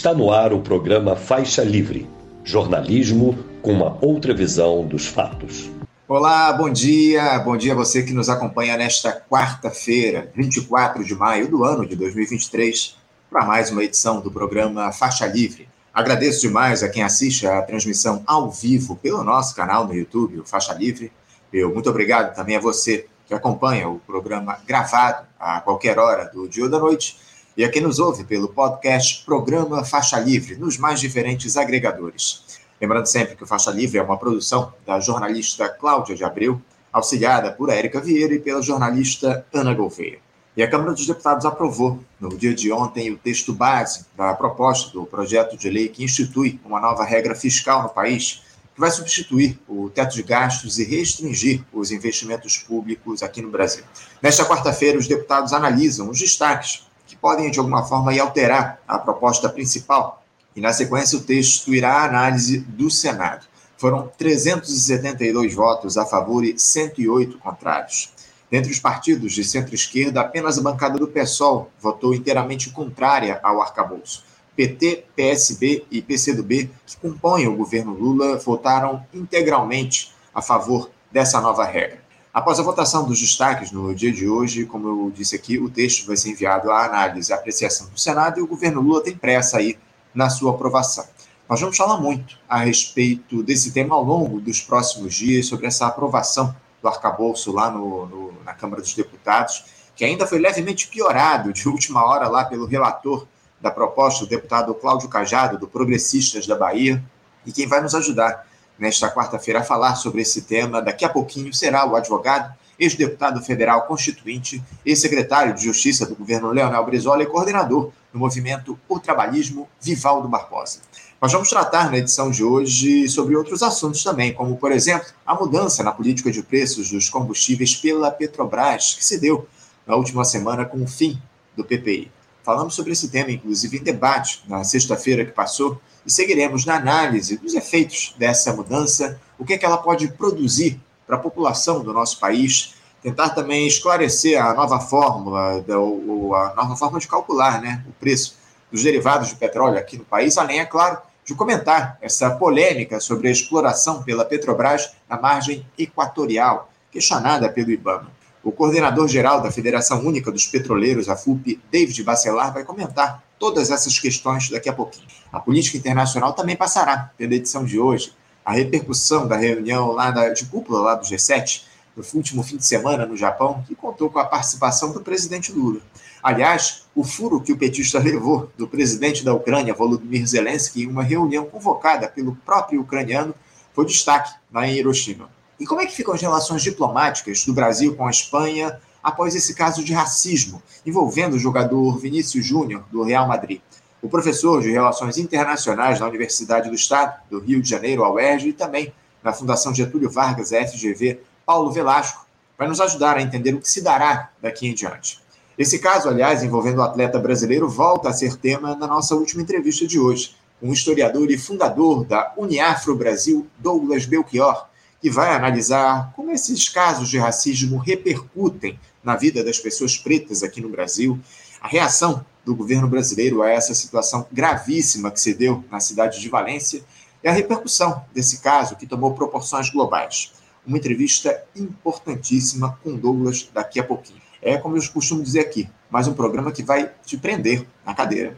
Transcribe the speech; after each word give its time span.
Está 0.00 0.14
no 0.14 0.32
ar 0.32 0.50
o 0.54 0.62
programa 0.62 1.14
Faixa 1.14 1.62
Livre 1.62 2.08
jornalismo 2.42 3.38
com 3.60 3.70
uma 3.70 3.98
outra 4.00 4.32
visão 4.32 4.82
dos 4.86 5.06
fatos. 5.06 5.70
Olá, 6.08 6.50
bom 6.54 6.70
dia. 6.70 7.38
Bom 7.40 7.54
dia 7.54 7.74
a 7.74 7.76
você 7.76 8.02
que 8.02 8.14
nos 8.14 8.30
acompanha 8.30 8.78
nesta 8.78 9.12
quarta-feira, 9.12 10.32
24 10.34 11.04
de 11.04 11.14
maio 11.14 11.48
do 11.48 11.64
ano 11.64 11.86
de 11.86 11.96
2023, 11.96 12.96
para 13.28 13.44
mais 13.44 13.70
uma 13.70 13.84
edição 13.84 14.22
do 14.22 14.30
programa 14.30 14.90
Faixa 14.90 15.26
Livre. 15.26 15.68
Agradeço 15.92 16.40
demais 16.40 16.82
a 16.82 16.88
quem 16.88 17.02
assiste 17.02 17.46
a 17.46 17.60
transmissão 17.60 18.22
ao 18.26 18.50
vivo 18.50 18.96
pelo 18.96 19.22
nosso 19.22 19.54
canal 19.54 19.86
no 19.86 19.94
YouTube, 19.94 20.40
o 20.40 20.46
Faixa 20.46 20.72
Livre. 20.72 21.12
Eu 21.52 21.74
muito 21.74 21.90
obrigado 21.90 22.34
também 22.34 22.56
a 22.56 22.60
você 22.60 23.06
que 23.26 23.34
acompanha 23.34 23.86
o 23.86 23.98
programa 23.98 24.60
gravado 24.66 25.26
a 25.38 25.60
qualquer 25.60 25.98
hora 25.98 26.24
do 26.24 26.48
dia 26.48 26.64
ou 26.64 26.70
da 26.70 26.78
noite 26.78 27.28
e 27.60 27.64
a 27.64 27.68
quem 27.68 27.82
nos 27.82 27.98
ouve 27.98 28.24
pelo 28.24 28.48
podcast 28.48 29.22
Programa 29.22 29.84
Faixa 29.84 30.18
Livre, 30.18 30.56
nos 30.56 30.78
mais 30.78 30.98
diferentes 30.98 31.58
agregadores. 31.58 32.58
Lembrando 32.80 33.04
sempre 33.04 33.36
que 33.36 33.44
o 33.44 33.46
Faixa 33.46 33.70
Livre 33.70 33.98
é 33.98 34.02
uma 34.02 34.16
produção 34.16 34.72
da 34.86 34.98
jornalista 34.98 35.68
Cláudia 35.68 36.16
de 36.16 36.24
Abreu, 36.24 36.58
auxiliada 36.90 37.52
por 37.52 37.68
Érica 37.68 38.00
Vieira 38.00 38.32
e 38.32 38.38
pela 38.38 38.62
jornalista 38.62 39.44
Ana 39.52 39.74
Gouveia. 39.74 40.20
E 40.56 40.62
a 40.62 40.70
Câmara 40.70 40.94
dos 40.94 41.06
Deputados 41.06 41.44
aprovou, 41.44 42.00
no 42.18 42.30
dia 42.30 42.54
de 42.54 42.72
ontem, 42.72 43.10
o 43.10 43.18
texto 43.18 43.52
base 43.52 44.06
da 44.16 44.32
proposta 44.32 44.90
do 44.94 45.04
projeto 45.04 45.54
de 45.54 45.68
lei 45.68 45.88
que 45.88 46.02
institui 46.02 46.58
uma 46.64 46.80
nova 46.80 47.04
regra 47.04 47.34
fiscal 47.34 47.82
no 47.82 47.90
país, 47.90 48.40
que 48.74 48.80
vai 48.80 48.90
substituir 48.90 49.60
o 49.68 49.90
teto 49.90 50.14
de 50.14 50.22
gastos 50.22 50.78
e 50.78 50.84
restringir 50.84 51.62
os 51.74 51.90
investimentos 51.92 52.56
públicos 52.56 53.22
aqui 53.22 53.42
no 53.42 53.50
Brasil. 53.50 53.84
Nesta 54.22 54.46
quarta-feira, 54.46 54.98
os 54.98 55.06
deputados 55.06 55.52
analisam 55.52 56.08
os 56.08 56.18
destaques 56.18 56.76
que 56.76 56.89
podem, 57.20 57.50
de 57.50 57.58
alguma 57.58 57.84
forma, 57.84 58.18
alterar 58.20 58.80
a 58.86 58.98
proposta 58.98 59.48
principal. 59.48 60.22
E, 60.54 60.60
na 60.60 60.72
sequência, 60.72 61.18
o 61.18 61.22
texto 61.22 61.74
irá 61.74 61.98
à 61.98 62.04
análise 62.04 62.58
do 62.58 62.90
Senado. 62.90 63.46
Foram 63.76 64.10
372 64.18 65.54
votos 65.54 65.96
a 65.96 66.04
favor 66.04 66.44
e 66.44 66.58
108 66.58 67.38
contrários. 67.38 68.12
Dentre 68.50 68.72
os 68.72 68.80
partidos 68.80 69.32
de 69.32 69.44
centro-esquerda, 69.44 70.20
apenas 70.20 70.58
a 70.58 70.62
bancada 70.62 70.98
do 70.98 71.06
PSOL 71.06 71.70
votou 71.80 72.14
inteiramente 72.14 72.70
contrária 72.70 73.38
ao 73.42 73.62
arcabouço. 73.62 74.24
PT, 74.56 75.04
PSB 75.14 75.84
e 75.90 76.02
PCdoB, 76.02 76.70
que 76.84 76.96
compõem 76.96 77.46
o 77.46 77.56
governo 77.56 77.94
Lula, 77.94 78.36
votaram 78.38 79.06
integralmente 79.14 80.12
a 80.34 80.42
favor 80.42 80.90
dessa 81.10 81.40
nova 81.40 81.64
regra. 81.64 82.09
Após 82.32 82.60
a 82.60 82.62
votação 82.62 83.04
dos 83.04 83.18
destaques 83.18 83.72
no 83.72 83.92
dia 83.92 84.12
de 84.12 84.28
hoje, 84.28 84.64
como 84.64 84.86
eu 84.86 85.10
disse 85.10 85.34
aqui, 85.34 85.58
o 85.58 85.68
texto 85.68 86.06
vai 86.06 86.16
ser 86.16 86.30
enviado 86.30 86.70
à 86.70 86.84
análise 86.84 87.32
e 87.32 87.34
apreciação 87.34 87.88
do 87.88 87.98
Senado 87.98 88.38
e 88.38 88.42
o 88.42 88.46
governo 88.46 88.80
Lula 88.80 89.02
tem 89.02 89.16
pressa 89.16 89.58
aí 89.58 89.76
na 90.14 90.30
sua 90.30 90.52
aprovação. 90.52 91.04
Nós 91.48 91.60
vamos 91.60 91.76
falar 91.76 91.96
muito 91.96 92.38
a 92.48 92.58
respeito 92.58 93.42
desse 93.42 93.72
tema 93.72 93.96
ao 93.96 94.04
longo 94.04 94.40
dos 94.40 94.60
próximos 94.60 95.12
dias, 95.12 95.46
sobre 95.46 95.66
essa 95.66 95.88
aprovação 95.88 96.54
do 96.80 96.86
arcabouço 96.86 97.50
lá 97.50 97.68
no, 97.68 98.06
no, 98.06 98.34
na 98.44 98.54
Câmara 98.54 98.80
dos 98.80 98.94
Deputados, 98.94 99.64
que 99.96 100.04
ainda 100.04 100.24
foi 100.24 100.38
levemente 100.38 100.86
piorado 100.86 101.52
de 101.52 101.66
última 101.68 102.06
hora 102.06 102.28
lá 102.28 102.44
pelo 102.44 102.64
relator 102.64 103.26
da 103.60 103.72
proposta, 103.72 104.22
o 104.22 104.28
deputado 104.28 104.72
Cláudio 104.72 105.08
Cajado, 105.08 105.58
do 105.58 105.66
Progressistas 105.66 106.46
da 106.46 106.54
Bahia, 106.54 107.02
e 107.44 107.50
quem 107.50 107.66
vai 107.66 107.80
nos 107.80 107.94
ajudar 107.96 108.46
nesta 108.80 109.10
quarta-feira 109.10 109.60
a 109.60 109.64
falar 109.64 109.94
sobre 109.94 110.22
esse 110.22 110.42
tema. 110.42 110.80
Daqui 110.80 111.04
a 111.04 111.08
pouquinho 111.08 111.52
será 111.52 111.86
o 111.86 111.94
advogado, 111.94 112.52
ex-deputado 112.78 113.40
federal 113.42 113.82
constituinte, 113.82 114.62
ex-secretário 114.84 115.54
de 115.54 115.62
Justiça 115.62 116.06
do 116.06 116.16
governo 116.16 116.50
Leonel 116.50 116.84
Brizola 116.86 117.22
e 117.22 117.26
coordenador 117.26 117.92
do 118.10 118.18
movimento 118.18 118.78
O 118.88 118.98
Trabalhismo, 118.98 119.68
Vivaldo 119.80 120.26
Barbosa. 120.26 120.80
Nós 121.20 121.30
vamos 121.30 121.50
tratar 121.50 121.90
na 121.90 121.98
edição 121.98 122.30
de 122.30 122.42
hoje 122.42 123.06
sobre 123.10 123.36
outros 123.36 123.62
assuntos 123.62 124.02
também, 124.02 124.32
como, 124.32 124.56
por 124.56 124.72
exemplo, 124.72 125.08
a 125.26 125.34
mudança 125.34 125.82
na 125.82 125.92
política 125.92 126.30
de 126.30 126.42
preços 126.42 126.90
dos 126.90 127.10
combustíveis 127.10 127.76
pela 127.76 128.10
Petrobras, 128.10 128.94
que 128.94 129.04
se 129.04 129.20
deu 129.20 129.46
na 129.86 129.94
última 129.94 130.24
semana 130.24 130.64
com 130.64 130.82
o 130.82 130.86
fim 130.86 131.20
do 131.54 131.62
PPI. 131.62 132.10
Falamos 132.42 132.74
sobre 132.74 132.92
esse 132.92 133.10
tema, 133.10 133.30
inclusive, 133.30 133.76
em 133.76 133.82
debate 133.82 134.42
na 134.48 134.64
sexta-feira 134.64 135.26
que 135.26 135.32
passou, 135.32 135.78
e 136.04 136.10
seguiremos 136.10 136.64
na 136.64 136.76
análise 136.76 137.36
dos 137.36 137.54
efeitos 137.54 138.14
dessa 138.18 138.52
mudança, 138.52 139.20
o 139.38 139.44
que, 139.44 139.54
é 139.54 139.58
que 139.58 139.64
ela 139.64 139.78
pode 139.78 140.08
produzir 140.08 140.80
para 141.06 141.16
a 141.16 141.20
população 141.20 141.82
do 141.82 141.92
nosso 141.92 142.18
país, 142.18 142.74
tentar 143.02 143.30
também 143.30 143.66
esclarecer 143.66 144.42
a 144.42 144.54
nova 144.54 144.78
fórmula, 144.80 145.54
a 145.56 146.54
nova 146.54 146.76
forma 146.76 146.98
de 146.98 147.08
calcular 147.08 147.60
né, 147.60 147.84
o 147.88 147.92
preço 147.92 148.36
dos 148.70 148.82
derivados 148.82 149.28
de 149.28 149.34
petróleo 149.36 149.78
aqui 149.78 149.96
no 149.96 150.04
país, 150.04 150.38
além, 150.38 150.60
é 150.60 150.64
claro, 150.64 150.98
de 151.24 151.34
comentar 151.34 151.98
essa 152.00 152.30
polêmica 152.30 153.00
sobre 153.00 153.28
a 153.28 153.30
exploração 153.30 154.02
pela 154.02 154.24
Petrobras 154.24 154.92
na 155.08 155.20
margem 155.20 155.66
equatorial, 155.78 156.70
questionada 156.90 157.48
pelo 157.48 157.70
IBAMA. 157.70 158.10
O 158.42 158.50
coordenador-geral 158.50 159.40
da 159.40 159.50
Federação 159.50 160.00
Única 160.00 160.32
dos 160.32 160.46
Petroleiros, 160.46 161.08
a 161.08 161.16
FUP, 161.16 161.60
David 161.70 162.02
Bacelar, 162.02 162.52
vai 162.52 162.64
comentar 162.64 163.22
todas 163.40 163.70
essas 163.70 163.98
questões 163.98 164.50
daqui 164.50 164.68
a 164.68 164.72
pouquinho. 164.72 165.06
A 165.32 165.40
política 165.40 165.78
internacional 165.78 166.34
também 166.34 166.54
passará 166.54 167.10
pela 167.16 167.34
edição 167.34 167.64
de 167.64 167.80
hoje. 167.80 168.12
A 168.44 168.52
repercussão 168.52 169.26
da 169.26 169.36
reunião 169.36 169.92
lá 169.92 170.10
da, 170.10 170.28
de 170.28 170.44
cúpula 170.44 170.80
lá 170.80 170.94
do 170.94 171.06
G7, 171.06 171.62
no 171.96 172.04
último 172.14 172.42
fim 172.42 172.58
de 172.58 172.66
semana 172.66 173.06
no 173.06 173.16
Japão, 173.16 173.64
que 173.66 173.74
contou 173.74 174.10
com 174.10 174.18
a 174.18 174.26
participação 174.26 174.92
do 174.92 175.00
presidente 175.00 175.50
Lula. 175.52 175.80
Aliás, 176.22 176.84
o 176.94 177.02
furo 177.02 177.40
que 177.40 177.52
o 177.52 177.56
petista 177.56 177.98
levou 177.98 178.50
do 178.58 178.68
presidente 178.68 179.24
da 179.24 179.32
Ucrânia, 179.32 179.72
Volodymyr 179.72 180.26
Zelensky, 180.26 180.82
em 180.82 180.86
uma 180.86 181.02
reunião 181.02 181.46
convocada 181.46 182.08
pelo 182.08 182.36
próprio 182.36 182.82
ucraniano, 182.82 183.34
foi 183.72 183.86
destaque 183.86 184.34
lá 184.52 184.66
em 184.66 184.74
Hiroshima. 184.76 185.30
E 185.58 185.66
como 185.66 185.80
é 185.80 185.86
que 185.86 185.96
ficam 185.96 186.12
as 186.12 186.20
relações 186.20 186.62
diplomáticas 186.62 187.44
do 187.46 187.54
Brasil 187.54 187.96
com 187.96 188.06
a 188.06 188.10
Espanha 188.10 188.78
após 189.02 189.34
esse 189.34 189.54
caso 189.54 189.84
de 189.84 189.92
racismo 189.92 190.62
envolvendo 190.84 191.34
o 191.34 191.38
jogador 191.38 191.98
Vinícius 191.98 192.44
Júnior, 192.44 192.84
do 192.90 193.02
Real 193.02 193.26
Madrid? 193.26 193.60
O 194.02 194.08
professor 194.08 194.62
de 194.62 194.70
Relações 194.70 195.18
Internacionais 195.18 196.00
na 196.00 196.06
Universidade 196.06 196.68
do 196.68 196.74
Estado 196.74 197.20
do 197.30 197.38
Rio 197.38 197.60
de 197.60 197.68
Janeiro, 197.68 198.04
a 198.04 198.12
UERJ, 198.12 198.48
e 198.48 198.52
também 198.52 198.92
na 199.22 199.32
Fundação 199.32 199.74
Getúlio 199.74 200.10
Vargas, 200.10 200.50
FGV, 200.50 201.20
Paulo 201.44 201.70
Velasco, 201.70 202.26
vai 202.56 202.68
nos 202.68 202.80
ajudar 202.80 203.16
a 203.16 203.22
entender 203.22 203.54
o 203.54 203.60
que 203.60 203.70
se 203.70 203.82
dará 203.82 204.30
daqui 204.40 204.68
em 204.68 204.74
diante. 204.74 205.20
Esse 205.58 205.78
caso, 205.78 206.08
aliás, 206.08 206.42
envolvendo 206.42 206.78
o 206.78 206.82
atleta 206.82 207.18
brasileiro, 207.18 207.68
volta 207.68 208.08
a 208.08 208.12
ser 208.12 208.36
tema 208.36 208.74
na 208.74 208.86
nossa 208.86 209.14
última 209.14 209.42
entrevista 209.42 209.86
de 209.86 209.98
hoje, 209.98 210.34
com 210.58 210.68
o 210.68 210.72
historiador 210.72 211.30
e 211.30 211.38
fundador 211.38 212.04
da 212.04 212.32
Uniafro 212.36 212.94
Brasil, 212.94 213.46
Douglas 213.58 214.06
Belchior, 214.06 214.66
que 215.00 215.10
vai 215.10 215.34
analisar 215.34 216.12
como 216.14 216.30
esses 216.30 216.68
casos 216.68 217.08
de 217.08 217.18
racismo 217.18 217.78
repercutem 217.78 218.78
na 219.02 219.16
vida 219.16 219.42
das 219.42 219.58
pessoas 219.58 219.96
pretas 219.96 220.42
aqui 220.42 220.60
no 220.60 220.68
Brasil, 220.68 221.18
a 221.60 221.68
reação 221.68 222.24
do 222.44 222.54
governo 222.54 222.88
brasileiro 222.88 223.42
a 223.42 223.50
essa 223.50 223.74
situação 223.74 224.26
gravíssima 224.32 225.10
que 225.10 225.20
se 225.20 225.34
deu 225.34 225.64
na 225.70 225.80
cidade 225.80 226.20
de 226.20 226.28
Valência 226.28 226.82
e 227.22 227.28
a 227.28 227.32
repercussão 227.32 228.04
desse 228.14 228.40
caso 228.40 228.76
que 228.76 228.86
tomou 228.86 229.14
proporções 229.14 229.70
globais. 229.70 230.32
Uma 230.66 230.78
entrevista 230.78 231.44
importantíssima 231.54 232.78
com 232.82 232.96
Douglas 232.96 233.48
daqui 233.52 233.80
a 233.80 233.84
pouquinho. 233.84 234.20
É 234.42 234.56
como 234.56 234.76
eu 234.76 234.92
costumo 234.92 235.22
dizer 235.22 235.40
aqui, 235.40 235.68
mais 235.90 236.08
um 236.08 236.14
programa 236.14 236.52
que 236.52 236.62
vai 236.62 236.90
te 237.04 237.16
prender 237.16 237.66
na 237.84 237.94
cadeira. 237.94 238.36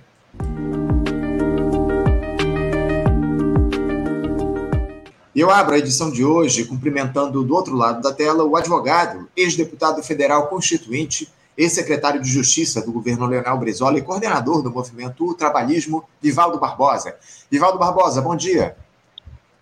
E 5.34 5.40
eu 5.40 5.50
abro 5.50 5.74
a 5.74 5.78
edição 5.78 6.10
de 6.10 6.22
hoje 6.22 6.66
cumprimentando 6.66 7.42
do 7.42 7.54
outro 7.54 7.74
lado 7.74 8.02
da 8.02 8.12
tela 8.12 8.44
o 8.44 8.54
advogado, 8.54 9.28
ex-deputado 9.34 10.02
federal 10.02 10.48
constituinte, 10.48 11.26
ex-secretário 11.56 12.20
de 12.20 12.28
Justiça 12.28 12.84
do 12.84 12.92
governo 12.92 13.26
Leonel 13.26 13.56
Brizola 13.56 13.96
e 13.96 14.02
coordenador 14.02 14.62
do 14.62 14.70
movimento 14.70 15.32
Trabalhismo, 15.34 16.04
Vivaldo 16.20 16.58
Barbosa. 16.58 17.16
Vivaldo 17.50 17.78
Barbosa, 17.78 18.20
bom 18.20 18.36
dia. 18.36 18.76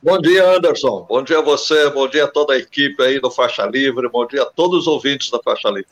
Bom 0.03 0.19
dia, 0.19 0.57
Anderson. 0.57 1.07
Bom 1.09 1.23
dia 1.23 1.39
a 1.39 1.43
você, 1.43 1.89
bom 1.91 2.09
dia 2.09 2.25
a 2.25 2.29
toda 2.29 2.55
a 2.55 2.59
equipe 2.59 3.01
aí 3.01 3.21
do 3.21 3.31
Faixa 3.31 3.65
Livre, 3.67 4.09
bom 4.09 4.27
dia 4.27 4.43
a 4.43 4.47
todos 4.47 4.81
os 4.81 4.87
ouvintes 4.89 5.31
da 5.31 5.39
Faixa 5.41 5.69
Livre. 5.69 5.87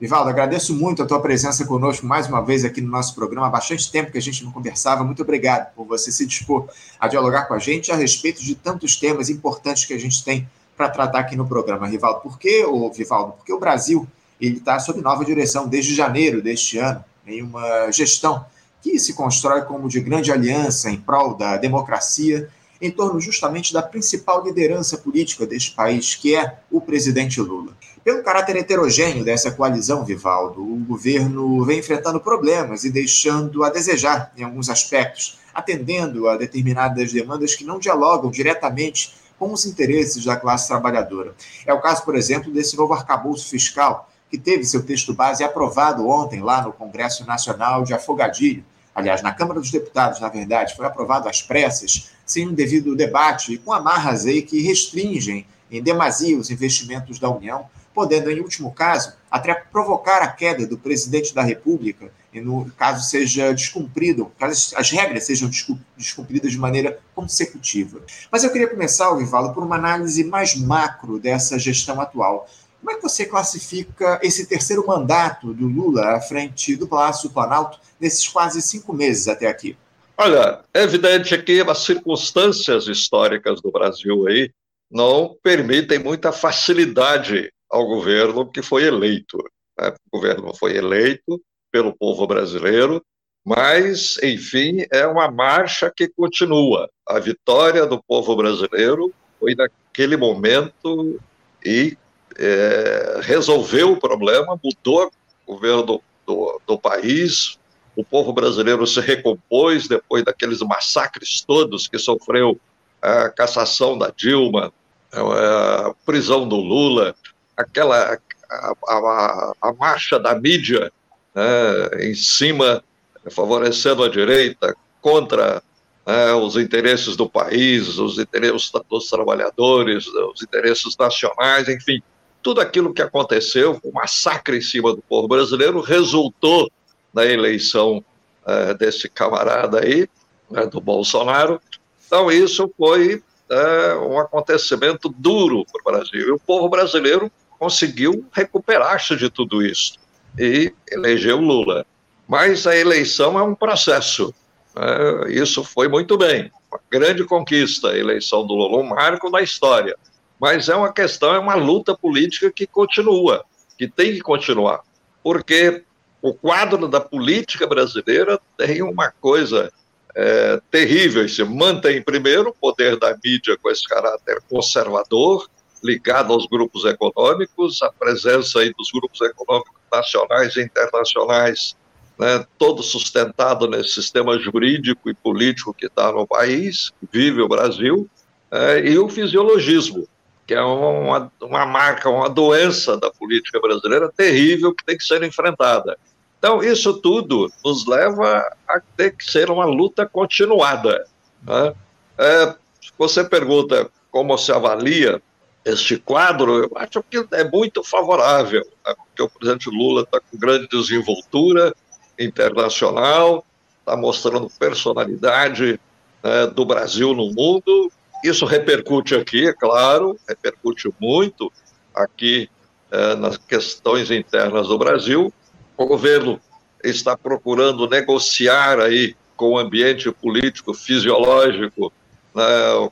Vivaldo, 0.00 0.30
agradeço 0.30 0.76
muito 0.76 1.02
a 1.02 1.06
tua 1.06 1.20
presença 1.20 1.66
conosco 1.66 2.06
mais 2.06 2.28
uma 2.28 2.40
vez 2.40 2.64
aqui 2.64 2.80
no 2.80 2.88
nosso 2.88 3.16
programa. 3.16 3.48
Há 3.48 3.50
bastante 3.50 3.90
tempo 3.90 4.12
que 4.12 4.18
a 4.18 4.22
gente 4.22 4.44
não 4.44 4.52
conversava. 4.52 5.02
Muito 5.02 5.22
obrigado 5.22 5.74
por 5.74 5.84
você 5.84 6.12
se 6.12 6.24
dispor 6.24 6.68
a 7.00 7.08
dialogar 7.08 7.46
com 7.46 7.54
a 7.54 7.58
gente 7.58 7.90
a 7.90 7.96
respeito 7.96 8.40
de 8.40 8.54
tantos 8.54 8.94
temas 8.94 9.28
importantes 9.28 9.86
que 9.86 9.92
a 9.92 9.98
gente 9.98 10.22
tem 10.22 10.48
para 10.76 10.88
tratar 10.88 11.18
aqui 11.18 11.34
no 11.34 11.48
programa. 11.48 11.88
Rivaldo, 11.88 12.20
por 12.20 12.38
que, 12.38 12.64
ô, 12.64 12.88
Vivaldo? 12.92 13.32
Porque 13.32 13.52
o 13.52 13.58
Brasil 13.58 14.06
ele 14.40 14.58
está 14.58 14.78
sob 14.78 15.00
nova 15.00 15.24
direção 15.24 15.66
desde 15.66 15.92
janeiro 15.96 16.40
deste 16.40 16.78
ano, 16.78 17.04
em 17.26 17.42
uma 17.42 17.90
gestão 17.90 18.46
que 18.80 19.00
se 19.00 19.14
constrói 19.14 19.62
como 19.62 19.88
de 19.88 19.98
grande 19.98 20.30
aliança 20.30 20.88
em 20.88 20.96
prol 20.96 21.34
da 21.34 21.56
democracia 21.56 22.48
em 22.80 22.92
torno 22.92 23.20
justamente 23.20 23.72
da 23.72 23.82
principal 23.82 24.44
liderança 24.44 24.96
política 24.96 25.44
deste 25.44 25.72
país, 25.72 26.14
que 26.14 26.36
é 26.36 26.60
o 26.70 26.80
presidente 26.80 27.40
Lula. 27.40 27.72
Pelo 28.08 28.22
caráter 28.22 28.56
heterogêneo 28.56 29.22
dessa 29.22 29.50
coalizão, 29.50 30.02
Vivaldo, 30.02 30.62
o 30.62 30.76
governo 30.78 31.62
vem 31.62 31.80
enfrentando 31.80 32.18
problemas 32.18 32.82
e 32.82 32.90
deixando 32.90 33.62
a 33.62 33.68
desejar 33.68 34.32
em 34.34 34.42
alguns 34.42 34.70
aspectos, 34.70 35.38
atendendo 35.52 36.26
a 36.26 36.38
determinadas 36.38 37.12
demandas 37.12 37.54
que 37.54 37.64
não 37.64 37.78
dialogam 37.78 38.30
diretamente 38.30 39.14
com 39.38 39.52
os 39.52 39.66
interesses 39.66 40.24
da 40.24 40.36
classe 40.36 40.68
trabalhadora. 40.68 41.34
É 41.66 41.74
o 41.74 41.82
caso, 41.82 42.02
por 42.02 42.16
exemplo, 42.16 42.50
desse 42.50 42.78
novo 42.78 42.94
arcabouço 42.94 43.46
fiscal, 43.50 44.10
que 44.30 44.38
teve 44.38 44.64
seu 44.64 44.82
texto 44.82 45.12
base 45.12 45.44
aprovado 45.44 46.08
ontem 46.08 46.40
lá 46.40 46.62
no 46.62 46.72
Congresso 46.72 47.26
Nacional 47.26 47.84
de 47.84 47.92
Afogadilho. 47.92 48.64
Aliás, 48.94 49.20
na 49.20 49.34
Câmara 49.34 49.60
dos 49.60 49.70
Deputados, 49.70 50.18
na 50.18 50.30
verdade, 50.30 50.74
foi 50.74 50.86
aprovado 50.86 51.28
às 51.28 51.42
pressas, 51.42 52.10
sem 52.24 52.48
um 52.48 52.54
devido 52.54 52.96
debate 52.96 53.52
e 53.52 53.58
com 53.58 53.70
amarras 53.70 54.24
aí 54.24 54.40
que 54.40 54.62
restringem 54.62 55.46
em 55.70 55.82
demasia 55.82 56.38
os 56.38 56.50
investimentos 56.50 57.18
da 57.18 57.28
União, 57.28 57.66
podendo, 57.98 58.30
em 58.30 58.38
último 58.38 58.70
caso, 58.70 59.12
até 59.28 59.52
provocar 59.52 60.22
a 60.22 60.28
queda 60.28 60.64
do 60.64 60.78
presidente 60.78 61.34
da 61.34 61.42
República, 61.42 62.12
e 62.32 62.40
no 62.40 62.70
caso 62.78 63.04
seja 63.10 63.52
descumprido, 63.52 64.30
caso 64.38 64.76
as 64.76 64.88
regras 64.92 65.24
sejam 65.24 65.50
descumpridas 65.96 66.52
de 66.52 66.58
maneira 66.58 67.00
consecutiva. 67.12 68.00
Mas 68.30 68.44
eu 68.44 68.52
queria 68.52 68.68
começar, 68.68 69.12
Vivalo, 69.16 69.52
por 69.52 69.64
uma 69.64 69.74
análise 69.74 70.22
mais 70.22 70.54
macro 70.54 71.18
dessa 71.18 71.58
gestão 71.58 72.00
atual. 72.00 72.48
Como 72.78 72.92
é 72.92 72.94
que 72.94 73.02
você 73.02 73.26
classifica 73.26 74.20
esse 74.22 74.46
terceiro 74.46 74.86
mandato 74.86 75.52
do 75.52 75.66
Lula 75.66 76.14
à 76.14 76.20
frente 76.20 76.76
do 76.76 76.86
Palácio 76.86 77.28
do 77.28 77.34
Planalto 77.34 77.80
nesses 77.98 78.28
quase 78.28 78.62
cinco 78.62 78.92
meses 78.92 79.26
até 79.26 79.48
aqui? 79.48 79.76
Olha, 80.16 80.60
é 80.72 80.84
evidente 80.84 81.36
que 81.42 81.60
as 81.62 81.78
circunstâncias 81.78 82.86
históricas 82.86 83.60
do 83.60 83.72
Brasil 83.72 84.28
aí 84.28 84.52
não 84.88 85.36
permitem 85.42 85.98
muita 85.98 86.30
facilidade 86.30 87.50
ao 87.70 87.86
governo 87.86 88.46
que 88.50 88.62
foi 88.62 88.84
eleito. 88.84 89.38
Né? 89.78 89.92
O 90.10 90.18
governo 90.18 90.54
foi 90.54 90.76
eleito 90.76 91.40
pelo 91.70 91.94
povo 91.96 92.26
brasileiro, 92.26 93.02
mas, 93.44 94.18
enfim, 94.22 94.84
é 94.92 95.06
uma 95.06 95.30
marcha 95.30 95.92
que 95.94 96.08
continua. 96.08 96.88
A 97.06 97.18
vitória 97.18 97.86
do 97.86 98.02
povo 98.02 98.34
brasileiro 98.36 99.12
foi 99.38 99.54
naquele 99.54 100.16
momento 100.16 101.18
e 101.64 101.96
é, 102.38 103.20
resolveu 103.22 103.92
o 103.92 104.00
problema, 104.00 104.58
mudou 104.62 105.10
o 105.46 105.54
governo 105.54 105.82
do, 105.82 106.02
do, 106.26 106.60
do 106.66 106.78
país, 106.78 107.58
o 107.96 108.04
povo 108.04 108.32
brasileiro 108.32 108.86
se 108.86 109.00
recompôs 109.00 109.88
depois 109.88 110.22
daqueles 110.24 110.60
massacres 110.60 111.40
todos 111.40 111.88
que 111.88 111.98
sofreu 111.98 112.56
a 113.02 113.28
cassação 113.28 113.98
da 113.98 114.12
Dilma, 114.16 114.72
a 115.12 115.92
prisão 116.06 116.48
do 116.48 116.56
Lula, 116.56 117.14
aquela 117.58 118.18
a, 118.50 118.72
a, 118.88 119.52
a 119.60 119.72
marcha 119.74 120.18
da 120.18 120.34
mídia 120.34 120.90
né, 121.34 122.08
em 122.08 122.14
cima, 122.14 122.82
favorecendo 123.30 124.02
a 124.02 124.08
direita 124.08 124.74
contra 125.00 125.62
né, 126.06 126.32
os 126.34 126.56
interesses 126.56 127.16
do 127.16 127.28
país, 127.28 127.98
os 127.98 128.18
interesses 128.18 128.70
dos 128.88 129.08
trabalhadores, 129.08 130.06
os 130.06 130.42
interesses 130.42 130.96
nacionais, 130.96 131.68
enfim, 131.68 132.02
tudo 132.42 132.60
aquilo 132.60 132.94
que 132.94 133.02
aconteceu, 133.02 133.78
o 133.82 133.92
massacre 133.92 134.56
em 134.56 134.62
cima 134.62 134.94
do 134.94 135.02
povo 135.02 135.28
brasileiro, 135.28 135.80
resultou 135.80 136.70
na 137.12 137.26
eleição 137.26 138.02
uh, 138.46 138.74
desse 138.78 139.08
camarada 139.08 139.80
aí, 139.80 140.08
né, 140.50 140.64
do 140.66 140.80
Bolsonaro. 140.80 141.60
Então, 142.06 142.30
isso 142.30 142.72
foi 142.78 143.16
uh, 143.16 144.08
um 144.08 144.18
acontecimento 144.18 145.08
duro 145.08 145.64
para 145.66 145.80
o 145.80 145.96
Brasil. 145.96 146.28
E 146.28 146.30
o 146.30 146.38
povo 146.38 146.68
brasileiro 146.68 147.30
conseguiu 147.58 148.26
recuperar-se 148.32 149.16
de 149.16 149.28
tudo 149.28 149.64
isso 149.64 149.94
e 150.38 150.72
elegeu 150.90 151.38
Lula. 151.38 151.84
Mas 152.26 152.66
a 152.66 152.76
eleição 152.76 153.38
é 153.38 153.42
um 153.42 153.54
processo. 153.54 154.34
Uh, 154.76 155.28
isso 155.28 155.64
foi 155.64 155.88
muito 155.88 156.16
bem. 156.16 156.52
Uma 156.70 156.80
grande 156.90 157.24
conquista, 157.24 157.88
a 157.88 157.98
eleição 157.98 158.46
do 158.46 158.54
Lula, 158.54 158.78
um 158.78 158.88
marco 158.88 159.30
na 159.30 159.40
história. 159.40 159.96
Mas 160.38 160.68
é 160.68 160.76
uma 160.76 160.92
questão, 160.92 161.34
é 161.34 161.38
uma 161.38 161.54
luta 161.54 161.96
política 161.96 162.50
que 162.52 162.66
continua, 162.66 163.44
que 163.76 163.88
tem 163.88 164.12
que 164.12 164.20
continuar. 164.20 164.82
Porque 165.22 165.82
o 166.22 166.32
quadro 166.32 166.86
da 166.86 167.00
política 167.00 167.66
brasileira 167.66 168.38
tem 168.56 168.82
uma 168.82 169.10
coisa 169.20 169.72
é, 170.14 170.60
terrível. 170.70 171.28
Se 171.28 171.42
mantém, 171.42 172.02
primeiro, 172.02 172.50
o 172.50 172.54
poder 172.54 172.98
da 172.98 173.16
mídia 173.22 173.56
com 173.56 173.70
esse 173.70 173.86
caráter 173.88 174.40
conservador, 174.48 175.48
ligado 175.82 176.32
aos 176.32 176.46
grupos 176.46 176.84
econômicos, 176.84 177.82
a 177.82 177.90
presença 177.90 178.60
aí 178.60 178.72
dos 178.76 178.90
grupos 178.92 179.20
econômicos 179.20 179.74
nacionais 179.92 180.56
e 180.56 180.62
internacionais, 180.62 181.76
né, 182.18 182.44
todo 182.58 182.82
sustentado 182.82 183.68
nesse 183.68 183.90
sistema 183.90 184.38
jurídico 184.38 185.08
e 185.08 185.14
político 185.14 185.72
que 185.72 185.86
está 185.86 186.10
no 186.12 186.26
país, 186.26 186.92
vive 187.12 187.40
o 187.40 187.48
Brasil, 187.48 188.08
é, 188.50 188.80
e 188.80 188.98
o 188.98 189.08
fisiologismo, 189.08 190.08
que 190.46 190.54
é 190.54 190.60
uma, 190.60 191.30
uma 191.40 191.66
marca, 191.66 192.08
uma 192.08 192.28
doença 192.28 192.96
da 192.96 193.10
política 193.10 193.60
brasileira 193.60 194.10
terrível 194.14 194.74
que 194.74 194.84
tem 194.84 194.96
que 194.96 195.04
ser 195.04 195.22
enfrentada. 195.22 195.98
Então, 196.38 196.62
isso 196.62 196.94
tudo 197.00 197.50
nos 197.64 197.86
leva 197.86 198.38
a 198.68 198.80
ter 198.96 199.14
que 199.16 199.24
ser 199.24 199.50
uma 199.50 199.64
luta 199.64 200.06
continuada. 200.06 201.04
Né? 201.42 201.74
É, 202.16 202.54
você 202.96 203.24
pergunta 203.24 203.90
como 204.10 204.36
se 204.38 204.50
avalia 204.52 205.20
este 205.68 205.98
quadro, 205.98 206.64
eu 206.64 206.70
acho 206.76 207.02
que 207.02 207.26
é 207.32 207.44
muito 207.44 207.84
favorável, 207.84 208.66
né? 208.86 208.94
porque 208.96 209.22
o 209.22 209.28
presidente 209.28 209.68
Lula 209.68 210.02
está 210.02 210.18
com 210.20 210.38
grande 210.38 210.66
desenvoltura 210.68 211.74
internacional, 212.18 213.44
está 213.80 213.96
mostrando 213.96 214.50
personalidade 214.58 215.78
né, 216.22 216.46
do 216.46 216.64
Brasil 216.64 217.14
no 217.14 217.30
mundo, 217.32 217.92
isso 218.24 218.46
repercute 218.46 219.14
aqui, 219.14 219.46
é 219.46 219.52
claro, 219.52 220.18
repercute 220.28 220.90
muito 220.98 221.52
aqui 221.94 222.48
eh, 222.90 223.14
nas 223.14 223.36
questões 223.36 224.10
internas 224.10 224.68
do 224.68 224.78
Brasil. 224.78 225.32
O 225.76 225.86
governo 225.86 226.40
está 226.82 227.16
procurando 227.16 227.88
negociar 227.88 228.80
aí 228.80 229.14
com 229.36 229.52
o 229.52 229.58
ambiente 229.58 230.10
político 230.10 230.74
fisiológico 230.74 231.92
né, 232.34 232.90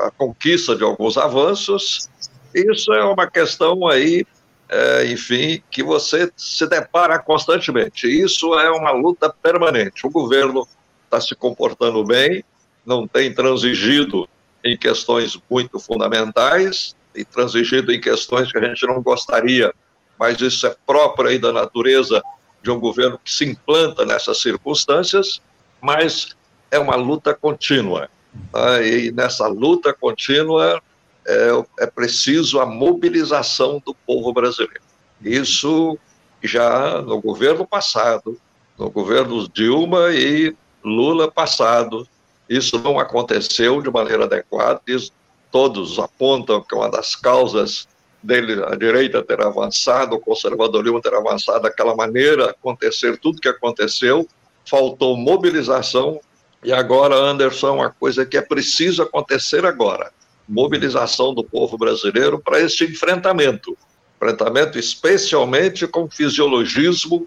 a 0.00 0.10
conquista 0.10 0.74
de 0.74 0.84
alguns 0.84 1.16
avanços. 1.16 2.08
Isso 2.54 2.92
é 2.92 3.04
uma 3.04 3.26
questão 3.30 3.86
aí, 3.86 4.24
é, 4.68 5.06
enfim, 5.06 5.62
que 5.70 5.82
você 5.82 6.30
se 6.36 6.66
depara 6.66 7.18
constantemente. 7.18 8.06
Isso 8.06 8.54
é 8.58 8.70
uma 8.70 8.90
luta 8.90 9.32
permanente. 9.42 10.06
O 10.06 10.10
governo 10.10 10.66
está 11.04 11.20
se 11.20 11.34
comportando 11.34 12.04
bem, 12.04 12.44
não 12.84 13.06
tem 13.06 13.32
transigido 13.32 14.28
em 14.64 14.76
questões 14.76 15.38
muito 15.50 15.78
fundamentais 15.78 16.96
e 17.14 17.24
transigido 17.24 17.92
em 17.92 18.00
questões 18.00 18.50
que 18.52 18.58
a 18.58 18.64
gente 18.64 18.86
não 18.86 19.02
gostaria, 19.02 19.72
mas 20.18 20.40
isso 20.40 20.66
é 20.66 20.76
próprio 20.86 21.30
aí 21.30 21.38
da 21.38 21.52
natureza 21.52 22.22
de 22.62 22.70
um 22.70 22.78
governo 22.78 23.18
que 23.22 23.30
se 23.30 23.44
implanta 23.44 24.04
nessas 24.04 24.38
circunstâncias, 24.38 25.40
mas 25.80 26.36
é 26.70 26.78
uma 26.78 26.96
luta 26.96 27.34
contínua. 27.34 28.10
Tá? 28.52 28.82
E 28.82 29.10
nessa 29.10 29.46
luta 29.46 29.92
contínua 29.92 30.80
é, 31.26 31.48
é 31.80 31.86
preciso 31.86 32.60
a 32.60 32.66
mobilização 32.66 33.82
do 33.84 33.94
povo 33.94 34.32
brasileiro. 34.32 34.82
Isso 35.22 35.98
já 36.42 37.02
no 37.02 37.20
governo 37.20 37.66
passado, 37.66 38.40
no 38.78 38.90
governo 38.90 39.48
Dilma 39.48 40.10
e 40.12 40.54
Lula 40.84 41.30
passado, 41.30 42.06
isso 42.48 42.78
não 42.78 42.98
aconteceu 42.98 43.82
de 43.82 43.90
maneira 43.90 44.24
adequada, 44.24 44.80
isso 44.86 45.12
todos 45.50 45.98
apontam 45.98 46.62
que 46.62 46.74
uma 46.74 46.88
das 46.88 47.16
causas 47.16 47.88
dele, 48.22 48.62
a 48.64 48.74
direita 48.74 49.22
ter 49.22 49.40
avançado, 49.40 50.16
o 50.16 50.20
conservadorismo 50.20 51.00
ter 51.00 51.14
avançado 51.14 51.62
daquela 51.62 51.94
maneira, 51.94 52.50
acontecer 52.50 53.18
tudo 53.18 53.40
que 53.40 53.48
aconteceu, 53.48 54.26
faltou 54.64 55.16
mobilização, 55.16 56.20
e 56.62 56.72
agora, 56.72 57.14
Anderson, 57.14 57.76
uma 57.76 57.90
coisa 57.90 58.26
que 58.26 58.36
é 58.36 58.42
preciso 58.42 59.02
acontecer 59.02 59.64
agora, 59.64 60.12
mobilização 60.48 61.34
do 61.34 61.44
povo 61.44 61.78
brasileiro 61.78 62.38
para 62.38 62.60
este 62.60 62.84
enfrentamento, 62.84 63.76
enfrentamento 64.16 64.78
especialmente 64.78 65.86
com 65.86 66.10
fisiologismo 66.10 67.26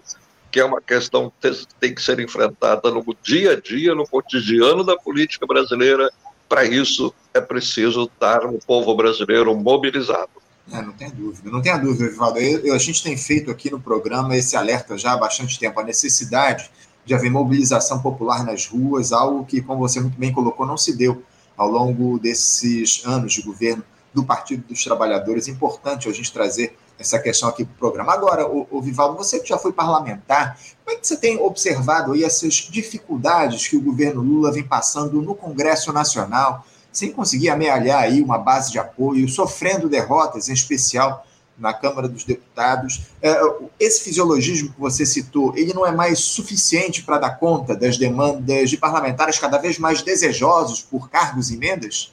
que 0.52 0.60
é 0.60 0.64
uma 0.64 0.82
questão 0.82 1.32
que 1.40 1.66
tem 1.80 1.94
que 1.94 2.02
ser 2.02 2.20
enfrentada 2.20 2.90
no 2.90 3.02
dia 3.22 3.52
a 3.52 3.60
dia, 3.60 3.94
no 3.94 4.06
cotidiano 4.06 4.84
da 4.84 4.94
política 4.94 5.46
brasileira. 5.46 6.12
Para 6.46 6.62
isso, 6.62 7.12
é 7.32 7.40
preciso 7.40 8.04
estar 8.04 8.44
o 8.44 8.58
povo 8.58 8.94
brasileiro 8.94 9.56
mobilizado. 9.56 10.30
É, 10.70 10.82
não 10.82 10.92
tem 10.92 11.10
dúvida, 11.10 11.50
não 11.50 11.62
tenha 11.62 11.78
dúvida, 11.78 12.10
Vivaldo. 12.10 12.38
Eu, 12.38 12.74
a 12.74 12.78
gente 12.78 13.02
tem 13.02 13.16
feito 13.16 13.50
aqui 13.50 13.70
no 13.70 13.80
programa 13.80 14.36
esse 14.36 14.54
alerta 14.54 14.96
já 14.98 15.12
há 15.12 15.16
bastante 15.16 15.58
tempo, 15.58 15.80
a 15.80 15.82
necessidade 15.82 16.70
de 17.04 17.14
haver 17.14 17.30
mobilização 17.30 18.00
popular 18.00 18.44
nas 18.44 18.66
ruas, 18.66 19.12
algo 19.12 19.44
que, 19.44 19.60
como 19.60 19.80
você 19.80 20.00
muito 20.00 20.18
bem 20.18 20.32
colocou, 20.32 20.66
não 20.66 20.76
se 20.76 20.96
deu 20.96 21.22
ao 21.56 21.68
longo 21.68 22.18
desses 22.18 23.02
anos 23.04 23.32
de 23.32 23.42
governo 23.42 23.82
do 24.14 24.24
Partido 24.24 24.64
dos 24.68 24.84
Trabalhadores. 24.84 25.48
Importante 25.48 26.08
a 26.08 26.12
gente 26.12 26.32
trazer 26.32 26.76
essa 26.98 27.18
questão 27.18 27.48
aqui 27.48 27.64
para 27.64 27.74
o 27.74 27.78
programa. 27.78 28.12
Agora, 28.12 28.46
o, 28.46 28.66
o, 28.70 28.80
Vivaldo, 28.80 29.16
você 29.16 29.40
que 29.40 29.48
já 29.48 29.58
foi 29.58 29.72
parlamentar, 29.72 30.58
como 30.84 30.96
é 30.96 31.00
que 31.00 31.06
você 31.06 31.16
tem 31.16 31.38
observado 31.38 32.12
aí 32.12 32.22
essas 32.22 32.54
dificuldades 32.54 33.66
que 33.66 33.76
o 33.76 33.80
governo 33.80 34.22
Lula 34.22 34.52
vem 34.52 34.62
passando 34.62 35.20
no 35.20 35.34
Congresso 35.34 35.92
Nacional, 35.92 36.64
sem 36.92 37.10
conseguir 37.10 37.48
amealhar 37.48 38.02
aí 38.02 38.22
uma 38.22 38.38
base 38.38 38.70
de 38.70 38.78
apoio, 38.78 39.28
sofrendo 39.28 39.88
derrotas, 39.88 40.48
em 40.48 40.52
especial 40.52 41.26
na 41.62 41.72
Câmara 41.72 42.08
dos 42.08 42.24
Deputados. 42.24 43.02
É, 43.22 43.40
esse 43.78 44.02
fisiologismo 44.02 44.72
que 44.72 44.80
você 44.80 45.06
citou, 45.06 45.56
ele 45.56 45.72
não 45.72 45.86
é 45.86 45.92
mais 45.92 46.18
suficiente 46.18 47.02
para 47.04 47.18
dar 47.18 47.38
conta 47.38 47.76
das 47.76 47.96
demandas 47.96 48.68
de 48.68 48.76
parlamentares 48.76 49.38
cada 49.38 49.58
vez 49.58 49.78
mais 49.78 50.02
desejosos 50.02 50.82
por 50.82 51.08
cargos 51.08 51.50
e 51.50 51.54
emendas? 51.54 52.12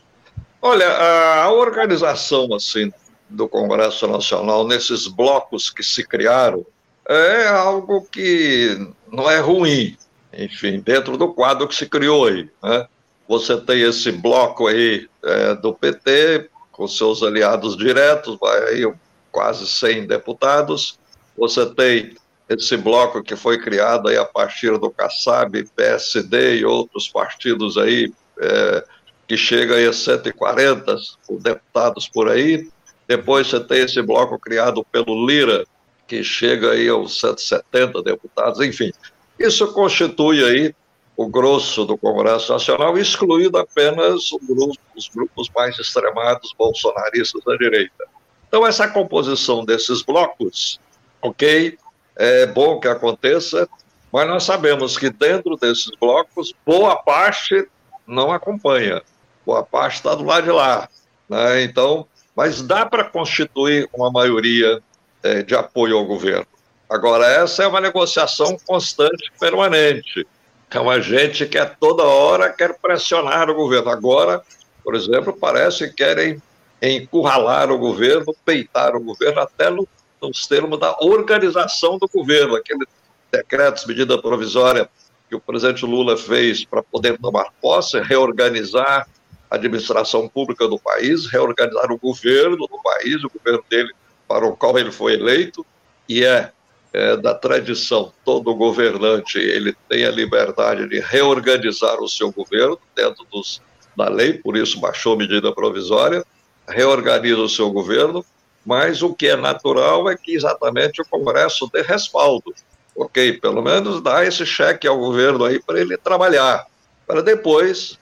Olha, 0.62 0.88
a 0.88 1.51
organização 1.51 2.53
assim 2.53 2.94
do 3.27 3.48
Congresso 3.48 4.08
Nacional 4.08 4.68
nesses 4.68 5.08
blocos 5.08 5.70
que 5.70 5.84
se 5.84 6.06
criaram 6.06 6.65
é 7.08 7.48
algo 7.48 8.08
que 8.12 8.88
não 9.12 9.29
é 9.29 9.39
ruim, 9.39 9.98
enfim, 10.32 10.79
dentro 10.79 11.18
do 11.18 11.34
quadro 11.34 11.68
que 11.68 11.75
se 11.75 11.88
criou 11.88 12.27
aí. 12.27 12.48
Né? 12.62 12.88
Você 13.27 13.58
tem 13.58 13.82
esse 13.82 14.12
bloco 14.12 14.68
aí 14.68 15.08
é, 15.24 15.56
do 15.56 15.74
PT, 15.74 16.50
com 16.72 16.88
seus 16.88 17.24
aliados 17.24 17.75
diretos, 17.75 18.38
vai 18.39 18.63
aí 18.70 18.94
quase 19.31 19.67
100 19.67 20.07
deputados. 20.07 21.00
Você 21.38 21.65
tem 21.65 22.15
esse 22.50 22.75
bloco 22.75 23.24
que 23.24 23.36
foi 23.36 23.59
criado 23.59 24.07
aí 24.09 24.17
a 24.17 24.25
partir 24.25 24.77
do 24.77 24.89
Kassab, 24.89 25.63
PSD 25.75 26.57
e 26.57 26.65
outros 26.65 27.07
partidos 27.07 27.77
aí, 27.77 28.12
é, 28.39 28.83
que 29.27 29.38
chega 29.38 29.75
aí 29.75 29.86
a 29.86 29.93
140 29.93 30.98
deputados 31.39 32.09
por 32.09 32.29
aí. 32.29 32.67
Depois 33.07 33.48
você 33.48 33.59
tem 33.59 33.83
esse 33.83 34.01
bloco 34.01 34.39
criado 34.39 34.83
pelo 34.91 35.25
Lira, 35.25 35.65
que 36.07 36.24
chega 36.24 36.71
aí 36.71 36.89
aos 36.89 37.19
170 37.19 38.01
deputados, 38.01 38.59
enfim. 38.62 38.91
Isso 39.38 39.71
constitui 39.71 40.43
aí 40.43 40.75
o 41.15 41.27
grosso 41.27 41.86
do 41.86 41.98
Congresso 41.98 42.51
Nacional, 42.51 42.98
excluído 42.98 43.57
apenas 43.57 44.29
grupo, 44.41 44.79
os 44.95 45.09
grupos 45.09 45.50
mais 45.55 45.77
extremados 45.77 46.55
bolsonaristas 46.57 47.43
da 47.43 47.57
direita. 47.57 48.05
Então, 48.50 48.65
essa 48.65 48.88
composição 48.88 49.63
desses 49.63 50.01
blocos, 50.01 50.79
ok, 51.22 51.77
é 52.15 52.48
bom 52.48 52.79
que 52.79 52.88
aconteça, 52.88 53.70
mas 54.12 54.27
nós 54.27 54.44
sabemos 54.44 54.98
que 54.98 55.12
dentro 55.12 55.56
desses 55.56 55.91
blocos, 56.01 56.53
boa 56.65 56.96
parte 56.96 57.68
não 58.08 58.32
acompanha, 58.32 59.03
boa 59.46 59.63
parte 59.63 59.98
está 59.98 60.15
do 60.15 60.24
lado 60.24 60.46
de 60.46 60.51
lá. 60.51 60.89
Né? 61.29 61.62
Então, 61.62 62.08
mas 62.36 62.63
dá 62.63 62.88
para 62.88 63.03
constituir 63.03 63.88
uma 63.94 64.12
maioria 64.12 64.82
é, 65.22 65.44
de 65.44 65.56
apoio 65.56 65.96
ao 65.96 66.06
governo. 66.06 66.48
Agora, 66.89 67.27
essa 67.27 67.63
é 67.63 67.68
uma 67.68 67.79
negociação 67.79 68.58
constante, 68.65 69.32
permanente. 69.39 70.25
É 70.72 70.79
uma 70.79 71.00
gente 71.00 71.46
que 71.46 71.58
é 71.58 71.65
toda 71.65 72.03
hora 72.03 72.51
quer 72.51 72.79
pressionar 72.79 73.48
o 73.48 73.53
governo. 73.53 73.91
Agora, 73.91 74.41
por 74.84 74.96
exemplo, 74.96 75.38
parece 75.39 75.89
que 75.89 75.98
querem 75.98 76.41
encurralar 76.81 77.71
o 77.71 77.77
governo, 77.77 78.36
peitar 78.45 78.95
o 78.95 79.03
governo, 79.03 79.41
até 79.41 79.69
no, 79.69 79.88
nos 80.21 80.48
termos 80.48 80.79
da 80.79 80.95
organização 81.01 81.98
do 81.98 82.07
governo. 82.07 82.55
Aquele 82.55 82.86
decreto, 83.31 83.88
medida 83.88 84.21
provisória 84.21 84.89
que 85.29 85.36
o 85.36 85.39
presidente 85.39 85.86
Lula 85.86 86.17
fez 86.17 86.65
para 86.65 86.81
poder 86.81 87.17
tomar 87.19 87.51
posse, 87.62 88.00
reorganizar 88.01 89.07
a 89.50 89.55
administração 89.55 90.27
pública 90.27 90.67
do 90.67 90.79
país, 90.79 91.27
reorganizar 91.27 91.91
o 91.91 91.98
governo 91.98 92.57
do 92.57 92.81
país, 92.81 93.24
o 93.24 93.29
governo 93.29 93.63
dele 93.69 93.93
para 94.27 94.45
o 94.45 94.55
qual 94.55 94.77
ele 94.77 94.91
foi 94.91 95.13
eleito, 95.13 95.65
e 96.07 96.24
é, 96.24 96.51
é 96.93 97.17
da 97.17 97.33
tradição, 97.33 98.12
todo 98.24 98.55
governante 98.55 99.38
ele 99.38 99.75
tem 99.88 100.05
a 100.05 100.12
liberdade 100.12 100.88
de 100.88 101.00
reorganizar 101.00 102.00
o 102.01 102.07
seu 102.07 102.31
governo 102.31 102.79
dentro 102.95 103.25
dos, 103.31 103.62
da 103.95 104.09
lei, 104.09 104.33
por 104.33 104.55
isso 104.55 104.79
baixou 104.79 105.17
medida 105.17 105.53
provisória, 105.53 106.24
reorganiza 106.69 107.41
o 107.41 107.49
seu 107.49 107.69
governo, 107.71 108.23
mas 108.65 109.01
o 109.01 109.13
que 109.13 109.27
é 109.27 109.35
natural 109.35 110.09
é 110.09 110.15
que 110.15 110.35
exatamente 110.35 111.01
o 111.01 111.05
Congresso 111.05 111.69
dê 111.73 111.81
respaldo. 111.81 112.53
Ok, 112.95 113.33
pelo 113.39 113.61
menos 113.61 114.01
dá 114.01 114.25
esse 114.25 114.45
cheque 114.45 114.88
ao 114.88 114.97
governo 114.97 115.45
aí 115.45 115.61
para 115.61 115.79
ele 115.79 115.97
trabalhar, 115.97 116.65
para 117.07 117.21
depois 117.21 117.97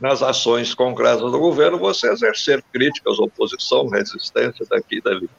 nas 0.00 0.22
ações 0.22 0.74
concretas 0.74 1.20
do 1.20 1.38
governo, 1.38 1.78
você 1.78 2.10
exercer 2.10 2.62
críticas, 2.72 3.18
oposição, 3.18 3.88
resistência 3.88 4.66
daqui 4.68 4.96
e 4.96 5.00
dali. 5.00 5.30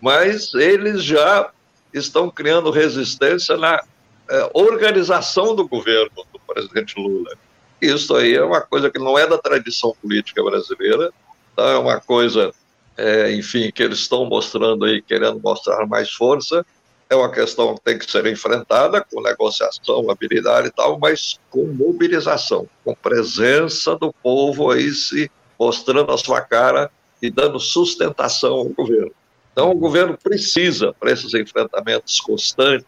Mas 0.00 0.54
eles 0.54 1.02
já 1.02 1.50
estão 1.92 2.30
criando 2.30 2.70
resistência 2.70 3.56
na 3.56 3.82
é, 4.30 4.50
organização 4.54 5.54
do 5.54 5.66
governo 5.66 6.24
do 6.32 6.38
presidente 6.40 6.94
Lula. 6.98 7.36
Isso 7.80 8.14
aí 8.14 8.34
é 8.34 8.42
uma 8.42 8.60
coisa 8.60 8.90
que 8.90 8.98
não 8.98 9.18
é 9.18 9.26
da 9.26 9.38
tradição 9.38 9.94
política 10.00 10.42
brasileira, 10.42 11.12
tá? 11.56 11.70
é 11.70 11.78
uma 11.78 12.00
coisa, 12.00 12.52
é, 12.96 13.32
enfim, 13.32 13.70
que 13.72 13.82
eles 13.82 14.00
estão 14.00 14.26
mostrando 14.26 14.84
aí, 14.84 15.02
querendo 15.02 15.40
mostrar 15.40 15.86
mais 15.86 16.10
força, 16.10 16.64
é 17.08 17.14
uma 17.14 17.30
questão 17.30 17.74
que 17.74 17.82
tem 17.82 17.98
que 17.98 18.10
ser 18.10 18.26
enfrentada 18.26 19.04
com 19.10 19.22
negociação, 19.22 20.10
habilidade 20.10 20.68
e 20.68 20.70
tal, 20.70 20.98
mas 20.98 21.38
com 21.50 21.64
mobilização, 21.66 22.68
com 22.84 22.94
presença 22.94 23.96
do 23.96 24.12
povo 24.12 24.70
aí 24.70 24.90
se 24.90 25.30
mostrando 25.58 26.12
a 26.12 26.18
sua 26.18 26.40
cara 26.40 26.90
e 27.22 27.30
dando 27.30 27.58
sustentação 27.58 28.54
ao 28.54 28.68
governo. 28.68 29.12
Então, 29.52 29.70
o 29.70 29.74
governo 29.74 30.18
precisa, 30.22 30.92
para 30.92 31.10
esses 31.10 31.32
enfrentamentos 31.32 32.20
constantes, 32.20 32.86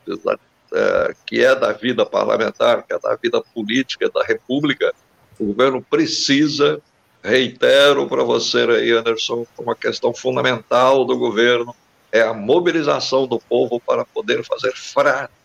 é, 0.73 1.15
que 1.25 1.43
é 1.43 1.55
da 1.55 1.73
vida 1.73 2.05
parlamentar, 2.05 2.85
que 2.87 2.93
é 2.93 2.99
da 2.99 3.17
vida 3.17 3.41
política 3.55 4.11
da 4.11 4.23
República, 4.23 4.93
o 5.39 5.47
governo 5.47 5.81
precisa, 5.81 6.83
reitero 7.23 8.07
para 8.09 8.23
você 8.23 8.59
aí, 8.59 8.93
Anderson, 8.93 9.47
uma 9.59 9.75
questão 9.75 10.15
fundamental 10.15 11.05
do 11.05 11.17
governo, 11.17 11.75
é 12.11 12.23
a 12.23 12.33
mobilização 12.33 13.27
do 13.27 13.39
povo 13.39 13.81
para 13.81 14.05
poder 14.05 14.45
fazer 14.45 14.73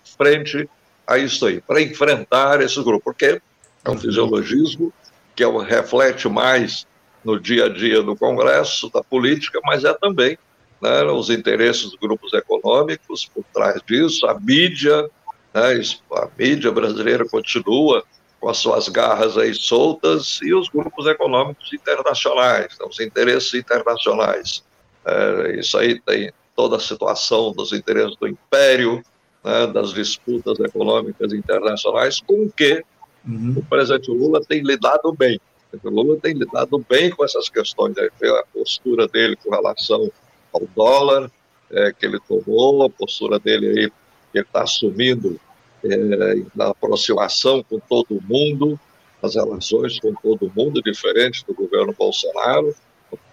frente 0.03 0.69
a 1.05 1.17
isso 1.17 1.45
aí, 1.45 1.59
para 1.59 1.81
enfrentar 1.81 2.61
esse 2.61 2.81
grupo, 2.81 3.03
porque 3.05 3.41
é 3.83 3.89
um 3.89 3.97
fisiologismo 3.97 4.93
que 5.35 5.43
é 5.43 5.47
o, 5.47 5.57
reflete 5.57 6.29
mais 6.29 6.87
no 7.23 7.39
dia 7.39 7.65
a 7.65 7.69
dia 7.69 8.01
do 8.01 8.15
Congresso, 8.15 8.89
da 8.89 9.03
política, 9.03 9.59
mas 9.63 9.83
é 9.83 9.93
também 9.93 10.37
né, 10.81 11.03
os 11.05 11.29
interesses 11.29 11.83
dos 11.83 11.95
grupos 11.95 12.33
econômicos 12.33 13.25
por 13.33 13.43
trás 13.53 13.81
disso, 13.85 14.25
a 14.27 14.39
mídia, 14.39 15.09
né, 15.53 15.81
a 16.11 16.27
mídia 16.37 16.71
brasileira 16.71 17.25
continua 17.27 18.03
com 18.43 18.49
as 18.49 18.57
suas 18.57 18.89
garras 18.89 19.37
aí 19.37 19.53
soltas 19.53 20.41
e 20.43 20.53
os 20.53 20.67
grupos 20.67 21.07
econômicos 21.07 21.71
internacionais, 21.71 22.77
né, 22.77 22.85
os 22.85 22.99
interesses 22.99 23.53
internacionais. 23.53 24.61
É, 25.05 25.57
isso 25.57 25.77
aí 25.77 25.97
tem 26.01 26.29
toda 26.53 26.75
a 26.75 26.79
situação 26.79 27.53
dos 27.53 27.71
interesses 27.71 28.17
do 28.17 28.27
império, 28.27 29.01
né, 29.41 29.67
das 29.67 29.93
disputas 29.93 30.59
econômicas 30.59 31.31
internacionais, 31.31 32.19
com 32.19 32.49
que 32.49 32.83
uhum. 33.25 33.53
o 33.55 33.63
presidente 33.63 34.11
Lula 34.11 34.41
tem 34.45 34.61
lidado 34.61 35.13
bem. 35.13 35.39
O 35.81 35.89
Lula 35.89 36.19
tem 36.21 36.33
lidado 36.33 36.85
bem 36.89 37.11
com 37.11 37.23
essas 37.23 37.47
questões, 37.47 37.95
né, 37.95 38.09
a 38.23 38.43
postura 38.53 39.07
dele 39.07 39.37
com 39.37 39.51
relação 39.51 40.11
ao 40.51 40.67
dólar 40.75 41.31
é, 41.71 41.93
que 41.93 42.05
ele 42.05 42.19
tomou, 42.27 42.83
a 42.83 42.89
postura 42.89 43.39
dele 43.39 43.67
aí 43.67 43.89
que 44.33 44.39
ele 44.39 44.45
está 44.45 44.63
assumindo 44.63 45.39
é, 45.83 46.63
aproximação 46.63 47.63
com 47.63 47.79
todo 47.79 48.21
mundo, 48.21 48.79
as 49.21 49.35
relações 49.35 49.99
com 49.99 50.13
todo 50.13 50.51
mundo, 50.55 50.81
diferente 50.81 51.45
do 51.45 51.53
governo 51.53 51.93
Bolsonaro, 51.97 52.75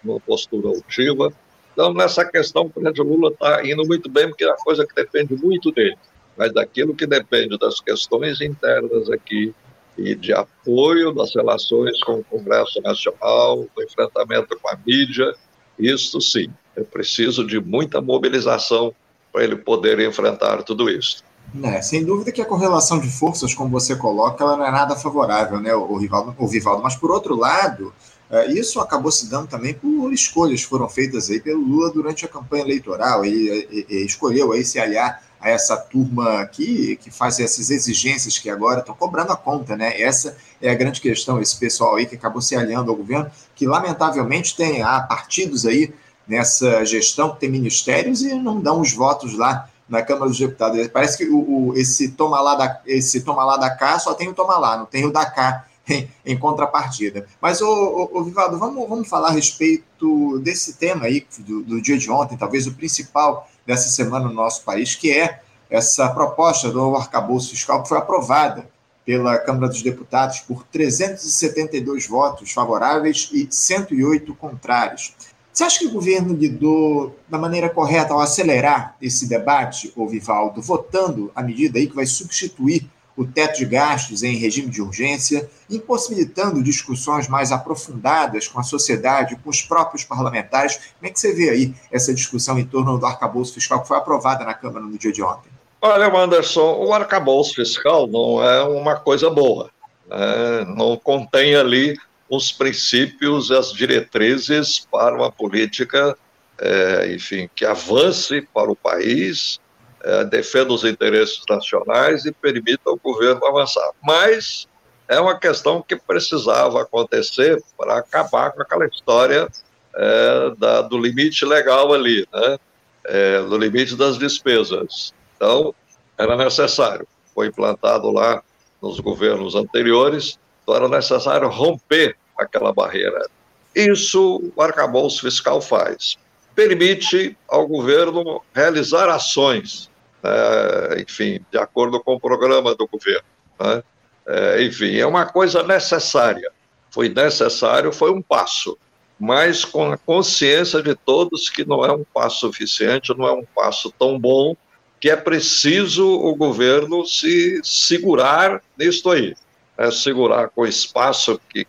uma 0.03 0.19
postura 0.19 0.69
altiva. 0.69 1.33
Então, 1.73 1.93
nessa 1.93 2.25
questão, 2.25 2.63
o 2.63 2.69
presidente 2.69 3.01
Lula 3.01 3.31
está 3.31 3.65
indo 3.65 3.85
muito 3.85 4.09
bem, 4.09 4.27
porque 4.27 4.43
é 4.43 4.47
uma 4.47 4.57
coisa 4.57 4.85
que 4.85 4.93
depende 4.93 5.35
muito 5.35 5.71
dele. 5.71 5.97
Mas 6.37 6.53
daquilo 6.53 6.95
que 6.95 7.05
depende 7.05 7.57
das 7.57 7.79
questões 7.79 8.41
internas 8.41 9.09
aqui 9.09 9.53
e 9.97 10.15
de 10.15 10.33
apoio 10.33 11.11
das 11.11 11.35
relações 11.35 12.01
com 12.03 12.19
o 12.19 12.23
Congresso 12.23 12.81
Nacional, 12.81 13.67
do 13.75 13.83
enfrentamento 13.83 14.57
com 14.59 14.69
a 14.69 14.77
mídia, 14.85 15.33
isso 15.77 16.21
sim, 16.21 16.49
é 16.75 16.81
preciso 16.81 17.45
de 17.45 17.59
muita 17.59 18.01
mobilização 18.01 18.93
para 19.31 19.43
ele 19.43 19.55
poder 19.55 19.99
enfrentar 19.99 20.63
tudo 20.63 20.89
isso. 20.89 21.23
É, 21.63 21.81
sem 21.81 22.05
dúvida 22.05 22.31
que 22.31 22.41
a 22.41 22.45
correlação 22.45 22.99
de 22.99 23.09
forças, 23.09 23.53
como 23.53 23.69
você 23.69 23.95
coloca, 23.95 24.43
ela 24.43 24.55
não 24.55 24.65
é 24.65 24.71
nada 24.71 24.95
favorável, 24.95 25.59
né, 25.59 25.75
o 25.75 25.97
Rivaldo, 25.97 26.33
o 26.37 26.45
Rivaldo. 26.45 26.81
Mas, 26.81 26.95
por 26.95 27.11
outro 27.11 27.35
lado, 27.35 27.93
é, 28.29 28.53
isso 28.53 28.79
acabou 28.79 29.11
se 29.11 29.29
dando 29.29 29.47
também 29.47 29.73
por 29.73 30.13
escolhas 30.13 30.61
que 30.61 30.67
foram 30.67 30.87
feitas 30.87 31.29
aí 31.29 31.41
pelo 31.41 31.59
Lula 31.59 31.91
durante 31.91 32.23
a 32.23 32.29
campanha 32.29 32.63
eleitoral. 32.63 33.25
Ele, 33.25 33.85
ele 33.89 34.05
escolheu 34.05 34.53
aí 34.53 34.63
se 34.63 34.79
aliar 34.79 35.21
a 35.41 35.49
essa 35.49 35.75
turma 35.75 36.45
que, 36.45 36.95
que 36.97 37.11
faz 37.11 37.39
essas 37.39 37.69
exigências 37.69 38.37
que 38.37 38.49
agora 38.49 38.79
estão 38.79 38.95
cobrando 38.95 39.33
a 39.33 39.35
conta, 39.35 39.75
né? 39.75 39.99
Essa 39.99 40.37
é 40.61 40.69
a 40.69 40.75
grande 40.75 41.01
questão, 41.01 41.41
esse 41.41 41.57
pessoal 41.57 41.95
aí 41.95 42.05
que 42.05 42.15
acabou 42.15 42.41
se 42.41 42.55
aliando 42.55 42.91
ao 42.91 42.95
governo, 42.95 43.29
que 43.55 43.65
lamentavelmente 43.65 44.55
tem 44.55 44.83
há 44.83 45.01
partidos 45.01 45.65
aí 45.65 45.91
nessa 46.27 46.85
gestão 46.85 47.33
que 47.33 47.39
tem 47.39 47.49
ministérios 47.49 48.21
e 48.21 48.35
não 48.35 48.61
dão 48.61 48.79
os 48.79 48.93
votos 48.93 49.33
lá 49.33 49.67
na 49.91 50.01
Câmara 50.01 50.29
dos 50.29 50.39
Deputados. 50.39 50.87
Parece 50.87 51.17
que 51.17 51.29
o, 51.29 51.67
o, 51.67 51.77
esse 51.77 52.11
toma 52.13 52.39
lá 52.39 52.55
da 52.55 52.81
esse 52.85 53.21
toma 53.21 53.43
lá 53.43 53.57
da 53.57 53.69
cá 53.69 53.99
só 53.99 54.13
tem 54.13 54.29
o 54.29 54.33
toma 54.33 54.57
lá, 54.57 54.77
não 54.77 54.85
tem 54.85 55.05
o 55.05 55.11
da 55.11 55.25
cá 55.25 55.65
em, 55.87 56.09
em 56.25 56.37
contrapartida. 56.37 57.27
Mas, 57.41 57.61
ô, 57.61 57.67
ô, 57.67 58.19
ô, 58.19 58.23
Vivaldo, 58.23 58.57
vamos, 58.57 58.87
vamos 58.87 59.09
falar 59.09 59.27
a 59.27 59.31
respeito 59.31 60.39
desse 60.39 60.77
tema 60.77 61.05
aí, 61.05 61.27
do, 61.39 61.61
do 61.61 61.81
dia 61.81 61.97
de 61.97 62.09
ontem, 62.09 62.37
talvez 62.37 62.65
o 62.65 62.73
principal 62.73 63.47
dessa 63.67 63.89
semana 63.89 64.29
no 64.29 64.33
nosso 64.33 64.63
país, 64.63 64.95
que 64.95 65.11
é 65.11 65.41
essa 65.69 66.09
proposta 66.09 66.71
do 66.71 66.95
arcabouço 66.95 67.49
fiscal 67.49 67.83
que 67.83 67.89
foi 67.89 67.97
aprovada 67.97 68.65
pela 69.05 69.37
Câmara 69.39 69.67
dos 69.67 69.81
Deputados 69.81 70.39
por 70.39 70.63
372 70.71 72.07
votos 72.07 72.51
favoráveis 72.51 73.29
e 73.33 73.47
108 73.49 74.33
contrários. 74.35 75.13
Você 75.61 75.65
acha 75.65 75.79
que 75.81 75.85
o 75.85 75.91
governo 75.91 76.33
lidou 76.33 77.15
da 77.29 77.37
maneira 77.37 77.69
correta 77.69 78.15
ao 78.15 78.19
acelerar 78.19 78.95
esse 78.99 79.29
debate, 79.29 79.93
ô 79.95 80.07
Vivaldo, 80.07 80.59
votando 80.59 81.31
a 81.35 81.43
medida 81.43 81.77
aí 81.77 81.85
que 81.85 81.95
vai 81.95 82.07
substituir 82.07 82.89
o 83.15 83.27
teto 83.27 83.59
de 83.59 83.65
gastos 83.65 84.23
em 84.23 84.37
regime 84.37 84.71
de 84.71 84.81
urgência, 84.81 85.47
impossibilitando 85.69 86.63
discussões 86.63 87.27
mais 87.27 87.51
aprofundadas 87.51 88.47
com 88.47 88.59
a 88.59 88.63
sociedade, 88.63 89.35
com 89.35 89.51
os 89.51 89.61
próprios 89.61 90.03
parlamentares. 90.03 90.77
Como 90.97 91.07
é 91.07 91.09
que 91.11 91.19
você 91.19 91.31
vê 91.31 91.51
aí 91.51 91.75
essa 91.91 92.11
discussão 92.11 92.57
em 92.57 92.65
torno 92.65 92.97
do 92.97 93.05
arcabouço 93.05 93.53
fiscal 93.53 93.83
que 93.83 93.87
foi 93.87 93.97
aprovada 93.97 94.43
na 94.43 94.55
Câmara 94.55 94.83
no 94.83 94.97
dia 94.97 95.11
de 95.11 95.21
ontem? 95.21 95.51
Olha, 95.79 96.07
Anderson, 96.07 96.73
o 96.83 96.91
arcabouço 96.91 97.53
fiscal 97.53 98.07
não 98.07 98.43
é 98.43 98.63
uma 98.63 98.95
coisa 98.95 99.29
boa. 99.29 99.69
Né? 100.09 100.65
Não 100.75 100.97
contém 100.97 101.55
ali 101.55 101.95
os 102.31 102.49
princípios 102.49 103.51
as 103.51 103.73
diretrizes 103.73 104.87
para 104.89 105.13
uma 105.13 105.29
política, 105.29 106.17
é, 106.57 107.13
enfim, 107.13 107.49
que 107.53 107.65
avance 107.65 108.47
para 108.53 108.71
o 108.71 108.75
país, 108.75 109.59
é, 110.01 110.23
defenda 110.23 110.71
os 110.71 110.85
interesses 110.85 111.41
nacionais 111.49 112.25
e 112.25 112.31
permita 112.31 112.83
ao 112.85 112.95
governo 112.95 113.45
avançar. 113.45 113.91
Mas 114.01 114.65
é 115.09 115.19
uma 115.19 115.37
questão 115.37 115.81
que 115.81 115.97
precisava 115.97 116.81
acontecer 116.81 117.61
para 117.77 117.97
acabar 117.97 118.51
com 118.51 118.61
aquela 118.61 118.87
história 118.87 119.49
é, 119.93 120.55
da, 120.57 120.81
do 120.83 120.97
limite 120.97 121.43
legal 121.43 121.93
ali, 121.93 122.25
né? 122.31 122.57
É, 123.03 123.41
do 123.41 123.57
limite 123.57 123.97
das 123.97 124.17
despesas. 124.17 125.13
Então, 125.35 125.75
era 126.17 126.37
necessário. 126.37 127.05
Foi 127.35 127.47
implantado 127.47 128.09
lá 128.09 128.41
nos 128.81 129.01
governos 129.01 129.53
anteriores, 129.53 130.39
então 130.63 130.75
era 130.75 130.87
necessário 130.87 131.49
romper 131.49 132.15
aquela 132.37 132.73
barreira. 132.73 133.27
Isso 133.75 134.51
o 134.55 134.61
arcabouço 134.61 135.21
fiscal 135.21 135.61
faz. 135.61 136.17
Permite 136.53 137.37
ao 137.47 137.67
governo 137.67 138.41
realizar 138.53 139.09
ações 139.09 139.91
é, 140.23 141.01
enfim, 141.01 141.43
de 141.51 141.57
acordo 141.57 141.99
com 141.99 142.15
o 142.15 142.19
programa 142.19 142.75
do 142.75 142.87
governo. 142.87 143.23
Né? 143.59 143.83
É, 144.27 144.63
enfim, 144.63 144.97
é 144.97 145.05
uma 145.05 145.25
coisa 145.25 145.63
necessária. 145.63 146.51
Foi 146.89 147.09
necessário, 147.09 147.91
foi 147.91 148.11
um 148.11 148.21
passo, 148.21 148.77
mas 149.19 149.63
com 149.63 149.91
a 149.91 149.97
consciência 149.97 150.81
de 150.81 150.93
todos 150.93 151.49
que 151.49 151.65
não 151.65 151.85
é 151.85 151.91
um 151.91 152.03
passo 152.03 152.41
suficiente, 152.41 153.17
não 153.17 153.27
é 153.27 153.31
um 153.31 153.45
passo 153.55 153.91
tão 153.97 154.19
bom, 154.19 154.55
que 154.99 155.09
é 155.09 155.15
preciso 155.15 156.07
o 156.07 156.35
governo 156.35 157.05
se 157.05 157.59
segurar 157.63 158.61
nisto 158.77 159.09
aí, 159.09 159.33
é, 159.77 159.89
segurar 159.89 160.49
com 160.49 160.61
o 160.61 160.67
espaço 160.67 161.39
que 161.49 161.65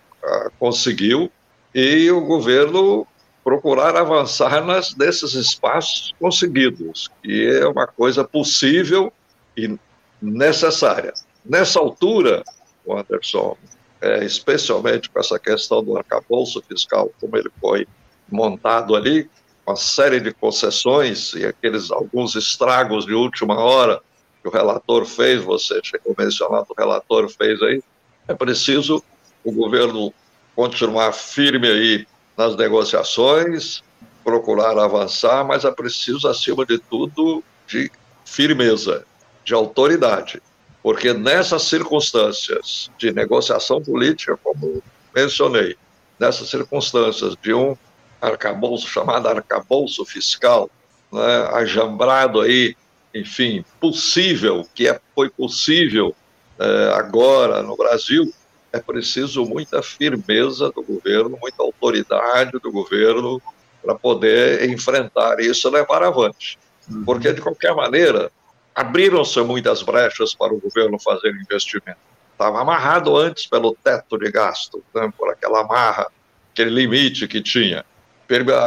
conseguiu 0.59 1.31
e 1.75 2.11
o 2.11 2.21
governo 2.21 3.07
procurar 3.43 3.97
avançar 3.97 4.65
nas, 4.65 4.95
nesses 4.95 5.35
espaços 5.35 6.15
conseguidos, 6.19 7.11
que 7.23 7.49
é 7.49 7.67
uma 7.67 7.87
coisa 7.87 8.23
possível 8.25 9.13
e 9.57 9.77
necessária. 10.21 11.13
Nessa 11.45 11.81
altura, 11.81 12.45
Anderson, 12.89 13.57
é, 14.01 14.25
especialmente 14.25 15.11
com 15.11 15.19
essa 15.19 15.39
questão 15.39 15.83
do 15.83 15.97
arcabouço 15.97 16.63
fiscal, 16.69 17.11
como 17.21 17.37
ele 17.37 17.51
foi 17.61 17.87
montado 18.31 18.95
ali, 18.95 19.29
uma 19.67 19.77
série 19.77 20.21
de 20.21 20.33
concessões 20.33 21.35
e 21.35 21.45
aqueles 21.45 21.91
alguns 21.91 22.35
estragos 22.35 23.07
de 23.07 23.15
última 23.15 23.59
hora 23.59 24.01
que 24.41 24.49
o 24.49 24.51
relator 24.51 25.05
fez, 25.05 25.43
você 25.43 25.81
chegou 25.83 26.15
a 26.19 26.23
mencionar 26.23 26.65
o 26.69 26.75
relator 26.77 27.29
fez 27.29 27.63
aí, 27.63 27.83
é 28.27 28.35
preciso 28.35 29.03
o 29.45 29.53
governo 29.53 30.13
continuar 30.55 31.13
firme 31.13 31.69
aí 31.69 32.07
nas 32.37 32.57
negociações, 32.57 33.83
procurar 34.25 34.79
avançar, 34.79 35.45
mas 35.45 35.65
é 35.65 35.71
preciso, 35.71 36.29
acima 36.29 36.65
de 36.65 36.79
tudo, 36.79 37.43
de 37.67 37.91
firmeza, 38.25 39.05
de 39.45 39.55
autoridade. 39.55 40.41
Porque 40.83 41.13
nessas 41.13 41.63
circunstâncias 41.63 42.91
de 42.99 43.13
negociação 43.13 43.83
política, 43.83 44.39
como 44.43 44.83
mencionei, 45.15 45.77
nessas 46.19 46.49
circunstâncias 46.49 47.37
de 47.41 47.55
um 47.55 47.77
arcabouço 48.21 48.89
chamado 48.89 49.29
arcabouço 49.29 50.05
fiscal, 50.05 50.71
né, 51.13 51.49
ajambrado 51.55 52.41
aí, 52.41 52.77
enfim, 53.15 53.65
possível, 53.81 54.67
que 54.75 54.89
é, 54.89 55.01
foi 55.15 55.29
possível 55.29 56.15
é, 56.59 56.93
agora 56.95 57.63
no 57.63 57.77
Brasil, 57.77 58.33
é 58.73 58.81
preciso 58.81 59.45
muita 59.45 59.83
firmeza 59.83 60.71
do 60.71 60.83
governo, 60.83 61.39
muita 61.41 61.63
autoridade 61.63 62.53
do 62.53 62.73
governo 62.73 63.41
para 63.83 63.95
poder 63.95 64.69
enfrentar 64.71 65.41
isso 65.41 65.69
e 65.69 65.71
levar 65.71 66.03
avante. 66.03 66.59
Uhum. 66.91 67.05
Porque, 67.05 67.33
de 67.33 67.41
qualquer 67.41 67.75
maneira, 67.75 68.31
abriram-se 68.75 69.41
muitas 69.43 69.83
brechas 69.83 70.35
para 70.35 70.55
o 70.55 70.61
governo 70.61 70.99
fazer 70.99 71.31
investimento. 71.31 71.99
Estava 72.33 72.61
amarrado 72.61 73.17
antes 73.17 73.47
pelo 73.47 73.77
teto 73.85 74.19
de 74.19 74.31
gasto, 74.31 74.83
né, 74.95 75.13
por 75.17 75.29
aquela 75.31 75.61
amarra, 75.61 76.09
aquele 76.53 76.71
limite 76.71 77.29
que 77.29 77.43
tinha. 77.43 77.85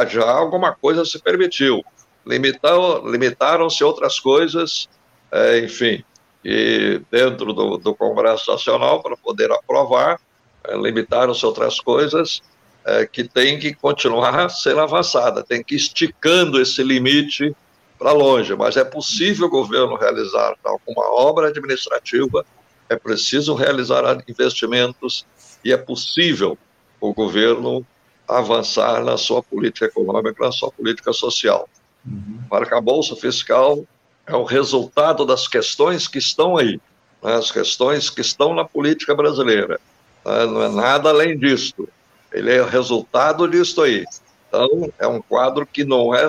Já 0.08 0.30
alguma 0.30 0.72
coisa 0.72 1.04
se 1.04 1.20
permitiu. 1.20 1.84
Limitaram-se 2.24 3.82
outras 3.82 4.20
coisas, 4.20 4.88
é, 5.32 5.58
enfim, 5.58 6.04
e 6.48 7.02
dentro 7.10 7.52
do, 7.52 7.76
do 7.76 7.92
Congresso 7.92 8.52
Nacional 8.52 9.02
para 9.02 9.16
poder 9.16 9.50
aprovar, 9.50 10.20
é, 10.62 10.76
limitaram-se 10.76 11.44
outras 11.44 11.80
coisas 11.80 12.40
é, 12.84 13.04
que 13.04 13.24
tem 13.24 13.58
que 13.58 13.74
continuar 13.74 14.46
sendo 14.48 14.78
avançada, 14.78 15.42
tem 15.42 15.60
que 15.60 15.74
ir 15.74 15.78
esticando 15.78 16.60
esse 16.62 16.84
limite 16.84 17.52
para 17.98 18.12
longe, 18.12 18.54
mas 18.54 18.76
é 18.76 18.84
possível 18.84 19.48
o 19.48 19.50
governo 19.50 19.96
realizar 19.96 20.54
alguma 20.62 21.12
obra 21.12 21.48
administrativa, 21.48 22.46
é 22.88 22.94
preciso 22.94 23.52
realizar 23.56 24.22
investimentos 24.28 25.26
e 25.64 25.72
é 25.72 25.76
possível 25.76 26.56
o 27.00 27.12
governo 27.12 27.84
avançar 28.28 29.02
na 29.02 29.16
sua 29.16 29.42
política 29.42 29.86
econômica, 29.86 30.44
na 30.44 30.52
sua 30.52 30.70
política 30.70 31.12
social. 31.12 31.68
Uhum. 32.06 32.38
Para 32.48 32.78
a 32.78 32.80
Bolsa 32.80 33.16
Fiscal 33.16 33.84
é 34.26 34.34
o 34.34 34.44
resultado 34.44 35.24
das 35.24 35.46
questões 35.46 36.08
que 36.08 36.18
estão 36.18 36.56
aí, 36.56 36.80
né, 37.22 37.34
as 37.34 37.50
questões 37.50 38.10
que 38.10 38.20
estão 38.20 38.54
na 38.54 38.64
política 38.64 39.14
brasileira. 39.14 39.80
Né, 40.24 40.46
não 40.46 40.62
é 40.62 40.68
nada 40.68 41.10
além 41.10 41.38
disto. 41.38 41.88
Ele 42.32 42.52
é 42.52 42.62
resultado 42.62 43.48
disso 43.48 43.80
aí. 43.82 44.04
Então, 44.48 44.92
é 44.98 45.06
um 45.06 45.22
quadro 45.22 45.66
que 45.66 45.84
não 45.84 46.14
é 46.14 46.26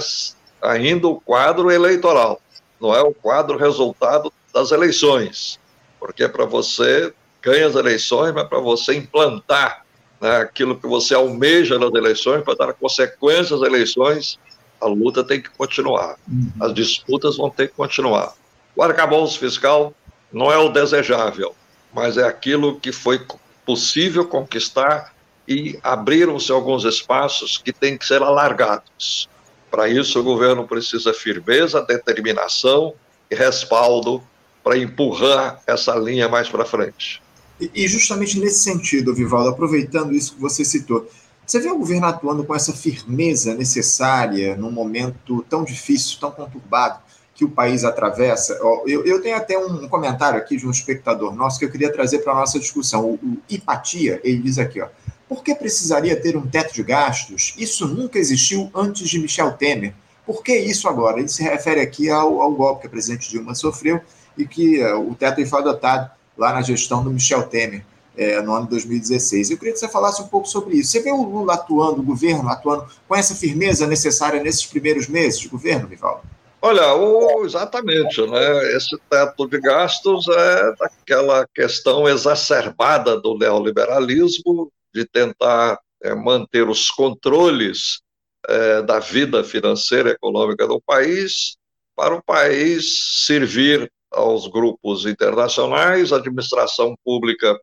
ainda 0.62 1.08
o 1.08 1.20
quadro 1.20 1.72
eleitoral, 1.72 2.42
não 2.80 2.94
é 2.96 3.02
o 3.02 3.14
quadro 3.14 3.58
resultado 3.58 4.32
das 4.54 4.72
eleições, 4.72 5.60
porque 6.00 6.28
para 6.28 6.46
você 6.46 7.14
ganha 7.42 7.68
as 7.68 7.76
eleições, 7.76 8.34
mas 8.34 8.48
para 8.48 8.60
você 8.60 8.96
implantar 8.96 9.86
né, 10.20 10.38
aquilo 10.38 10.78
que 10.78 10.88
você 10.88 11.14
almeja 11.14 11.78
nas 11.78 11.94
eleições, 11.94 12.44
para 12.44 12.56
dar 12.56 12.74
consequências 12.74 13.62
às 13.62 13.68
eleições, 13.68 14.40
a 14.80 14.88
luta 14.88 15.24
tem 15.24 15.42
que 15.42 15.50
continuar, 15.50 16.18
uhum. 16.28 16.52
as 16.62 16.74
disputas 16.74 17.38
vão 17.38 17.50
ter 17.50 17.70
que 17.70 17.76
continuar. 17.76 18.34
O 18.76 18.84
arcabouço 18.84 19.40
fiscal 19.40 19.94
não 20.32 20.52
é 20.52 20.58
o 20.58 20.70
desejável, 20.70 21.56
mas 21.94 22.18
é 22.18 22.24
aquilo 22.24 22.80
que 22.80 22.92
foi 22.92 23.26
possível 23.66 24.26
conquistar 24.26 25.14
e 25.48 25.80
abriram-se 25.82 26.52
alguns 26.52 26.84
espaços 26.84 27.58
que 27.58 27.72
têm 27.72 27.98
que 27.98 28.06
ser 28.06 28.22
alargados. 28.22 29.30
Para 29.72 29.88
isso, 29.90 30.20
o 30.20 30.24
governo 30.24 30.68
precisa 30.68 31.14
firmeza, 31.14 31.82
determinação 31.82 32.94
e 33.32 33.36
respaldo 33.36 34.22
para 34.64 34.78
empurrar 34.78 35.62
essa 35.66 35.96
linha 35.96 36.28
mais 36.28 36.50
para 36.50 36.66
frente. 36.66 37.22
E 37.74 37.88
justamente 37.88 38.40
nesse 38.40 38.60
sentido, 38.60 39.16
Vivaldo, 39.16 39.50
aproveitando 39.50 40.14
isso 40.14 40.36
que 40.36 40.42
você 40.42 40.64
citou, 40.64 41.10
você 41.48 41.62
vê 41.62 41.70
o 41.70 41.78
governo 41.78 42.06
atuando 42.06 42.44
com 42.44 42.54
essa 42.54 42.74
firmeza 42.74 43.56
necessária 43.56 44.58
num 44.58 44.70
momento 44.70 45.46
tão 45.50 45.64
difícil, 45.64 46.20
tão 46.20 46.30
conturbado, 46.30 47.00
que 47.34 47.46
o 47.46 47.50
país 47.50 47.86
atravessa. 47.86 48.60
Eu, 48.86 49.06
eu 49.06 49.22
tenho 49.22 49.38
até 49.38 49.58
um 49.58 49.88
comentário 49.88 50.38
aqui 50.38 50.58
de 50.58 50.68
um 50.68 50.72
espectador 50.72 51.34
nosso 51.34 51.58
que 51.58 51.64
eu 51.64 51.72
queria 51.72 51.94
trazer 51.94 52.20
para 52.20 52.34
a 52.34 52.36
nossa 52.36 52.60
discussão. 52.60 53.06
O, 53.06 53.14
o 53.14 53.38
Ipatia, 53.50 54.20
ele 54.26 54.40
diz 54.40 54.60
aqui, 54.60 54.82
ó, 54.82 54.90
por 55.30 55.42
que 55.42 55.56
precisaria 55.56 56.20
ter 56.20 56.36
um 56.36 56.46
teto 56.46 56.74
de 56.74 56.84
gastos? 56.84 57.54
Isso 57.58 57.88
nunca 57.88 58.20
existiu 58.20 58.70
antes 58.76 59.08
de 59.08 59.18
Michel 59.18 59.54
Temer. 59.54 59.94
Por 60.26 60.44
que 60.44 60.54
isso 60.54 60.90
agora? 60.90 61.20
Ele 61.20 61.30
se 61.30 61.44
refere 61.44 61.80
aqui 61.80 62.10
ao, 62.10 62.42
ao 62.42 62.52
golpe 62.52 62.82
que 62.82 62.88
a 62.88 62.90
presidente 62.90 63.30
Dilma 63.30 63.56
sofreu 63.56 64.02
e 64.38 64.46
que 64.46 64.84
uh, 64.84 65.10
o 65.10 65.16
teto 65.16 65.46
foi 65.46 65.62
adotado 65.62 66.12
lá 66.38 66.52
na 66.52 66.62
gestão 66.62 67.02
do 67.02 67.10
Michel 67.10 67.44
Temer 67.44 67.86
é, 68.18 68.42
no 68.42 68.54
ano 68.54 68.66
de 68.66 68.72
2016. 68.72 69.52
Eu 69.52 69.58
queria 69.58 69.74
que 69.74 69.80
você 69.80 69.88
falasse 69.88 70.22
um 70.22 70.28
pouco 70.28 70.48
sobre 70.48 70.78
isso. 70.78 70.92
Você 70.92 71.02
vê 71.02 71.12
o 71.12 71.24
Lula 71.24 71.54
atuando, 71.54 72.02
o 72.02 72.04
governo 72.04 72.50
atuando 72.50 72.88
com 73.08 73.16
essa 73.16 73.36
firmeza 73.36 73.86
necessária 73.86 74.42
nesses 74.42 74.66
primeiros 74.66 75.08
meses 75.08 75.40
de 75.40 75.48
governo, 75.48 75.88
Vivaldo? 75.88 76.24
Olha, 76.60 76.96
o, 76.96 77.46
exatamente, 77.46 78.20
né? 78.26 78.76
Esse 78.76 78.98
teto 79.10 79.48
de 79.48 79.60
gastos 79.60 80.28
é 80.28 80.76
daquela 80.76 81.48
questão 81.54 82.10
exacerbada 82.10 83.16
do 83.20 83.38
neoliberalismo 83.38 84.72
de 84.94 85.06
tentar 85.06 85.80
é, 86.02 86.16
manter 86.16 86.68
os 86.68 86.90
controles 86.90 88.02
é, 88.48 88.82
da 88.82 89.00
vida 89.00 89.44
financeira 89.44 90.10
e 90.10 90.14
econômica 90.14 90.68
do 90.68 90.82
país 90.82 91.56
para 91.96 92.16
o 92.16 92.24
país 92.24 93.26
servir 93.26 93.92
aos 94.12 94.48
grupos 94.48 95.06
internacionais, 95.06 96.12
administração 96.12 96.96
pública 97.04 97.60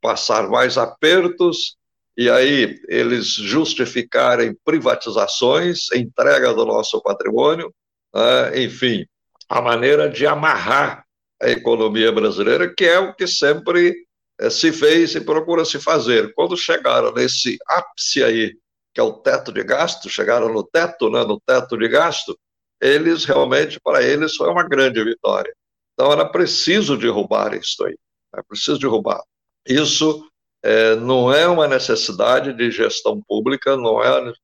passar 0.00 0.48
mais 0.48 0.78
apertos 0.78 1.76
e 2.16 2.28
aí 2.28 2.80
eles 2.88 3.26
justificarem 3.28 4.56
privatizações, 4.64 5.90
entrega 5.94 6.52
do 6.52 6.66
nosso 6.66 7.00
patrimônio, 7.02 7.72
né? 8.14 8.62
enfim, 8.62 9.06
a 9.48 9.60
maneira 9.60 10.08
de 10.08 10.26
amarrar 10.26 11.04
a 11.40 11.50
economia 11.50 12.12
brasileira, 12.12 12.72
que 12.72 12.84
é 12.84 12.98
o 12.98 13.14
que 13.14 13.26
sempre 13.26 13.94
eh, 14.38 14.50
se 14.50 14.72
fez 14.72 15.14
e 15.14 15.20
procura 15.20 15.64
se 15.64 15.80
fazer. 15.80 16.32
Quando 16.34 16.56
chegaram 16.56 17.12
nesse 17.12 17.58
ápice 17.66 18.22
aí, 18.22 18.54
que 18.94 19.00
é 19.00 19.02
o 19.02 19.14
teto 19.14 19.52
de 19.52 19.64
gasto, 19.64 20.08
chegaram 20.08 20.52
no 20.52 20.62
teto, 20.62 21.10
né, 21.10 21.24
no 21.24 21.40
teto 21.40 21.76
de 21.76 21.88
gasto, 21.88 22.38
eles 22.80 23.24
realmente, 23.24 23.80
para 23.80 24.02
eles, 24.02 24.36
foi 24.36 24.48
uma 24.50 24.68
grande 24.68 25.02
vitória. 25.02 25.54
Então 25.94 26.12
era 26.12 26.28
preciso 26.28 26.96
derrubar 26.96 27.54
isso 27.54 27.84
aí, 27.84 27.96
é 28.36 28.42
preciso 28.42 28.78
derrubar. 28.78 29.22
Isso 29.66 30.26
é, 30.62 30.96
não 30.96 31.32
é 31.32 31.46
uma 31.48 31.66
necessidade 31.68 32.52
de 32.52 32.70
gestão 32.70 33.20
pública, 33.22 33.76
não 33.76 34.02
é 34.02 34.08
a 34.08 34.34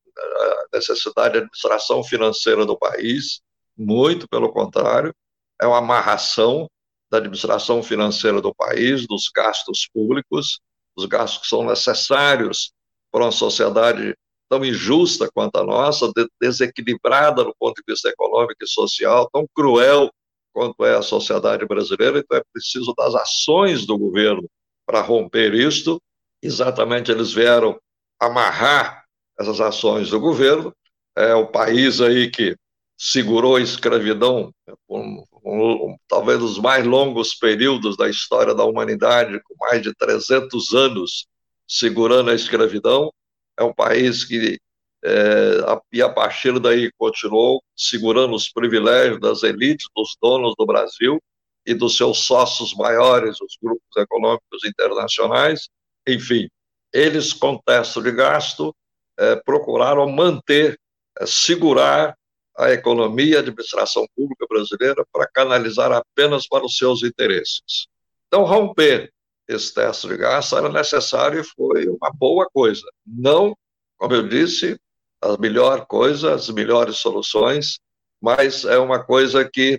necessidade 0.73 1.33
de 1.33 1.39
administração 1.39 2.03
financeira 2.03 2.67
do 2.67 2.77
país, 2.77 3.41
muito 3.77 4.29
pelo 4.29 4.53
contrário, 4.53 5.15
é 5.61 5.67
uma 5.67 5.79
amarração 5.79 6.69
da 7.11 7.19
administração 7.19 7.83
financeira 7.83 8.41
do 8.41 8.55
país, 8.55 9.07
dos 9.07 9.31
gastos 9.35 9.89
públicos, 9.93 10.61
os 10.97 11.07
gastos 11.07 11.43
que 11.43 11.49
são 11.49 11.65
necessários 11.65 12.73
para 13.11 13.25
uma 13.25 13.33
sociedade 13.33 14.15
tão 14.49 14.65
injusta 14.65 15.31
quanto 15.33 15.57
a 15.57 15.65
nossa, 15.65 16.11
desequilibrada 16.41 17.45
do 17.45 17.55
ponto 17.59 17.77
de 17.77 17.93
vista 17.93 18.09
econômico 18.09 18.63
e 18.63 18.67
social, 18.67 19.29
tão 19.33 19.47
cruel 19.55 20.11
quanto 20.53 20.85
é 20.85 20.97
a 20.97 21.03
sociedade 21.03 21.67
brasileira, 21.67 22.19
então 22.19 22.37
é 22.37 22.43
preciso 22.53 22.93
das 22.97 23.15
ações 23.15 23.87
do 23.87 23.97
governo 23.97 24.49
para 24.89 25.03
romper 25.03 25.53
isto. 25.53 26.01
Exatamente, 26.43 27.13
eles 27.13 27.31
vieram 27.31 27.79
amarrar 28.19 29.05
essas 29.39 29.61
ações 29.61 30.09
do 30.09 30.19
governo. 30.19 30.75
É 31.15 31.35
o 31.35 31.47
país 31.47 32.01
aí 32.01 32.31
que 32.31 32.57
segurou 32.97 33.57
a 33.57 33.61
escravidão 33.61 34.51
um, 34.89 35.23
um, 35.45 35.97
talvez 36.09 36.43
os 36.43 36.59
mais 36.59 36.87
longos 36.87 37.35
períodos 37.35 37.99
da 37.99 38.09
história 38.09 38.55
da 38.55 38.65
humanidade, 38.65 39.39
com 39.43 39.55
mais 39.61 39.83
de 39.83 39.95
300 39.95 40.73
anos 40.73 41.27
segurando 41.67 42.31
a 42.31 42.35
escravidão. 42.35 43.13
É 43.59 43.63
um 43.63 43.75
país 43.75 44.25
que, 44.25 44.59
é, 45.05 45.59
e 45.93 46.01
a 46.01 46.09
partir 46.09 46.59
daí, 46.59 46.91
continuou 46.97 47.63
segurando 47.77 48.35
os 48.35 48.49
privilégios 48.51 49.21
das 49.21 49.43
elites, 49.43 49.87
dos 49.95 50.17
donos 50.21 50.55
do 50.57 50.65
Brasil, 50.65 51.21
e 51.69 51.75
dos 51.75 51.99
seus 51.99 52.21
sócios 52.21 52.75
maiores, 52.75 53.39
os 53.43 53.59
grupos 53.63 53.95
econômicos 53.95 54.65
internacionais, 54.65 55.69
enfim, 56.07 56.49
eles, 56.91 57.35
com 57.35 57.59
teto 57.59 58.03
de 58.03 58.11
gasto, 58.11 58.75
eh, 59.19 59.37
procuraram 59.45 60.09
manter, 60.09 60.81
eh, 61.21 61.27
segurar 61.27 62.17
a 62.57 62.73
economia 62.73 63.37
a 63.37 63.41
administração 63.41 64.07
pública 64.17 64.47
brasileira 64.49 65.05
para 65.13 65.29
canalizar 65.29 65.93
apenas 65.93 66.49
para 66.49 66.65
os 66.65 66.79
seus 66.79 67.03
interesses. 67.03 67.87
Então, 68.27 68.45
romper 68.45 69.13
esse 69.47 69.75
teto 69.75 70.09
de 70.09 70.17
gasto 70.17 70.57
era 70.57 70.71
necessário 70.71 71.43
e 71.43 71.45
foi 71.45 71.87
uma 71.87 72.11
boa 72.15 72.49
coisa. 72.51 72.83
Não, 73.07 73.55
como 73.99 74.15
eu 74.15 74.27
disse, 74.27 74.81
a 75.21 75.37
melhor 75.37 75.85
coisa, 75.85 76.33
as 76.33 76.49
melhores 76.49 76.97
soluções, 76.97 77.79
mas 78.23 78.65
é 78.65 78.79
uma 78.79 79.05
coisa 79.05 79.47
que 79.47 79.79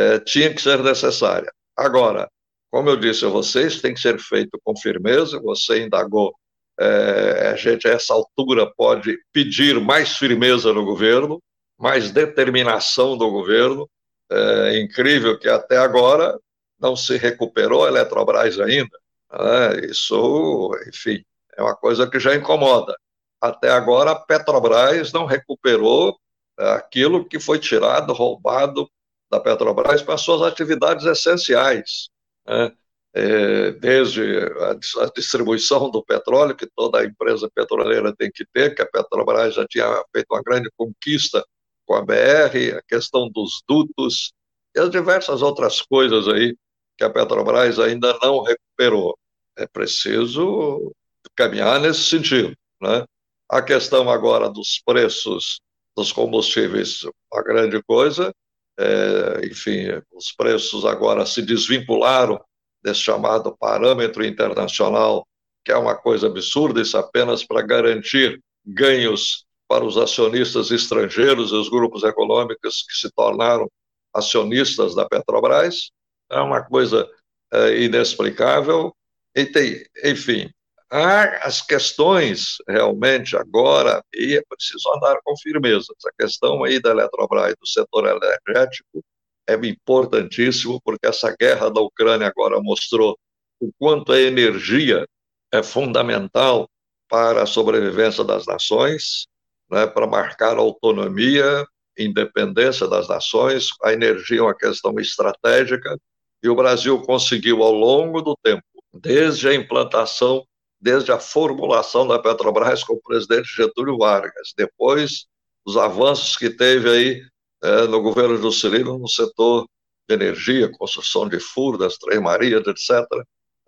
é, 0.00 0.18
tinha 0.20 0.52
que 0.54 0.62
ser 0.62 0.82
necessária. 0.82 1.52
Agora, 1.76 2.30
como 2.70 2.88
eu 2.88 2.96
disse 2.96 3.24
a 3.26 3.28
vocês, 3.28 3.80
tem 3.80 3.92
que 3.92 4.00
ser 4.00 4.18
feito 4.18 4.58
com 4.64 4.76
firmeza. 4.76 5.40
Você 5.40 5.84
indagou, 5.84 6.34
é, 6.78 7.50
a 7.52 7.56
gente 7.56 7.86
a 7.86 7.92
essa 7.92 8.14
altura 8.14 8.72
pode 8.76 9.18
pedir 9.32 9.78
mais 9.80 10.16
firmeza 10.16 10.72
no 10.72 10.84
governo, 10.84 11.42
mais 11.78 12.10
determinação 12.10 13.16
do 13.16 13.30
governo. 13.30 13.88
É 14.30 14.80
incrível 14.80 15.38
que 15.38 15.48
até 15.48 15.76
agora 15.76 16.38
não 16.78 16.96
se 16.96 17.16
recuperou 17.16 17.84
a 17.84 17.88
Eletrobras 17.88 18.58
ainda. 18.58 18.96
Né? 19.32 19.86
Isso, 19.90 20.70
enfim, 20.88 21.22
é 21.56 21.62
uma 21.62 21.76
coisa 21.76 22.08
que 22.08 22.18
já 22.18 22.34
incomoda. 22.34 22.96
Até 23.40 23.70
agora, 23.70 24.12
a 24.12 24.16
Petrobras 24.16 25.12
não 25.12 25.26
recuperou 25.26 26.16
é, 26.58 26.70
aquilo 26.72 27.26
que 27.26 27.40
foi 27.40 27.58
tirado, 27.58 28.12
roubado 28.12 28.88
da 29.30 29.40
Petrobras 29.40 30.02
para 30.02 30.18
suas 30.18 30.42
atividades 30.42 31.06
essenciais, 31.06 32.08
né? 32.46 32.72
é, 33.14 33.72
desde 33.72 34.22
a, 34.38 34.70
a, 35.04 35.10
distribuição 35.14 35.90
do 35.90 36.04
petróleo, 36.04 36.56
que 36.56 36.66
toda 36.66 37.04
empresa 37.04 37.50
petroleira 37.54 38.14
tem 38.14 38.30
que 38.30 38.44
ter, 38.52 38.74
que 38.74 38.82
a 38.82 38.86
Petrobras 38.86 39.54
já 39.54 39.66
tinha 39.66 39.86
feito 40.12 40.26
uma 40.30 40.42
grande 40.42 40.70
conquista 40.76 41.44
com 41.86 41.94
a 41.94 42.02
BR, 42.02 42.76
a 42.76 42.82
questão 42.88 43.28
dos 43.28 43.62
dutos 43.68 44.32
e 44.74 44.80
as 44.80 44.90
diversas 44.90 45.42
outras 45.42 45.82
coisas 45.82 46.28
aí 46.28 46.56
que 46.96 47.04
a 47.04 47.10
Petrobras 47.10 47.78
ainda 47.78 48.16
não 48.22 48.42
recuperou. 48.42 49.18
É 49.56 49.66
preciso 49.66 50.92
caminhar 51.34 51.80
nesse 51.80 52.04
sentido. 52.04 52.54
Né? 52.80 53.04
A 53.48 53.60
questão 53.60 54.08
agora 54.08 54.48
dos 54.48 54.80
preços 54.84 55.60
dos 55.96 56.12
combustíveis, 56.12 57.02
uma 57.32 57.42
grande 57.42 57.82
coisa, 57.82 58.32
é, 58.80 59.46
enfim, 59.46 59.88
os 60.12 60.32
preços 60.32 60.86
agora 60.86 61.26
se 61.26 61.42
desvincularam 61.42 62.40
desse 62.82 63.00
chamado 63.00 63.54
parâmetro 63.58 64.24
internacional, 64.24 65.26
que 65.62 65.70
é 65.70 65.76
uma 65.76 65.94
coisa 65.94 66.28
absurda, 66.28 66.80
isso 66.80 66.96
apenas 66.96 67.44
para 67.44 67.60
garantir 67.60 68.42
ganhos 68.64 69.44
para 69.68 69.84
os 69.84 69.98
acionistas 69.98 70.70
estrangeiros 70.70 71.50
e 71.50 71.54
os 71.54 71.68
grupos 71.68 72.02
econômicos 72.02 72.82
que 72.82 72.96
se 72.96 73.10
tornaram 73.14 73.70
acionistas 74.14 74.94
da 74.94 75.06
Petrobras. 75.06 75.90
É 76.30 76.40
uma 76.40 76.62
coisa 76.62 77.08
é, 77.52 77.82
inexplicável. 77.82 78.94
E 79.36 79.44
tem, 79.44 79.84
enfim, 80.04 80.50
Há 80.92 81.46
as 81.46 81.62
questões 81.62 82.56
realmente 82.66 83.36
agora, 83.36 84.02
e 84.12 84.36
é 84.36 84.42
preciso 84.48 84.92
andar 84.96 85.20
com 85.22 85.36
firmeza. 85.38 85.86
Essa 85.96 86.10
questão 86.18 86.64
aí 86.64 86.80
da 86.80 86.90
Eletrobras, 86.90 87.54
do 87.60 87.66
setor 87.66 88.06
energético, 88.06 89.04
é 89.48 89.54
importantíssimo, 89.54 90.80
porque 90.84 91.06
essa 91.06 91.34
guerra 91.38 91.70
da 91.70 91.80
Ucrânia 91.80 92.26
agora 92.26 92.60
mostrou 92.60 93.16
o 93.60 93.70
quanto 93.78 94.12
a 94.12 94.20
energia 94.20 95.06
é 95.52 95.62
fundamental 95.62 96.68
para 97.08 97.42
a 97.42 97.46
sobrevivência 97.46 98.24
das 98.24 98.46
nações, 98.46 99.26
né, 99.70 99.86
para 99.86 100.06
marcar 100.08 100.56
a 100.56 100.60
autonomia, 100.60 101.66
independência 101.96 102.88
das 102.88 103.08
nações. 103.08 103.68
A 103.84 103.92
energia 103.92 104.40
é 104.40 104.42
uma 104.42 104.56
questão 104.56 104.98
estratégica, 104.98 105.96
e 106.42 106.48
o 106.48 106.56
Brasil 106.56 107.00
conseguiu, 107.02 107.62
ao 107.62 107.72
longo 107.72 108.22
do 108.22 108.36
tempo, 108.42 108.64
desde 108.92 109.48
a 109.48 109.54
implantação 109.54 110.44
desde 110.80 111.12
a 111.12 111.18
formulação 111.18 112.06
da 112.06 112.18
Petrobras 112.18 112.82
com 112.82 112.94
o 112.94 113.02
presidente 113.02 113.54
Getúlio 113.54 113.98
Vargas, 113.98 114.52
depois 114.56 115.26
os 115.64 115.76
avanços 115.76 116.36
que 116.36 116.48
teve 116.48 116.90
aí 116.90 117.22
é, 117.62 117.86
no 117.86 118.00
governo 118.00 118.36
Juscelino 118.36 118.98
no 118.98 119.08
setor 119.08 119.66
de 120.08 120.14
energia, 120.14 120.70
construção 120.72 121.28
de 121.28 121.38
furo, 121.38 121.76
das 121.76 121.96
Três 121.98 122.20
Marias, 122.20 122.66
etc. 122.66 123.06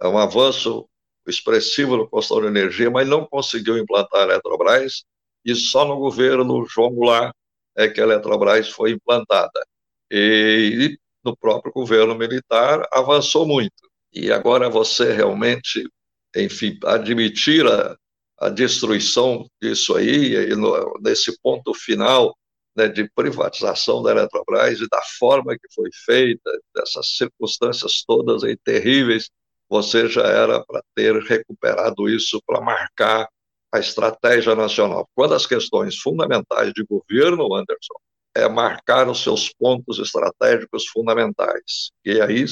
É 0.00 0.08
um 0.08 0.18
avanço 0.18 0.88
expressivo 1.26 1.96
no 1.96 2.08
construção 2.08 2.42
de 2.42 2.48
energia, 2.48 2.90
mas 2.90 3.06
não 3.06 3.26
conseguiu 3.26 3.78
implantar 3.78 4.22
a 4.22 4.24
Eletrobras, 4.24 5.04
e 5.44 5.54
só 5.54 5.84
no 5.84 5.96
governo 5.96 6.66
João 6.66 6.90
Goulart 6.94 7.34
é 7.76 7.88
que 7.88 8.00
a 8.00 8.04
Eletrobras 8.04 8.68
foi 8.70 8.92
implantada. 8.92 9.64
E, 10.10 10.98
no 11.24 11.36
próprio 11.36 11.72
governo 11.72 12.14
militar 12.14 12.86
avançou 12.92 13.46
muito. 13.46 13.90
E 14.12 14.30
agora 14.30 14.68
você 14.68 15.12
realmente, 15.12 15.88
enfim, 16.36 16.78
admitir 16.84 17.66
a, 17.66 17.96
a 18.38 18.48
destruição 18.48 19.46
disso 19.60 19.94
aí, 19.96 20.34
e 20.34 20.56
no, 20.56 20.98
nesse 21.00 21.38
ponto 21.40 21.74
final 21.74 22.36
né, 22.76 22.88
de 22.88 23.08
privatização 23.14 24.02
da 24.02 24.10
Eletrobras 24.12 24.80
e 24.80 24.88
da 24.88 25.00
forma 25.18 25.54
que 25.54 25.74
foi 25.74 25.90
feita, 26.04 26.50
dessas 26.74 27.16
circunstâncias 27.16 28.02
todas 28.06 28.42
aí 28.44 28.56
terríveis, 28.56 29.30
você 29.68 30.08
já 30.08 30.26
era 30.26 30.64
para 30.64 30.82
ter 30.94 31.14
recuperado 31.22 32.08
isso 32.08 32.42
para 32.46 32.60
marcar 32.60 33.28
a 33.72 33.78
estratégia 33.78 34.54
nacional. 34.54 35.08
Uma 35.16 35.28
das 35.28 35.46
questões 35.46 35.96
fundamentais 35.96 36.72
de 36.74 36.84
governo, 36.84 37.54
Anderson, 37.54 37.94
é 38.34 38.48
marcar 38.48 39.08
os 39.08 39.22
seus 39.22 39.52
pontos 39.52 39.98
estratégicos 39.98 40.86
fundamentais. 40.88 41.90
E 42.04 42.20
aí 42.20 42.44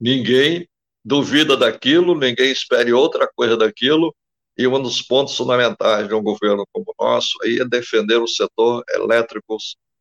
ninguém 0.00 0.68
duvida 1.06 1.56
daquilo, 1.56 2.18
ninguém 2.18 2.50
espere 2.50 2.92
outra 2.92 3.30
coisa 3.32 3.56
daquilo, 3.56 4.12
e 4.58 4.66
um 4.66 4.82
dos 4.82 5.00
pontos 5.00 5.36
fundamentais 5.36 6.08
de 6.08 6.14
um 6.14 6.20
governo 6.20 6.66
como 6.72 6.86
o 6.98 7.04
nosso 7.04 7.38
aí 7.44 7.60
é 7.60 7.64
defender 7.64 8.16
o 8.16 8.26
setor 8.26 8.82
elétrico 8.92 9.56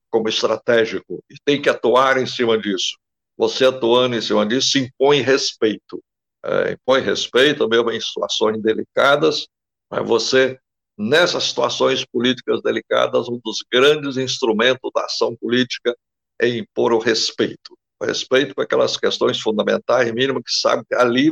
como 0.09 0.27
estratégico, 0.27 1.23
e 1.29 1.35
tem 1.45 1.61
que 1.61 1.69
atuar 1.69 2.17
em 2.17 2.25
cima 2.25 2.57
disso. 2.57 2.97
Você 3.37 3.65
atuando 3.65 4.15
em 4.15 4.21
cima 4.21 4.47
disso 4.47 4.79
impõe 4.79 5.21
respeito. 5.21 6.01
É, 6.43 6.71
impõe 6.71 7.01
respeito, 7.01 7.69
mesmo 7.69 7.91
em 7.91 8.01
situações 8.01 8.59
delicadas, 8.59 9.47
mas 9.91 10.07
você, 10.07 10.57
nessas 10.97 11.43
situações 11.43 12.03
políticas 12.03 12.63
delicadas, 12.63 13.29
um 13.29 13.39
dos 13.45 13.63
grandes 13.71 14.17
instrumentos 14.17 14.89
da 14.95 15.05
ação 15.05 15.35
política 15.35 15.95
é 16.41 16.47
impor 16.47 16.93
o 16.93 16.99
respeito. 16.99 17.77
Respeito 18.01 18.53
com 18.53 18.61
aquelas 18.61 18.97
questões 18.97 19.39
fundamentais, 19.39 20.11
mínimas, 20.13 20.43
que 20.45 20.51
sabe 20.51 20.83
que 20.87 20.95
ali 20.95 21.31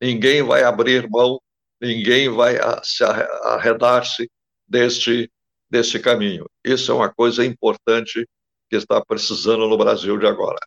ninguém 0.00 0.42
vai 0.42 0.62
abrir 0.62 1.08
mão 1.10 1.38
ninguém 1.84 2.28
vai 2.28 2.56
se 2.82 3.04
arredar-se 3.04 4.28
deste, 4.66 5.30
deste 5.70 5.98
caminho. 5.98 6.46
Isso 6.64 6.90
é 6.90 6.94
uma 6.94 7.12
coisa 7.12 7.44
importante 7.44 8.26
que 8.70 8.76
está 8.76 9.04
precisando 9.04 9.68
no 9.68 9.76
Brasil 9.76 10.18
de 10.18 10.26
agora. 10.26 10.58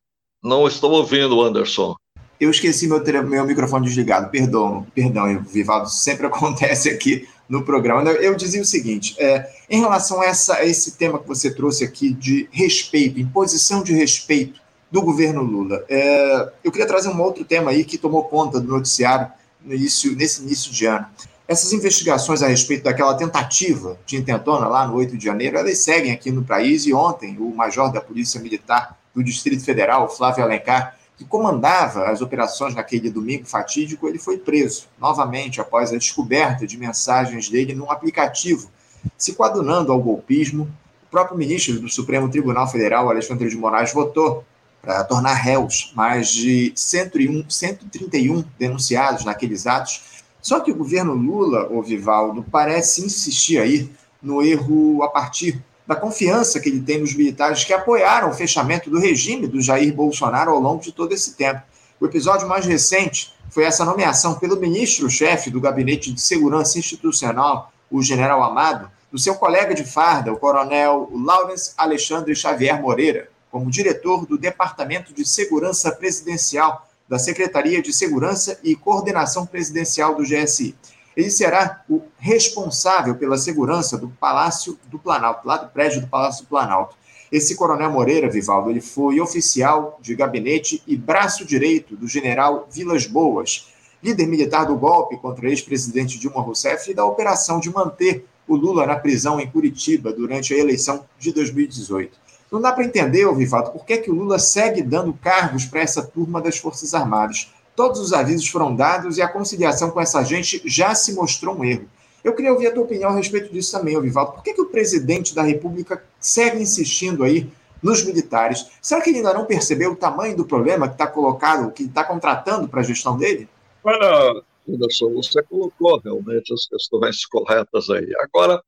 Não 0.43 0.67
estou 0.67 0.91
ouvindo, 0.91 1.41
Anderson. 1.41 1.95
Eu 2.39 2.51
esqueci 2.51 2.87
meu, 2.87 3.01
meu 3.23 3.45
microfone 3.45 3.87
desligado, 3.87 4.29
perdão, 4.29 4.85
perdão, 4.93 5.43
Vivaldo, 5.43 5.89
sempre 5.89 6.27
acontece 6.27 6.87
aqui 6.89 7.27
no 7.49 7.65
programa. 7.65 8.11
Eu 8.11 8.35
dizia 8.35 8.61
o 8.61 8.65
seguinte: 8.65 9.15
é, 9.17 9.49
em 9.67 9.79
relação 9.79 10.21
a, 10.21 10.25
essa, 10.25 10.57
a 10.57 10.65
esse 10.65 10.97
tema 10.97 11.17
que 11.17 11.27
você 11.27 11.51
trouxe 11.51 11.83
aqui 11.83 12.13
de 12.13 12.47
respeito, 12.51 13.19
imposição 13.19 13.81
de 13.81 13.93
respeito 13.93 14.61
do 14.89 15.01
governo 15.01 15.41
Lula, 15.41 15.83
é, 15.89 16.51
eu 16.63 16.71
queria 16.71 16.87
trazer 16.87 17.09
um 17.09 17.21
outro 17.21 17.43
tema 17.43 17.71
aí 17.71 17.83
que 17.83 17.97
tomou 17.97 18.23
conta 18.23 18.59
do 18.59 18.67
noticiário 18.67 19.29
no 19.61 19.73
início, 19.73 20.15
nesse 20.15 20.41
início 20.41 20.71
de 20.71 20.85
ano. 20.85 21.05
Essas 21.47 21.71
investigações 21.71 22.41
a 22.43 22.47
respeito 22.47 22.83
daquela 22.83 23.15
tentativa 23.15 23.97
de 24.05 24.17
intentona 24.17 24.67
lá 24.67 24.85
no 24.85 24.95
8 24.95 25.17
de 25.17 25.25
janeiro, 25.25 25.57
elas 25.57 25.77
seguem 25.79 26.11
aqui 26.11 26.29
no 26.31 26.43
país 26.43 26.85
e 26.85 26.93
ontem 26.93 27.37
o 27.39 27.55
major 27.55 27.91
da 27.91 28.01
Polícia 28.01 28.39
Militar 28.39 28.97
do 29.15 29.23
Distrito 29.23 29.63
Federal, 29.63 30.09
Flávio 30.09 30.43
Alencar, 30.43 30.97
que 31.17 31.25
comandava 31.25 32.05
as 32.05 32.21
operações 32.21 32.75
naquele 32.75 33.09
domingo 33.09 33.45
fatídico, 33.45 34.07
ele 34.07 34.19
foi 34.19 34.37
preso 34.37 34.87
novamente 34.99 35.59
após 35.59 35.91
a 35.91 35.97
descoberta 35.97 36.67
de 36.67 36.77
mensagens 36.77 37.49
dele 37.49 37.73
num 37.73 37.89
aplicativo, 37.89 38.69
se 39.17 39.33
coadunando 39.33 39.91
ao 39.91 39.99
golpismo. 39.99 40.69
O 41.07 41.09
próprio 41.09 41.37
ministro 41.37 41.79
do 41.79 41.89
Supremo 41.89 42.29
Tribunal 42.29 42.69
Federal, 42.69 43.09
Alexandre 43.09 43.49
de 43.49 43.57
Moraes, 43.57 43.93
votou 43.93 44.45
para 44.87 45.03
tornar 45.03 45.33
réus 45.33 45.91
mais 45.93 46.29
de 46.29 46.71
101, 46.73 47.49
131 47.49 48.41
denunciados 48.57 49.25
naqueles 49.25 49.67
atos. 49.67 50.23
Só 50.41 50.61
que 50.61 50.71
o 50.71 50.75
governo 50.75 51.13
Lula, 51.13 51.67
o 51.69 51.83
Vivaldo, 51.83 52.41
parece 52.49 53.05
insistir 53.05 53.59
aí 53.59 53.91
no 54.23 54.41
erro 54.41 55.03
a 55.03 55.09
partir 55.09 55.61
da 55.85 55.93
confiança 55.93 56.61
que 56.61 56.69
ele 56.69 56.79
tem 56.79 57.01
nos 57.01 57.13
militares 57.13 57.65
que 57.65 57.73
apoiaram 57.73 58.29
o 58.29 58.33
fechamento 58.33 58.89
do 58.89 58.97
regime 58.97 59.45
do 59.45 59.61
Jair 59.61 59.93
Bolsonaro 59.93 60.51
ao 60.51 60.59
longo 60.59 60.81
de 60.81 60.93
todo 60.93 61.11
esse 61.11 61.33
tempo. 61.33 61.61
O 61.99 62.05
episódio 62.05 62.47
mais 62.47 62.65
recente 62.65 63.33
foi 63.49 63.65
essa 63.65 63.83
nomeação 63.83 64.35
pelo 64.35 64.55
ministro-chefe 64.55 65.49
do 65.49 65.59
Gabinete 65.59 66.13
de 66.13 66.21
Segurança 66.21 66.79
Institucional, 66.79 67.73
o 67.91 68.01
general 68.01 68.41
Amado, 68.41 68.89
do 69.11 69.19
seu 69.19 69.35
colega 69.35 69.75
de 69.75 69.83
farda, 69.83 70.31
o 70.31 70.37
coronel 70.37 71.09
Lawrence 71.13 71.73
Alexandre 71.77 72.33
Xavier 72.33 72.81
Moreira, 72.81 73.29
como 73.51 73.71
diretor 73.71 74.25
do 74.25 74.37
Departamento 74.37 75.13
de 75.13 75.27
Segurança 75.27 75.91
Presidencial 75.91 76.87
da 77.07 77.17
Secretaria 77.17 77.81
de 77.81 77.93
Segurança 77.93 78.59
e 78.63 78.75
Coordenação 78.75 79.45
Presidencial 79.45 80.15
do 80.15 80.23
GSI. 80.23 80.75
Ele 81.15 81.31
será 81.31 81.83
o 81.89 82.01
responsável 82.19 83.15
pela 83.15 83.37
segurança 83.37 83.97
do 83.97 84.09
Palácio 84.09 84.77
do 84.87 84.99
Planalto, 84.99 85.47
lá 85.47 85.57
do 85.57 85.69
prédio 85.69 86.01
do 86.01 86.07
Palácio 86.07 86.43
do 86.43 86.49
Planalto. 86.49 86.95
Esse 87.31 87.55
coronel 87.55 87.91
Moreira, 87.91 88.29
Vivaldo, 88.29 88.69
ele 88.69 88.81
foi 88.81 89.19
oficial 89.19 89.97
de 90.01 90.15
gabinete 90.15 90.81
e 90.85 90.95
braço 90.95 91.43
direito 91.43 91.95
do 91.95 92.07
general 92.07 92.67
Vilas 92.69 93.07
Boas, 93.07 93.67
líder 94.01 94.27
militar 94.27 94.65
do 94.65 94.77
golpe 94.77 95.17
contra 95.17 95.45
o 95.45 95.49
ex-presidente 95.49 96.19
Dilma 96.19 96.41
Rousseff 96.41 96.89
e 96.89 96.93
da 96.93 97.03
operação 97.03 97.59
de 97.59 97.69
manter 97.69 98.25
o 98.47 98.55
Lula 98.55 98.85
na 98.85 98.95
prisão 98.95 99.39
em 99.39 99.49
Curitiba 99.49 100.13
durante 100.13 100.53
a 100.53 100.57
eleição 100.57 101.05
de 101.19 101.33
2018. 101.33 102.26
Não 102.51 102.61
dá 102.61 102.71
para 102.71 102.85
entender, 102.85 103.29
Vivato, 103.35 103.71
por 103.71 103.85
que, 103.85 103.93
é 103.93 103.97
que 103.97 104.09
o 104.09 104.15
Lula 104.15 104.39
segue 104.39 104.81
dando 104.81 105.13
cargos 105.13 105.65
para 105.65 105.81
essa 105.81 106.01
turma 106.01 106.41
das 106.41 106.57
Forças 106.57 106.93
Armadas. 106.93 107.51
Todos 107.75 107.99
os 107.99 108.13
avisos 108.13 108.47
foram 108.47 108.75
dados 108.75 109.17
e 109.17 109.21
a 109.21 109.27
conciliação 109.27 109.91
com 109.91 109.99
essa 109.99 110.23
gente 110.23 110.61
já 110.65 110.95
se 110.95 111.13
mostrou 111.13 111.55
um 111.55 111.63
erro. 111.63 111.87
Eu 112.23 112.33
queria 112.33 112.51
ouvir 112.51 112.67
a 112.67 112.73
tua 112.73 112.83
opinião 112.83 113.11
a 113.11 113.15
respeito 113.15 113.51
disso 113.51 113.71
também, 113.71 113.99
Vivaldo. 114.01 114.33
Por 114.33 114.43
que, 114.43 114.53
que 114.53 114.61
o 114.61 114.65
presidente 114.65 115.35
da 115.35 115.43
República 115.43 116.03
segue 116.19 116.61
insistindo 116.61 117.23
aí 117.23 117.49
nos 117.81 118.03
militares? 118.03 118.67
Será 118.81 119.01
que 119.01 119.09
ele 119.09 119.19
ainda 119.19 119.33
não 119.33 119.45
percebeu 119.45 119.91
o 119.91 119.95
tamanho 119.95 120.35
do 120.35 120.45
problema 120.45 120.87
que 120.87 120.95
está 120.95 121.07
colocado, 121.07 121.71
que 121.71 121.83
está 121.83 122.03
contratando 122.03 122.67
para 122.67 122.81
a 122.81 122.83
gestão 122.83 123.17
dele? 123.17 123.47
Olha, 123.83 124.41
Anderson, 124.67 125.13
você 125.13 125.41
colocou 125.43 125.99
realmente 126.03 126.53
as 126.53 126.65
questões 126.65 127.25
corretas 127.25 127.89
aí. 127.89 128.11
Agora, 128.19 128.61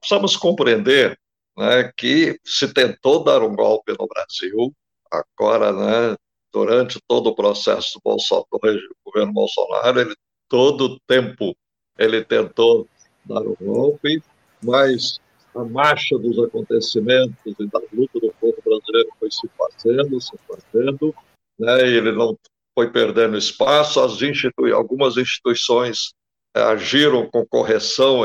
precisamos 0.00 0.36
compreender 0.36 1.18
né, 1.58 1.92
que 1.96 2.38
se 2.44 2.72
tentou 2.72 3.24
dar 3.24 3.42
um 3.42 3.54
golpe 3.54 3.92
no 3.98 4.06
Brasil, 4.06 4.72
agora, 5.10 5.72
né, 5.72 6.16
durante 6.52 7.00
todo 7.08 7.30
o 7.30 7.34
processo 7.34 7.98
do, 7.98 8.00
Bolsonaro, 8.04 8.46
do 8.52 8.96
governo 9.04 9.32
Bolsonaro, 9.32 10.00
ele 10.00 10.14
todo 10.48 10.84
o 10.84 11.00
tempo 11.00 11.56
ele 11.98 12.24
tentou 12.24 12.88
dar 13.24 13.42
um 13.42 13.56
golpe, 13.60 14.22
mas 14.62 15.18
a 15.52 15.64
marcha 15.64 16.16
dos 16.16 16.38
acontecimentos 16.38 17.54
e 17.58 17.66
da 17.66 17.80
luta 17.92 18.20
do 18.20 18.32
povo 18.40 18.56
brasileiro 18.64 19.08
foi 19.18 19.30
se 19.30 19.50
fazendo, 19.58 20.20
se 20.20 20.36
fazendo, 20.46 21.12
né, 21.58 21.80
ele 21.80 22.12
não 22.12 22.38
foi 22.72 22.88
perdendo 22.92 23.36
espaço, 23.36 24.00
as 24.00 24.22
institui 24.22 24.70
algumas 24.70 25.16
instituições 25.16 26.14
agiram 26.54 27.28
com 27.30 27.46
correção, 27.46 28.22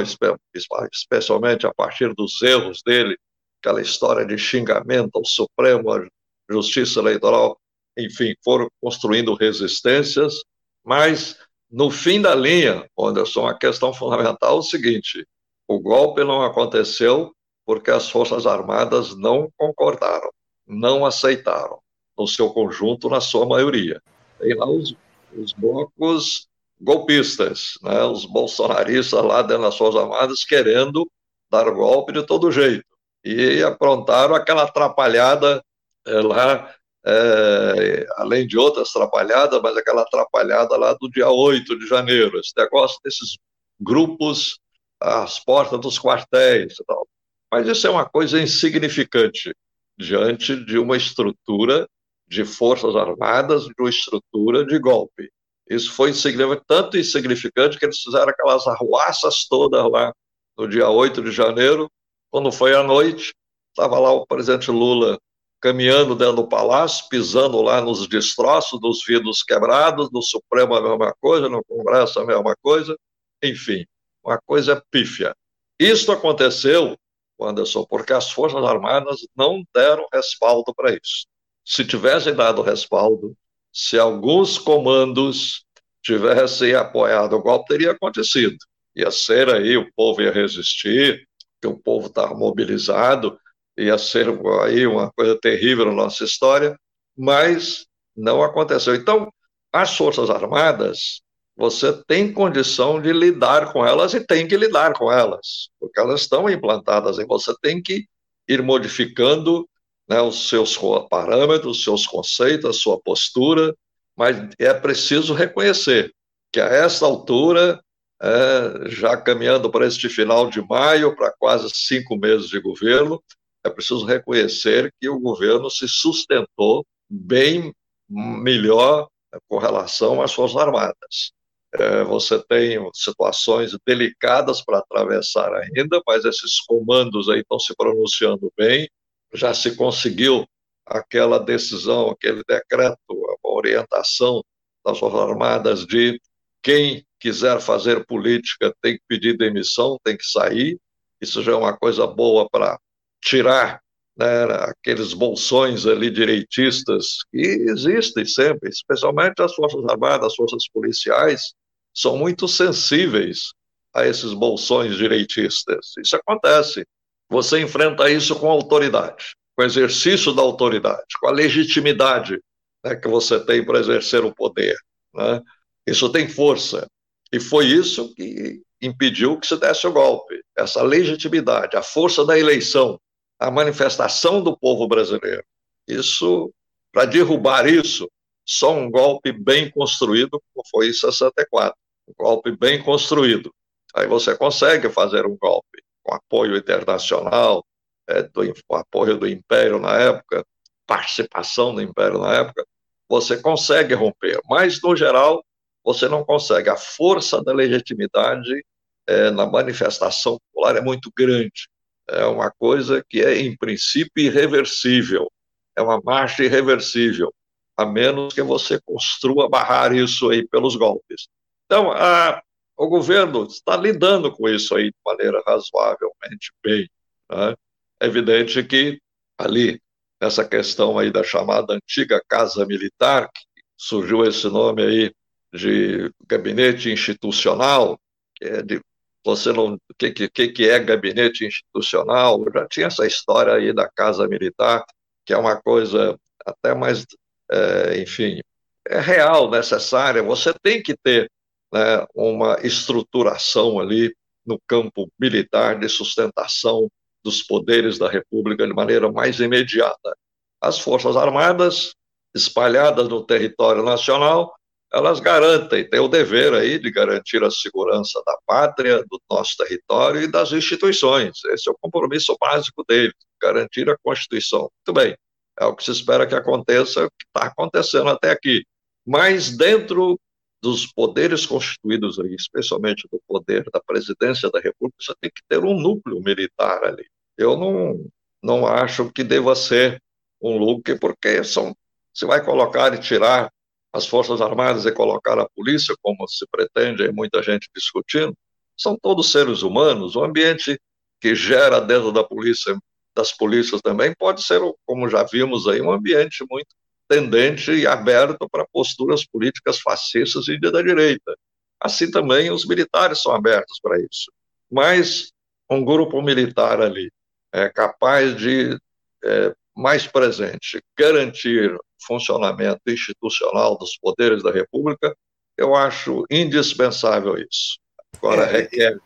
especialmente 0.91 1.67
a 1.67 1.73
partir 1.73 2.13
dos 2.13 2.41
erros 2.41 2.81
dele, 2.85 3.17
aquela 3.61 3.81
história 3.81 4.25
de 4.25 4.37
xingamento 4.37 5.11
ao 5.15 5.25
Supremo, 5.25 5.91
à 5.91 6.05
Justiça 6.49 6.99
Eleitoral, 6.99 7.57
enfim, 7.97 8.33
foram 8.43 8.67
construindo 8.81 9.35
resistências, 9.35 10.35
mas 10.83 11.37
no 11.71 11.89
fim 11.89 12.21
da 12.21 12.35
linha, 12.35 12.87
Anderson, 12.99 13.47
a 13.47 13.57
questão 13.57 13.93
fundamental 13.93 14.57
é 14.57 14.59
o 14.59 14.63
seguinte: 14.63 15.25
o 15.67 15.79
golpe 15.79 16.23
não 16.23 16.43
aconteceu 16.43 17.33
porque 17.65 17.91
as 17.91 18.09
Forças 18.09 18.45
Armadas 18.45 19.15
não 19.17 19.49
concordaram, 19.57 20.29
não 20.67 21.05
aceitaram, 21.05 21.79
no 22.17 22.27
seu 22.27 22.49
conjunto, 22.49 23.09
na 23.09 23.21
sua 23.21 23.45
maioria. 23.45 24.01
Tem 24.39 24.53
lá 24.53 24.69
os, 24.69 24.95
os 25.33 25.53
blocos 25.53 26.47
golpistas, 26.83 27.77
né, 27.81 28.03
os 28.03 28.25
bolsonaristas 28.25 29.23
lá 29.23 29.41
dentro 29.41 29.63
das 29.63 29.77
Forças 29.77 30.01
Armadas 30.01 30.43
querendo 30.43 31.09
dar 31.49 31.69
golpe 31.71 32.11
de 32.11 32.25
todo 32.25 32.51
jeito 32.51 32.85
e 33.23 33.63
aprontaram 33.63 34.35
aquela 34.35 34.63
atrapalhada 34.63 35.63
é, 36.05 36.21
lá, 36.21 36.75
é, 37.05 38.05
além 38.17 38.45
de 38.45 38.57
outras 38.57 38.89
atrapalhadas, 38.89 39.61
mas 39.61 39.77
aquela 39.77 40.01
atrapalhada 40.01 40.75
lá 40.75 40.93
do 40.93 41.09
dia 41.09 41.29
8 41.29 41.79
de 41.79 41.87
janeiro, 41.87 42.37
esse 42.39 42.51
negócio 42.57 42.99
desses 43.03 43.37
grupos 43.79 44.59
às 44.99 45.39
portas 45.39 45.79
dos 45.79 45.97
quartéis 45.97 46.73
e 46.79 46.85
tal. 46.85 47.07
Mas 47.51 47.67
isso 47.67 47.87
é 47.87 47.89
uma 47.89 48.07
coisa 48.07 48.41
insignificante 48.41 49.55
diante 49.97 50.55
de 50.65 50.77
uma 50.77 50.97
estrutura 50.97 51.87
de 52.27 52.43
forças 52.43 52.95
armadas, 52.95 53.65
de 53.65 53.73
uma 53.79 53.89
estrutura 53.89 54.65
de 54.65 54.77
golpe. 54.79 55.29
Isso 55.73 55.91
foi 55.91 56.11
insignificante, 56.11 56.63
tanto 56.67 56.97
insignificante 56.97 57.79
que 57.79 57.85
eles 57.85 57.99
fizeram 57.99 58.29
aquelas 58.29 58.67
arruaças 58.67 59.45
todas 59.47 59.83
lá 59.91 60.13
no 60.57 60.67
dia 60.67 60.89
8 60.89 61.21
de 61.23 61.31
janeiro, 61.31 61.89
quando 62.29 62.51
foi 62.51 62.75
à 62.75 62.83
noite, 62.83 63.33
estava 63.69 63.99
lá 63.99 64.11
o 64.11 64.25
presidente 64.25 64.69
Lula 64.71 65.19
caminhando 65.61 66.15
dentro 66.15 66.35
do 66.35 66.47
palácio, 66.47 67.07
pisando 67.09 67.61
lá 67.61 67.79
nos 67.79 68.05
destroços, 68.07 68.79
nos 68.81 69.03
vidros 69.05 69.41
quebrados, 69.43 70.09
no 70.11 70.21
Supremo 70.21 70.75
a 70.75 70.81
mesma 70.81 71.15
coisa, 71.21 71.47
no 71.47 71.63
Congresso 71.63 72.19
a 72.19 72.25
mesma 72.25 72.53
coisa, 72.61 72.97
enfim, 73.41 73.85
uma 74.23 74.37
coisa 74.45 74.83
pífia. 74.91 75.33
Isso 75.79 76.11
aconteceu, 76.11 76.97
Anderson, 77.39 77.85
porque 77.85 78.13
as 78.13 78.29
Forças 78.29 78.63
Armadas 78.63 79.21
não 79.35 79.63
deram 79.73 80.05
respaldo 80.13 80.73
para 80.75 80.91
isso. 80.91 81.25
Se 81.65 81.85
tivessem 81.85 82.35
dado 82.35 82.61
respaldo, 82.61 83.35
se 83.73 83.97
alguns 83.97 84.59
comandos 84.59 85.65
tivessem 86.03 86.75
apoiado 86.75 87.35
o 87.35 87.41
golpe, 87.41 87.69
teria 87.69 87.91
acontecido. 87.91 88.55
Ia 88.95 89.09
ser 89.09 89.49
aí, 89.49 89.75
o 89.75 89.91
povo 89.95 90.21
ia 90.21 90.31
resistir, 90.31 91.27
que 91.59 91.67
o 91.67 91.77
povo 91.77 92.07
estava 92.07 92.35
mobilizado, 92.35 93.37
ia 93.77 93.97
ser 93.97 94.27
aí 94.61 94.85
uma 94.85 95.11
coisa 95.11 95.35
terrível 95.39 95.85
na 95.85 95.93
nossa 95.93 96.23
história, 96.23 96.77
mas 97.17 97.87
não 98.15 98.43
aconteceu. 98.43 98.93
Então, 98.93 99.31
as 99.71 99.97
Forças 99.97 100.29
Armadas, 100.29 101.21
você 101.55 101.93
tem 102.05 102.31
condição 102.31 103.01
de 103.01 103.11
lidar 103.11 103.73
com 103.73 103.85
elas 103.85 104.13
e 104.13 104.19
tem 104.19 104.47
que 104.47 104.57
lidar 104.57 104.93
com 104.93 105.11
elas, 105.11 105.69
porque 105.79 105.99
elas 105.99 106.21
estão 106.21 106.47
implantadas 106.49 107.17
e 107.17 107.25
você 107.25 107.53
tem 107.61 107.81
que 107.81 108.05
ir 108.47 108.61
modificando 108.61 109.67
né, 110.13 110.21
os 110.21 110.47
seus 110.47 110.77
parâmetros, 111.09 111.77
os 111.77 111.83
seus 111.83 112.05
conceitos, 112.05 112.69
a 112.69 112.73
sua 112.73 112.99
postura, 112.99 113.75
mas 114.15 114.37
é 114.59 114.71
preciso 114.71 115.33
reconhecer 115.33 116.13
que 116.51 116.59
a 116.59 116.67
essa 116.67 117.03
altura, 117.03 117.81
é, 118.21 118.89
já 118.89 119.17
caminhando 119.17 119.71
para 119.71 119.87
este 119.87 120.07
final 120.07 120.51
de 120.51 120.61
maio, 120.61 121.15
para 121.15 121.33
quase 121.39 121.67
cinco 121.73 122.15
meses 122.15 122.47
de 122.47 122.59
governo, 122.61 123.21
é 123.65 123.69
preciso 123.71 124.05
reconhecer 124.05 124.93
que 125.01 125.09
o 125.09 125.19
governo 125.19 125.67
se 125.71 125.87
sustentou 125.87 126.85
bem 127.09 127.73
melhor 128.07 129.07
com 129.47 129.57
relação 129.57 130.21
às 130.21 130.31
Forças 130.31 130.61
Armadas. 130.61 131.31
É, 131.73 132.03
você 132.03 132.39
tem 132.43 132.77
situações 132.93 133.75
delicadas 133.83 134.63
para 134.63 134.77
atravessar 134.77 135.51
ainda, 135.55 135.99
mas 136.05 136.23
esses 136.23 136.59
comandos 136.67 137.29
aí 137.29 137.39
estão 137.39 137.57
se 137.57 137.73
pronunciando 137.75 138.53
bem, 138.55 138.87
já 139.33 139.53
se 139.53 139.75
conseguiu 139.75 140.45
aquela 140.85 141.39
decisão, 141.39 142.09
aquele 142.09 142.43
decreto, 142.47 142.97
a 143.43 143.49
orientação 143.49 144.43
das 144.85 144.99
Forças 144.99 145.19
Armadas 145.19 145.85
de 145.85 146.19
quem 146.61 147.05
quiser 147.19 147.59
fazer 147.61 148.05
política 148.05 148.73
tem 148.81 148.95
que 148.95 149.03
pedir 149.07 149.37
demissão, 149.37 149.97
tem 150.03 150.17
que 150.17 150.25
sair. 150.25 150.79
Isso 151.21 151.41
já 151.41 151.53
é 151.53 151.55
uma 151.55 151.75
coisa 151.75 152.05
boa 152.05 152.49
para 152.49 152.77
tirar 153.21 153.81
né, 154.17 154.43
aqueles 154.69 155.13
bolsões 155.13 155.85
ali 155.85 156.09
direitistas 156.09 157.23
que 157.31 157.39
existem 157.39 158.25
sempre, 158.25 158.69
especialmente 158.69 159.41
as 159.41 159.55
Forças 159.55 159.83
Armadas, 159.85 160.27
as 160.27 160.35
Forças 160.35 160.67
Policiais, 160.71 161.53
são 161.93 162.17
muito 162.17 162.47
sensíveis 162.47 163.53
a 163.93 164.05
esses 164.05 164.33
bolsões 164.33 164.97
direitistas. 164.97 165.93
Isso 165.97 166.15
acontece. 166.15 166.85
Você 167.33 167.59
enfrenta 167.59 168.11
isso 168.11 168.39
com 168.39 168.47
autoridade, 168.47 169.33
com 169.57 169.63
exercício 169.63 170.31
da 170.33 170.43
autoridade, 170.43 171.03
com 171.19 171.27
a 171.27 171.31
legitimidade 171.31 172.39
né, 172.85 172.95
que 172.95 173.07
você 173.07 173.43
tem 173.43 173.65
para 173.65 173.79
exercer 173.79 174.23
o 174.23 174.31
poder. 174.31 174.77
Né? 175.11 175.41
Isso 175.87 176.11
tem 176.11 176.29
força. 176.29 176.87
E 177.31 177.39
foi 177.39 177.65
isso 177.65 178.13
que 178.13 178.61
impediu 178.79 179.39
que 179.39 179.47
se 179.47 179.57
desse 179.57 179.87
o 179.87 179.91
golpe. 179.91 180.39
Essa 180.55 180.83
legitimidade, 180.83 181.75
a 181.75 181.81
força 181.81 182.23
da 182.23 182.37
eleição, 182.37 182.99
a 183.39 183.49
manifestação 183.49 184.43
do 184.43 184.55
povo 184.55 184.87
brasileiro. 184.87 185.43
Isso, 185.87 186.53
para 186.91 187.05
derrubar 187.05 187.67
isso, 187.67 188.07
só 188.45 188.75
um 188.75 188.91
golpe 188.91 189.31
bem 189.31 189.71
construído, 189.71 190.39
como 190.53 190.67
foi 190.69 190.89
em 190.89 190.93
64. 190.93 191.75
Um 192.07 192.13
golpe 192.15 192.51
bem 192.51 192.79
construído. 192.83 193.51
Aí 193.95 194.05
você 194.05 194.37
consegue 194.37 194.87
fazer 194.87 195.25
um 195.25 195.35
golpe 195.35 195.72
com 196.03 196.13
apoio 196.13 196.57
internacional, 196.57 197.65
é, 198.07 198.23
do, 198.23 198.53
com 198.67 198.75
apoio 198.75 199.17
do 199.17 199.27
Império 199.27 199.79
na 199.79 199.97
época, 199.97 200.45
participação 200.85 201.73
do 201.73 201.81
Império 201.81 202.19
na 202.19 202.33
época, 202.33 202.65
você 203.09 203.37
consegue 203.37 203.93
romper. 203.93 204.39
Mas, 204.49 204.81
no 204.81 204.95
geral, 204.95 205.43
você 205.83 206.07
não 206.07 206.23
consegue. 206.23 206.69
A 206.69 206.75
força 206.75 207.41
da 207.43 207.53
legitimidade 207.53 208.65
é, 209.07 209.29
na 209.31 209.45
manifestação 209.45 210.37
popular 210.39 210.77
é 210.77 210.81
muito 210.81 211.11
grande. 211.15 211.67
É 212.09 212.25
uma 212.25 212.51
coisa 212.51 213.03
que 213.07 213.21
é, 213.21 213.39
em 213.39 213.55
princípio, 213.55 214.23
irreversível. 214.23 215.31
É 215.75 215.81
uma 215.81 215.99
marcha 216.03 216.43
irreversível, 216.43 217.33
a 217.77 217.85
menos 217.85 218.33
que 218.33 218.41
você 218.41 218.79
construa 218.85 219.49
barrar 219.49 219.93
isso 219.93 220.29
aí 220.29 220.47
pelos 220.47 220.75
golpes. 220.75 221.27
Então, 221.65 221.91
a, 221.91 222.41
o 222.77 222.87
governo 222.87 223.45
está 223.45 223.77
lidando 223.77 224.31
com 224.31 224.49
isso 224.49 224.75
aí 224.75 224.85
de 224.85 224.97
maneira 225.05 225.41
razoavelmente 225.45 226.51
bem. 226.63 226.89
Né? 227.31 227.55
É 227.99 228.05
evidente 228.05 228.63
que 228.63 228.99
ali, 229.37 229.81
nessa 230.21 230.45
questão 230.45 230.97
aí 230.97 231.11
da 231.11 231.23
chamada 231.23 231.73
antiga 231.73 232.21
Casa 232.27 232.65
Militar, 232.65 233.29
que 233.31 233.61
surgiu 233.77 234.23
esse 234.25 234.47
nome 234.47 234.83
aí 234.83 235.13
de 235.53 236.11
gabinete 236.27 236.91
institucional, 236.91 237.99
que 238.35 238.45
é 238.45 238.61
de 238.61 238.81
você 239.25 239.53
não. 239.53 239.75
O 239.75 239.79
que, 239.97 240.11
que, 240.11 240.47
que 240.49 240.69
é 240.69 240.79
gabinete 240.79 241.45
institucional? 241.45 242.43
Já 242.53 242.67
tinha 242.67 242.87
essa 242.87 243.07
história 243.07 243.53
aí 243.53 243.73
da 243.73 243.89
Casa 243.89 244.27
Militar, 244.27 244.83
que 245.25 245.33
é 245.33 245.37
uma 245.37 245.61
coisa 245.61 246.19
até 246.45 246.75
mais, 246.75 247.05
é, 247.49 248.01
enfim, 248.01 248.41
é 248.87 248.99
real, 248.99 249.49
necessária. 249.49 250.21
Você 250.23 250.53
tem 250.61 250.81
que 250.83 250.95
ter 250.97 251.31
né, 251.73 252.05
uma 252.13 252.59
estruturação 252.61 253.79
ali 253.79 254.15
no 254.45 254.59
campo 254.67 255.09
militar 255.19 255.79
de 255.79 255.89
sustentação 255.89 256.87
dos 257.23 257.41
poderes 257.41 257.97
da 257.97 258.07
República 258.07 258.67
de 258.67 258.73
maneira 258.73 259.11
mais 259.11 259.39
imediata. 259.39 260.15
As 260.61 260.77
Forças 260.77 261.15
Armadas, 261.15 261.95
espalhadas 262.35 263.07
no 263.09 263.25
território 263.25 263.81
nacional, 263.81 264.53
elas 264.93 265.19
garantem, 265.19 265.89
têm 265.89 265.99
o 265.99 266.07
dever 266.07 266.53
aí 266.53 266.77
de 266.77 266.91
garantir 266.91 267.43
a 267.43 267.49
segurança 267.49 268.21
da 268.25 268.37
pátria, 268.45 269.03
do 269.09 269.19
nosso 269.29 269.57
território 269.57 270.21
e 270.21 270.27
das 270.27 270.51
instituições. 270.51 271.43
Esse 271.45 271.67
é 271.67 271.71
o 271.71 271.77
compromisso 271.81 272.37
básico 272.39 272.83
deles, 272.87 273.15
garantir 273.41 273.89
a 273.89 273.97
Constituição. 274.03 274.69
Muito 274.85 274.99
bem, 274.99 275.17
é 275.59 275.65
o 275.65 275.75
que 275.75 275.83
se 275.83 275.91
espera 275.91 276.27
que 276.27 276.35
aconteça, 276.35 277.05
o 277.05 277.09
que 277.09 277.25
está 277.25 277.47
acontecendo 277.47 278.09
até 278.09 278.29
aqui. 278.29 278.63
Mas 279.05 279.57
dentro 279.57 280.19
dos 280.63 280.87
poderes 280.87 281.45
constituídos 281.45 282.17
aí, 282.21 282.33
especialmente 282.35 283.05
do 283.11 283.21
poder 283.27 283.69
da 283.69 283.81
presidência 283.81 284.49
da 284.49 284.61
República, 284.61 284.95
você 284.97 285.13
tem 285.19 285.29
que 285.29 285.41
ter 285.45 285.59
um 285.59 285.77
núcleo 285.77 286.21
militar 286.21 286.85
ali. 286.85 287.05
Eu 287.37 287.57
não, 287.57 288.09
não 288.41 288.65
acho 288.65 289.11
que 289.11 289.25
deva 289.25 289.57
ser 289.57 290.01
um 290.41 290.57
núcleo, 290.57 290.97
porque 290.97 291.43
são, 291.43 291.75
você 292.13 292.25
vai 292.25 292.41
colocar 292.41 292.93
e 292.93 292.97
tirar 292.97 293.51
as 293.91 294.07
Forças 294.07 294.39
Armadas 294.39 294.85
e 294.85 294.91
colocar 294.93 295.37
a 295.37 295.49
polícia, 295.49 295.93
como 296.01 296.25
se 296.29 296.47
pretende, 296.49 297.11
muita 297.11 297.43
gente 297.43 297.67
discutindo, 297.75 298.33
são 298.77 298.97
todos 298.97 299.33
seres 299.33 299.63
humanos. 299.63 300.15
O 300.15 300.23
ambiente 300.23 300.79
que 301.19 301.35
gera 301.35 301.81
dentro 301.81 302.13
da 302.13 302.23
polícia, 302.23 302.73
das 303.13 303.33
polícias 303.33 303.81
também, 303.81 304.15
pode 304.17 304.41
ser, 304.41 304.61
como 304.85 305.09
já 305.09 305.23
vimos 305.23 305.67
aí, 305.67 305.81
um 305.81 305.91
ambiente 305.91 306.45
muito 306.49 306.73
tendente 307.07 307.71
e 307.71 307.85
aberto 307.85 308.49
para 308.49 308.67
posturas 308.71 309.25
políticas 309.25 309.79
fascistas 309.79 310.47
e 310.47 310.59
da 310.59 310.81
direita. 310.81 311.35
Assim 311.79 312.09
também 312.09 312.49
os 312.51 312.65
militares 312.65 313.21
são 313.21 313.33
abertos 313.33 313.79
para 313.81 313.99
isso. 313.99 314.31
Mas 314.71 315.31
um 315.69 315.83
grupo 315.83 316.21
militar 316.21 316.81
ali 316.81 317.11
é 317.51 317.69
capaz 317.69 318.35
de 318.35 318.77
é, 319.23 319.53
mais 319.75 320.07
presente, 320.07 320.81
garantir 320.97 321.77
funcionamento 322.05 322.81
institucional 322.87 323.77
dos 323.77 323.97
poderes 323.97 324.43
da 324.43 324.51
República, 324.51 325.15
eu 325.57 325.75
acho 325.75 326.25
indispensável 326.29 327.37
isso. 327.37 327.79
Agora, 328.17 328.43
é, 328.43 328.61
requer 328.61 328.97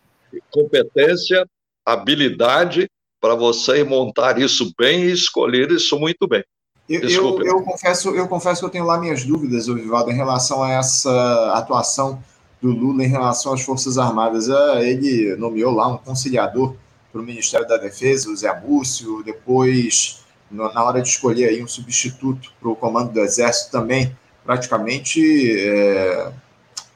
competência, 0.52 1.48
habilidade 1.86 2.90
para 3.20 3.36
você 3.36 3.84
montar 3.84 4.40
isso 4.40 4.72
bem 4.78 5.04
e 5.04 5.12
escolher 5.12 5.72
isso 5.72 5.98
muito 6.00 6.28
bem. 6.28 6.44
Eu, 6.90 7.02
eu, 7.02 7.42
eu, 7.44 7.62
confesso, 7.64 8.10
eu 8.16 8.28
confesso 8.28 8.62
que 8.62 8.66
eu 8.66 8.70
tenho 8.70 8.86
lá 8.86 8.98
minhas 8.98 9.26
dúvidas, 9.26 9.68
Vivaldo, 9.68 10.10
em 10.10 10.16
relação 10.16 10.64
a 10.64 10.72
essa 10.72 11.52
atuação 11.54 12.24
do 12.62 12.70
Lula 12.72 13.04
em 13.04 13.08
relação 13.08 13.54
às 13.54 13.62
Forças 13.62 13.98
Armadas. 13.98 14.50
Ah, 14.50 14.82
ele 14.82 15.36
nomeou 15.36 15.74
lá 15.74 15.88
um 15.88 15.98
conciliador 15.98 16.76
para 17.12 17.22
o 17.22 17.24
Ministério 17.24 17.68
da 17.68 17.78
Defesa, 17.78 18.30
o 18.30 18.36
Zé 18.36 18.58
Múcio, 18.60 19.22
depois 19.24 20.26
na 20.50 20.84
hora 20.84 21.02
de 21.02 21.10
escolher 21.10 21.50
aí 21.50 21.62
um 21.62 21.68
substituto 21.68 22.54
para 22.60 22.70
o 22.70 22.76
comando 22.76 23.12
do 23.12 23.20
Exército 23.20 23.70
também, 23.70 24.16
praticamente 24.46 25.22
é, 25.60 26.32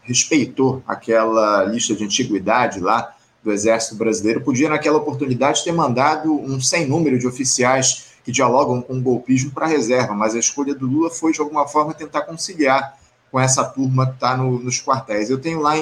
respeitou 0.04 0.82
aquela 0.88 1.66
lista 1.66 1.94
de 1.94 2.06
antiguidade 2.06 2.80
lá 2.80 3.14
do 3.44 3.52
Exército 3.52 3.96
Brasileiro. 3.96 4.42
Podia, 4.42 4.70
naquela 4.70 5.00
oportunidade, 5.00 5.64
ter 5.64 5.74
mandado 5.74 6.34
um 6.34 6.62
sem 6.62 6.88
número 6.88 7.20
de 7.20 7.28
oficiais 7.28 8.11
que 8.24 8.32
dialogam 8.32 8.82
com 8.82 8.98
o 8.98 9.02
golpismo 9.02 9.52
para 9.52 9.66
reserva, 9.66 10.14
mas 10.14 10.36
a 10.36 10.40
escolha 10.40 10.76
do 10.76 10.86
Lula 10.86 11.10
foi, 11.10 11.32
de 11.32 11.40
alguma 11.40 11.68
forma, 11.68 11.94
tentar 11.94 12.22
conciliar 12.22 12.98
com 13.32 13.40
essa 13.40 13.64
turma 13.64 14.08
que 14.08 14.14
está 14.14 14.36
no, 14.36 14.60
nos 14.60 14.82
quartéis. 14.82 15.30
Eu 15.30 15.40
tenho 15.40 15.62
lá, 15.62 15.74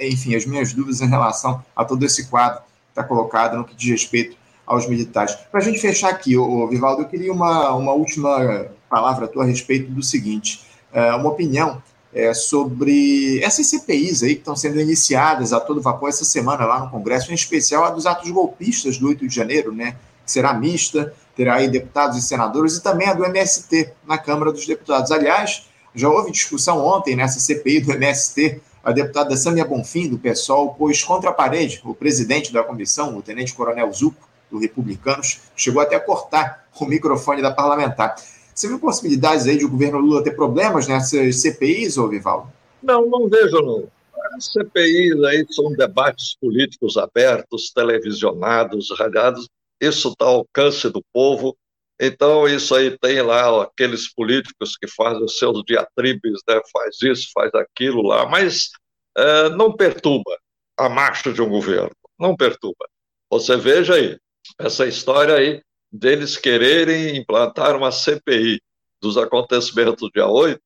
enfim, 0.00 0.34
as 0.34 0.46
minhas 0.46 0.72
dúvidas 0.72 1.00
em 1.00 1.08
relação 1.08 1.62
a 1.76 1.84
todo 1.84 2.04
esse 2.04 2.26
quadro 2.26 2.60
que 2.60 2.90
está 2.90 3.04
colocado 3.04 3.56
no 3.56 3.64
que 3.64 3.74
diz 3.74 3.90
respeito 3.90 4.36
aos 4.66 4.88
militares. 4.88 5.34
Para 5.50 5.60
a 5.60 5.62
gente 5.62 5.78
fechar 5.78 6.08
aqui, 6.08 6.36
ô, 6.36 6.66
Vivaldo, 6.66 7.02
eu 7.02 7.08
queria 7.08 7.32
uma, 7.32 7.74
uma 7.74 7.92
última 7.92 8.66
palavra 8.88 9.28
tua 9.28 9.44
a 9.44 9.46
respeito 9.46 9.90
do 9.90 10.02
seguinte, 10.02 10.62
é, 10.92 11.12
uma 11.14 11.28
opinião 11.28 11.82
é, 12.14 12.32
sobre 12.32 13.42
essas 13.42 13.66
CPIs 13.66 14.22
aí 14.22 14.34
que 14.34 14.40
estão 14.40 14.54
sendo 14.54 14.80
iniciadas 14.80 15.52
a 15.52 15.60
todo 15.60 15.82
vapor 15.82 16.08
essa 16.08 16.24
semana 16.24 16.64
lá 16.64 16.78
no 16.78 16.90
Congresso, 16.90 17.32
em 17.32 17.34
especial 17.34 17.84
a 17.84 17.90
dos 17.90 18.06
atos 18.06 18.30
golpistas 18.30 18.96
do 18.96 19.08
8 19.08 19.26
de 19.26 19.34
janeiro, 19.34 19.72
né, 19.72 19.96
que 20.24 20.30
será 20.30 20.54
mista, 20.54 21.12
terá 21.36 21.56
aí 21.56 21.68
deputados 21.68 22.16
e 22.16 22.22
senadores, 22.22 22.76
e 22.76 22.82
também 22.82 23.08
a 23.08 23.14
do 23.14 23.24
MST 23.24 23.92
na 24.06 24.18
Câmara 24.18 24.52
dos 24.52 24.66
Deputados. 24.66 25.10
Aliás, 25.10 25.66
já 25.94 26.08
houve 26.08 26.30
discussão 26.30 26.84
ontem 26.84 27.16
nessa 27.16 27.40
CPI 27.40 27.80
do 27.80 27.92
MST, 27.92 28.60
a 28.82 28.92
deputada 28.92 29.36
Sâmia 29.36 29.64
Bonfim, 29.64 30.08
do 30.08 30.18
PSOL, 30.18 30.74
pôs 30.74 31.02
contra 31.02 31.30
a 31.30 31.32
parede 31.32 31.80
o 31.84 31.94
presidente 31.94 32.52
da 32.52 32.62
comissão, 32.62 33.16
o 33.16 33.22
tenente-coronel 33.22 33.90
Zuco, 33.92 34.28
do 34.50 34.58
Republicanos, 34.58 35.40
chegou 35.56 35.80
até 35.80 35.96
a 35.96 36.00
cortar 36.00 36.66
o 36.78 36.84
microfone 36.84 37.40
da 37.40 37.50
parlamentar. 37.50 38.14
Você 38.54 38.68
viu 38.68 38.78
possibilidades 38.78 39.46
aí 39.46 39.56
de 39.56 39.64
o 39.64 39.70
governo 39.70 39.98
Lula 39.98 40.22
ter 40.22 40.32
problemas 40.32 40.86
nessas 40.86 41.40
CPIs, 41.40 41.96
ô 41.98 42.08
Vivaldo? 42.08 42.52
Não, 42.82 43.06
não 43.08 43.28
vejo, 43.28 43.60
não. 43.62 43.84
As 44.36 44.52
CPIs 44.52 45.22
aí 45.24 45.46
são 45.50 45.72
debates 45.72 46.36
políticos 46.40 46.96
abertos, 46.96 47.72
televisionados, 47.72 48.94
radiados, 48.98 49.48
isso 49.86 50.08
está 50.08 50.26
ao 50.26 50.36
alcance 50.36 50.88
do 50.90 51.02
povo, 51.12 51.56
então 52.00 52.48
isso 52.48 52.74
aí 52.74 52.96
tem 52.98 53.22
lá 53.22 53.62
aqueles 53.62 54.12
políticos 54.12 54.76
que 54.76 54.88
fazem 54.88 55.24
os 55.24 55.38
seus 55.38 55.62
diatribes, 55.64 56.40
né, 56.48 56.60
faz 56.72 57.00
isso, 57.02 57.28
faz 57.32 57.54
aquilo 57.54 58.02
lá, 58.02 58.26
mas 58.26 58.70
é, 59.16 59.48
não 59.50 59.72
perturba 59.74 60.36
a 60.76 60.88
marcha 60.88 61.32
de 61.32 61.40
um 61.40 61.48
governo, 61.48 61.94
não 62.18 62.36
perturba. 62.36 62.86
Você 63.30 63.56
veja 63.56 63.94
aí, 63.94 64.18
essa 64.58 64.86
história 64.86 65.34
aí 65.34 65.62
deles 65.90 66.36
quererem 66.36 67.16
implantar 67.16 67.76
uma 67.76 67.92
CPI 67.92 68.60
dos 69.00 69.16
acontecimentos 69.16 70.00
do 70.00 70.10
dia 70.10 70.26
8, 70.26 70.60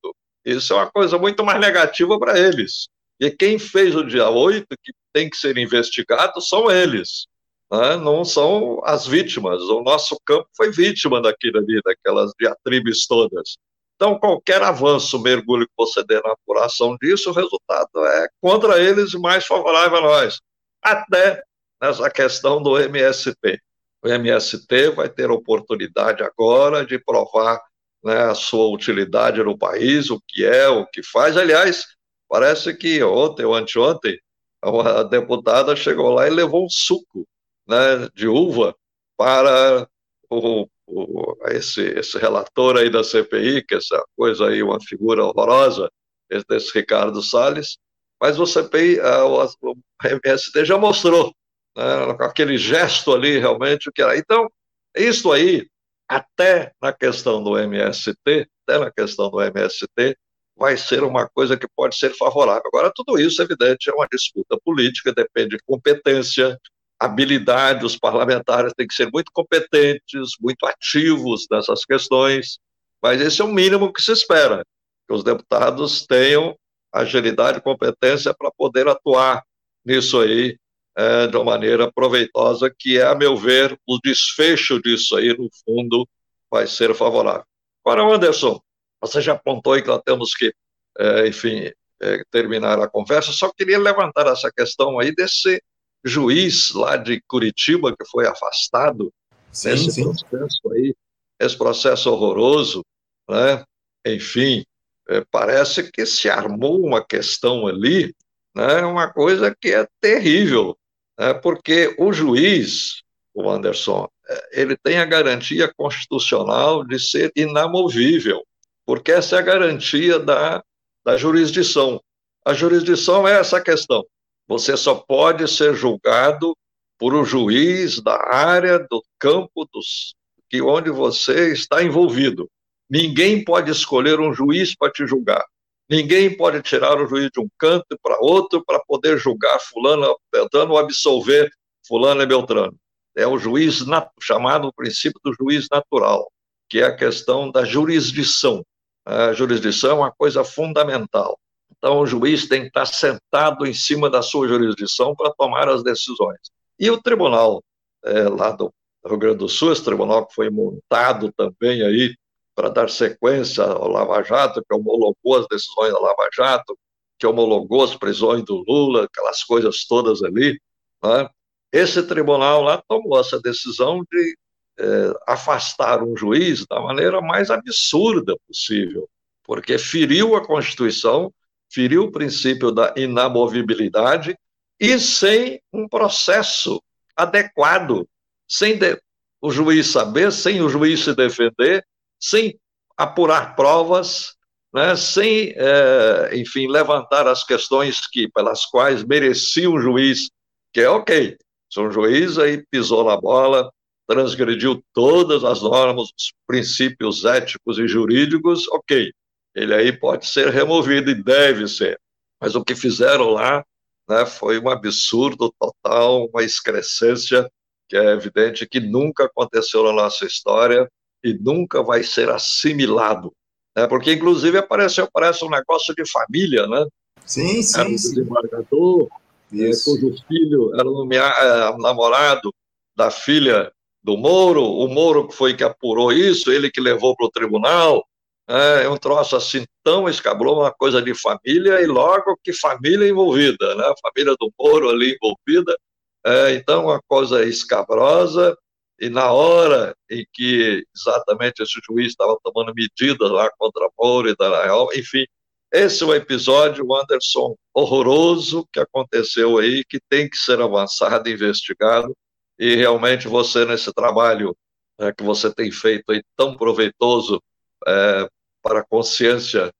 isso 0.45 0.73
é 0.73 0.77
uma 0.77 0.91
coisa 0.91 1.17
muito 1.17 1.43
mais 1.43 1.59
negativa 1.59 2.17
para 2.17 2.39
eles. 2.39 2.87
E 3.19 3.29
quem 3.29 3.59
fez 3.59 3.95
o 3.95 4.03
dia 4.03 4.29
8, 4.29 4.65
que 4.81 4.93
tem 5.13 5.29
que 5.29 5.37
ser 5.37 5.57
investigado, 5.57 6.41
são 6.41 6.71
eles, 6.71 7.27
né? 7.71 7.97
não 7.97 8.23
são 8.25 8.81
as 8.83 9.05
vítimas. 9.07 9.61
O 9.63 9.81
nosso 9.81 10.19
campo 10.25 10.47
foi 10.55 10.71
vítima 10.71 11.21
daquilo 11.21 11.59
ali, 11.59 11.81
daquelas 11.83 12.31
diatribes 12.39 13.07
todas. 13.07 13.57
Então, 13.95 14.17
qualquer 14.17 14.61
avanço, 14.61 15.19
mergulho 15.19 15.67
que 15.67 15.73
você 15.77 16.03
dê 16.05 16.21
na 16.21 16.31
apuração 16.31 16.95
disso, 17.01 17.31
o 17.31 17.33
resultado 17.33 18.05
é 18.05 18.29
contra 18.41 18.81
eles 18.81 19.13
e 19.13 19.19
mais 19.19 19.45
favorável 19.45 19.97
a 19.97 20.01
nós. 20.01 20.39
Até 20.81 21.43
nessa 21.81 22.09
questão 22.09 22.61
do 22.63 22.77
MST 22.79 23.59
o 24.01 24.07
MST 24.07 24.91
vai 24.91 25.09
ter 25.09 25.29
oportunidade 25.29 26.23
agora 26.23 26.85
de 26.85 26.97
provar 26.99 27.59
né, 28.03 28.17
a 28.23 28.35
sua 28.35 28.67
utilidade 28.69 29.43
no 29.43 29.57
país, 29.57 30.09
o 30.09 30.21
que 30.25 30.45
é, 30.45 30.69
o 30.69 30.85
que 30.85 31.03
faz. 31.03 31.35
Aliás, 31.35 31.85
parece 32.27 32.73
que 32.75 33.03
ontem 33.03 33.45
ou 33.45 33.53
anteontem, 33.53 34.17
uma 34.63 35.03
deputada 35.03 35.75
chegou 35.75 36.09
lá 36.13 36.27
e 36.27 36.29
levou 36.29 36.65
um 36.65 36.69
suco 36.69 37.27
né, 37.69 38.09
de 38.15 38.27
uva 38.27 38.75
para 39.15 39.87
o, 40.29 40.67
o, 40.87 41.37
esse, 41.49 41.81
esse 41.81 42.17
relator 42.17 42.77
aí 42.77 42.89
da 42.89 43.03
CPI, 43.03 43.63
que 43.63 43.75
essa 43.75 44.03
coisa 44.17 44.47
aí, 44.47 44.63
uma 44.63 44.81
figura 44.81 45.23
horrorosa, 45.23 45.89
esse 46.29 46.73
Ricardo 46.73 47.21
Salles, 47.21 47.77
mas 48.19 48.39
o 48.39 48.45
CPI, 48.45 48.99
a, 48.99 49.25
o 49.25 49.75
MST 50.03 50.65
já 50.65 50.77
mostrou 50.77 51.33
né, 51.77 51.83
aquele 52.19 52.57
gesto 52.57 53.13
ali, 53.13 53.37
realmente, 53.37 53.87
o 53.87 53.91
que 53.91 54.01
era. 54.01 54.17
Então, 54.17 54.49
isso 54.95 55.31
aí, 55.31 55.67
até 56.07 56.73
na 56.81 56.91
questão 56.91 57.43
do 57.43 57.57
MST, 57.57 58.47
até 58.67 58.79
na 58.79 58.91
questão 58.91 59.29
do 59.29 59.41
MST, 59.41 60.17
vai 60.57 60.75
ser 60.75 61.03
uma 61.03 61.29
coisa 61.29 61.55
que 61.55 61.67
pode 61.73 61.95
ser 61.95 62.15
favorável. 62.15 62.63
Agora, 62.65 62.91
tudo 62.93 63.17
isso, 63.19 63.41
evidente, 63.41 63.89
é 63.89 63.93
uma 63.93 64.07
disputa 64.11 64.57
política, 64.63 65.13
depende 65.13 65.55
de 65.55 65.63
competência, 65.63 66.59
habilidade, 66.99 67.85
os 67.85 67.97
parlamentares 67.97 68.73
têm 68.75 68.87
que 68.87 68.93
ser 68.93 69.09
muito 69.11 69.31
competentes, 69.31 70.31
muito 70.39 70.65
ativos 70.65 71.47
nessas 71.49 71.85
questões, 71.85 72.59
mas 73.01 73.21
esse 73.21 73.41
é 73.41 73.45
o 73.45 73.47
mínimo 73.47 73.93
que 73.93 74.01
se 74.01 74.11
espera, 74.11 74.65
que 75.07 75.13
os 75.13 75.23
deputados 75.23 76.05
tenham 76.05 76.57
agilidade 76.91 77.59
e 77.59 77.61
competência 77.61 78.33
para 78.37 78.51
poder 78.51 78.87
atuar 78.87 79.43
nisso 79.85 80.19
aí 80.19 80.57
é, 80.97 81.27
de 81.27 81.37
uma 81.37 81.45
maneira 81.45 81.89
proveitosa, 81.91 82.73
que 82.77 82.99
é, 82.99 83.05
a 83.05 83.15
meu 83.15 83.37
ver, 83.37 83.79
o 83.87 83.97
desfecho 84.03 84.81
disso 84.81 85.15
aí, 85.15 85.29
no 85.37 85.49
fundo, 85.63 86.07
vai 86.51 86.67
ser 86.67 86.93
favorável. 86.93 87.45
Agora, 87.85 88.03
Anderson, 88.03 88.59
você 88.99 89.21
já 89.21 89.33
apontou 89.33 89.73
aí 89.73 89.81
que 89.81 89.87
nós 89.87 90.01
temos 90.03 90.33
que, 90.33 90.53
é, 90.97 91.27
enfim, 91.27 91.71
é, 92.01 92.23
terminar 92.29 92.79
a 92.79 92.89
conversa, 92.89 93.31
só 93.31 93.49
queria 93.53 93.79
levantar 93.79 94.27
essa 94.27 94.51
questão 94.51 94.99
aí 94.99 95.13
desse 95.13 95.61
juiz 96.03 96.71
lá 96.71 96.97
de 96.97 97.21
Curitiba 97.21 97.95
que 97.95 98.05
foi 98.09 98.27
afastado 98.27 99.13
sim, 99.51 99.69
nesse 99.69 99.91
sim. 99.91 100.03
processo 100.03 100.73
aí, 100.73 100.95
esse 101.39 101.57
processo 101.57 102.11
horroroso, 102.11 102.83
né? 103.29 103.63
Enfim, 104.05 104.63
é, 105.07 105.23
parece 105.31 105.91
que 105.91 106.05
se 106.05 106.29
armou 106.29 106.85
uma 106.85 107.03
questão 107.03 107.67
ali, 107.67 108.13
né? 108.55 108.81
Uma 108.81 109.11
coisa 109.11 109.55
que 109.59 109.73
é 109.73 109.87
terrível, 109.99 110.77
é, 111.17 111.33
porque 111.33 111.95
o 111.97 112.13
juiz, 112.13 113.01
o 113.33 113.49
Anderson, 113.49 114.07
é, 114.27 114.61
ele 114.61 114.77
tem 114.77 114.99
a 114.99 115.05
garantia 115.05 115.71
constitucional 115.75 116.85
de 116.85 116.99
ser 116.99 117.31
inamovível, 117.35 118.45
porque 118.85 119.11
essa 119.11 119.35
é 119.35 119.39
a 119.39 119.43
garantia 119.43 120.19
da, 120.19 120.63
da 121.03 121.17
jurisdição. 121.17 122.01
A 122.45 122.53
jurisdição 122.53 123.27
é 123.27 123.39
essa 123.39 123.61
questão. 123.61 124.05
Você 124.49 124.75
só 124.75 124.95
pode 124.95 125.47
ser 125.47 125.75
julgado 125.75 126.57
por 126.97 127.13
um 127.13 127.23
juiz 127.23 128.01
da 128.01 128.19
área, 128.33 128.79
do 128.79 129.03
campo 129.19 129.69
dos, 129.71 130.15
que 130.49 130.59
onde 130.59 130.89
você 130.89 131.53
está 131.53 131.83
envolvido. 131.83 132.49
Ninguém 132.89 133.43
pode 133.43 133.69
escolher 133.69 134.19
um 134.19 134.33
juiz 134.33 134.75
para 134.75 134.91
te 134.91 135.05
julgar. 135.05 135.45
Ninguém 135.87 136.35
pode 136.35 136.63
tirar 136.63 136.99
o 136.99 137.07
juiz 137.07 137.29
de 137.31 137.39
um 137.39 137.47
canto 137.59 137.95
para 138.01 138.17
outro 138.19 138.65
para 138.65 138.79
poder 138.87 139.19
julgar 139.19 139.59
fulano, 139.59 140.17
Beltrano 140.33 140.71
ou 140.71 140.79
absolver 140.79 141.51
fulano 141.87 142.23
e 142.23 142.25
Beltrano. 142.25 142.75
É 143.15 143.27
o 143.27 143.37
juiz 143.37 143.83
chamado 144.19 144.67
o 144.67 144.73
princípio 144.73 145.19
do 145.23 145.31
juiz 145.33 145.67
natural, 145.71 146.27
que 146.67 146.79
é 146.79 146.85
a 146.85 146.95
questão 146.95 147.51
da 147.51 147.63
jurisdição. 147.63 148.65
A 149.05 149.31
jurisdição 149.31 149.91
é 149.91 149.93
uma 149.93 150.11
coisa 150.11 150.43
fundamental. 150.43 151.37
Então, 151.77 151.99
o 151.99 152.05
juiz 152.05 152.47
tem 152.47 152.61
que 152.61 152.67
estar 152.67 152.85
sentado 152.85 153.65
em 153.65 153.73
cima 153.73 154.09
da 154.09 154.21
sua 154.21 154.47
jurisdição 154.47 155.15
para 155.15 155.33
tomar 155.33 155.69
as 155.69 155.83
decisões. 155.83 156.39
E 156.77 156.89
o 156.89 157.01
tribunal 157.01 157.63
é, 158.03 158.23
lá 158.23 158.51
do 158.51 158.73
Rio 159.05 159.17
Grande 159.17 159.37
do 159.37 159.49
Sul, 159.49 159.71
esse 159.71 159.83
tribunal 159.83 160.25
que 160.25 160.33
foi 160.33 160.49
montado 160.49 161.31
também 161.33 161.81
aí 161.83 162.15
para 162.55 162.69
dar 162.69 162.89
sequência 162.89 163.63
ao 163.63 163.87
Lava 163.87 164.21
Jato, 164.23 164.61
que 164.67 164.75
homologou 164.75 165.37
as 165.37 165.47
decisões 165.47 165.93
da 165.93 165.99
Lava 165.99 166.27
Jato, 166.33 166.77
que 167.17 167.25
homologou 167.25 167.83
as 167.83 167.95
prisões 167.95 168.43
do 168.43 168.63
Lula, 168.67 169.05
aquelas 169.05 169.43
coisas 169.43 169.85
todas 169.85 170.21
ali. 170.23 170.59
Né? 171.03 171.29
Esse 171.71 172.03
tribunal 172.03 172.61
lá 172.61 172.81
tomou 172.87 173.19
essa 173.19 173.39
decisão 173.39 174.03
de 174.11 174.37
é, 174.79 175.13
afastar 175.27 176.03
um 176.03 176.15
juiz 176.15 176.65
da 176.65 176.79
maneira 176.81 177.21
mais 177.21 177.49
absurda 177.49 178.35
possível, 178.47 179.09
porque 179.43 179.77
feriu 179.77 180.35
a 180.35 180.45
Constituição, 180.45 181.31
feriu 181.71 182.03
o 182.03 182.11
princípio 182.11 182.71
da 182.71 182.93
inamovibilidade 182.97 184.37
e 184.79 184.97
sem 184.99 185.61
um 185.73 185.87
processo 185.87 186.81
adequado, 187.15 188.07
sem 188.47 188.77
de, 188.77 188.99
o 189.41 189.51
juiz 189.51 189.87
saber, 189.87 190.31
sem 190.31 190.61
o 190.61 190.69
juiz 190.69 191.03
se 191.03 191.13
defender, 191.13 191.85
sem 192.19 192.59
apurar 192.97 193.55
provas, 193.55 194.35
né, 194.73 194.95
sem, 194.95 195.53
é, 195.55 196.31
enfim, 196.33 196.67
levantar 196.67 197.27
as 197.27 197.43
questões 197.43 198.05
que, 198.07 198.29
pelas 198.29 198.65
quais 198.65 199.03
merecia 199.03 199.69
um 199.69 199.79
juiz, 199.79 200.29
que 200.73 200.81
é 200.81 200.89
ok, 200.89 201.37
se 201.69 201.79
um 201.79 201.91
juiz 201.91 202.37
aí 202.37 202.63
pisou 202.69 203.03
na 203.03 203.17
bola, 203.17 203.71
transgrediu 204.07 204.83
todas 204.93 205.43
as 205.43 205.61
normas, 205.61 206.09
os 206.09 206.33
princípios 206.47 207.25
éticos 207.25 207.77
e 207.77 207.87
jurídicos, 207.87 208.67
ok, 208.69 209.11
ele 209.59 209.73
aí 209.73 209.91
pode 209.91 210.25
ser 210.25 210.47
removido 210.49 211.11
e 211.11 211.21
deve 211.21 211.67
ser. 211.67 211.99
Mas 212.41 212.55
o 212.55 212.63
que 212.63 212.73
fizeram 212.73 213.31
lá 213.31 213.65
né, 214.07 214.25
foi 214.25 214.57
um 214.57 214.69
absurdo 214.69 215.53
total, 215.59 216.27
uma 216.27 216.43
excrescência 216.43 217.49
que 217.89 217.97
é 217.97 218.13
evidente 218.13 218.65
que 218.65 218.79
nunca 218.79 219.25
aconteceu 219.25 219.83
na 219.83 219.91
nossa 219.91 220.25
história 220.25 220.89
e 221.21 221.33
nunca 221.33 221.83
vai 221.83 222.03
ser 222.03 222.29
assimilado. 222.29 223.33
Né? 223.75 223.85
Porque, 223.87 224.13
inclusive, 224.13 224.57
apareceu, 224.57 225.09
parece 225.11 225.43
um 225.43 225.49
negócio 225.49 225.93
de 225.93 226.09
família, 226.09 226.65
né? 226.65 226.85
Sim, 227.25 227.61
sim. 227.61 227.79
Era 227.79 227.89
um 227.89 227.95
desembargador, 227.95 229.07
é, 229.53 229.71
cujo 229.83 230.15
filho 230.25 230.73
era 230.73 230.85
nomeado, 230.85 231.35
é, 231.37 231.77
namorado 231.81 232.53
da 232.95 233.11
filha 233.11 233.71
do 234.01 234.15
Moro, 234.15 234.63
o 234.63 234.87
Moro 234.87 235.29
foi 235.29 235.53
que 235.53 235.63
apurou 235.63 236.13
isso, 236.13 236.49
ele 236.49 236.71
que 236.71 236.79
levou 236.79 237.15
para 237.17 237.25
o 237.25 237.31
tribunal, 237.31 238.05
é, 238.49 238.89
um 238.89 238.97
troço 238.97 239.35
assim 239.35 239.63
tão 239.83 240.09
escabroso, 240.09 240.61
uma 240.61 240.73
coisa 240.73 241.01
de 241.01 241.13
família, 241.13 241.81
e 241.81 241.85
logo 241.85 242.35
que 242.43 242.51
família 242.51 243.07
envolvida, 243.07 243.75
né? 243.75 243.83
a 243.85 243.93
família 244.01 244.35
do 244.39 244.51
Moro 244.59 244.89
ali 244.89 245.15
envolvida, 245.15 245.77
é, 246.25 246.55
então 246.55 246.85
uma 246.85 246.99
coisa 247.07 247.45
escabrosa, 247.45 248.57
e 248.99 249.07
na 249.07 249.31
hora 249.31 249.95
em 250.09 250.25
que 250.33 250.83
exatamente 250.95 251.61
esse 251.61 251.79
juiz 251.87 252.07
estava 252.07 252.37
tomando 252.43 252.73
medidas 252.73 253.29
lá 253.29 253.49
contra 253.57 253.87
Moro 253.97 254.27
e 254.27 254.35
Daniel, 254.35 254.89
enfim, 254.95 255.25
esse 255.71 256.01
é 256.03 256.05
um 256.07 256.13
episódio, 256.15 256.83
Anderson, 256.95 257.55
horroroso 257.71 258.67
que 258.73 258.79
aconteceu 258.79 259.59
aí, 259.59 259.83
que 259.87 259.99
tem 260.09 260.27
que 260.27 260.37
ser 260.37 260.59
avançado, 260.59 261.29
investigado, 261.29 262.15
e 262.57 262.75
realmente 262.75 263.27
você, 263.27 263.63
nesse 263.63 263.93
trabalho 263.93 264.57
é, 264.99 265.13
que 265.13 265.23
você 265.23 265.53
tem 265.53 265.71
feito 265.71 266.11
aí, 266.11 266.23
tão 266.35 266.57
proveitoso 266.57 267.39
é, 267.87 268.27
para 268.61 268.79
a 268.79 268.85
consciência 268.85 269.71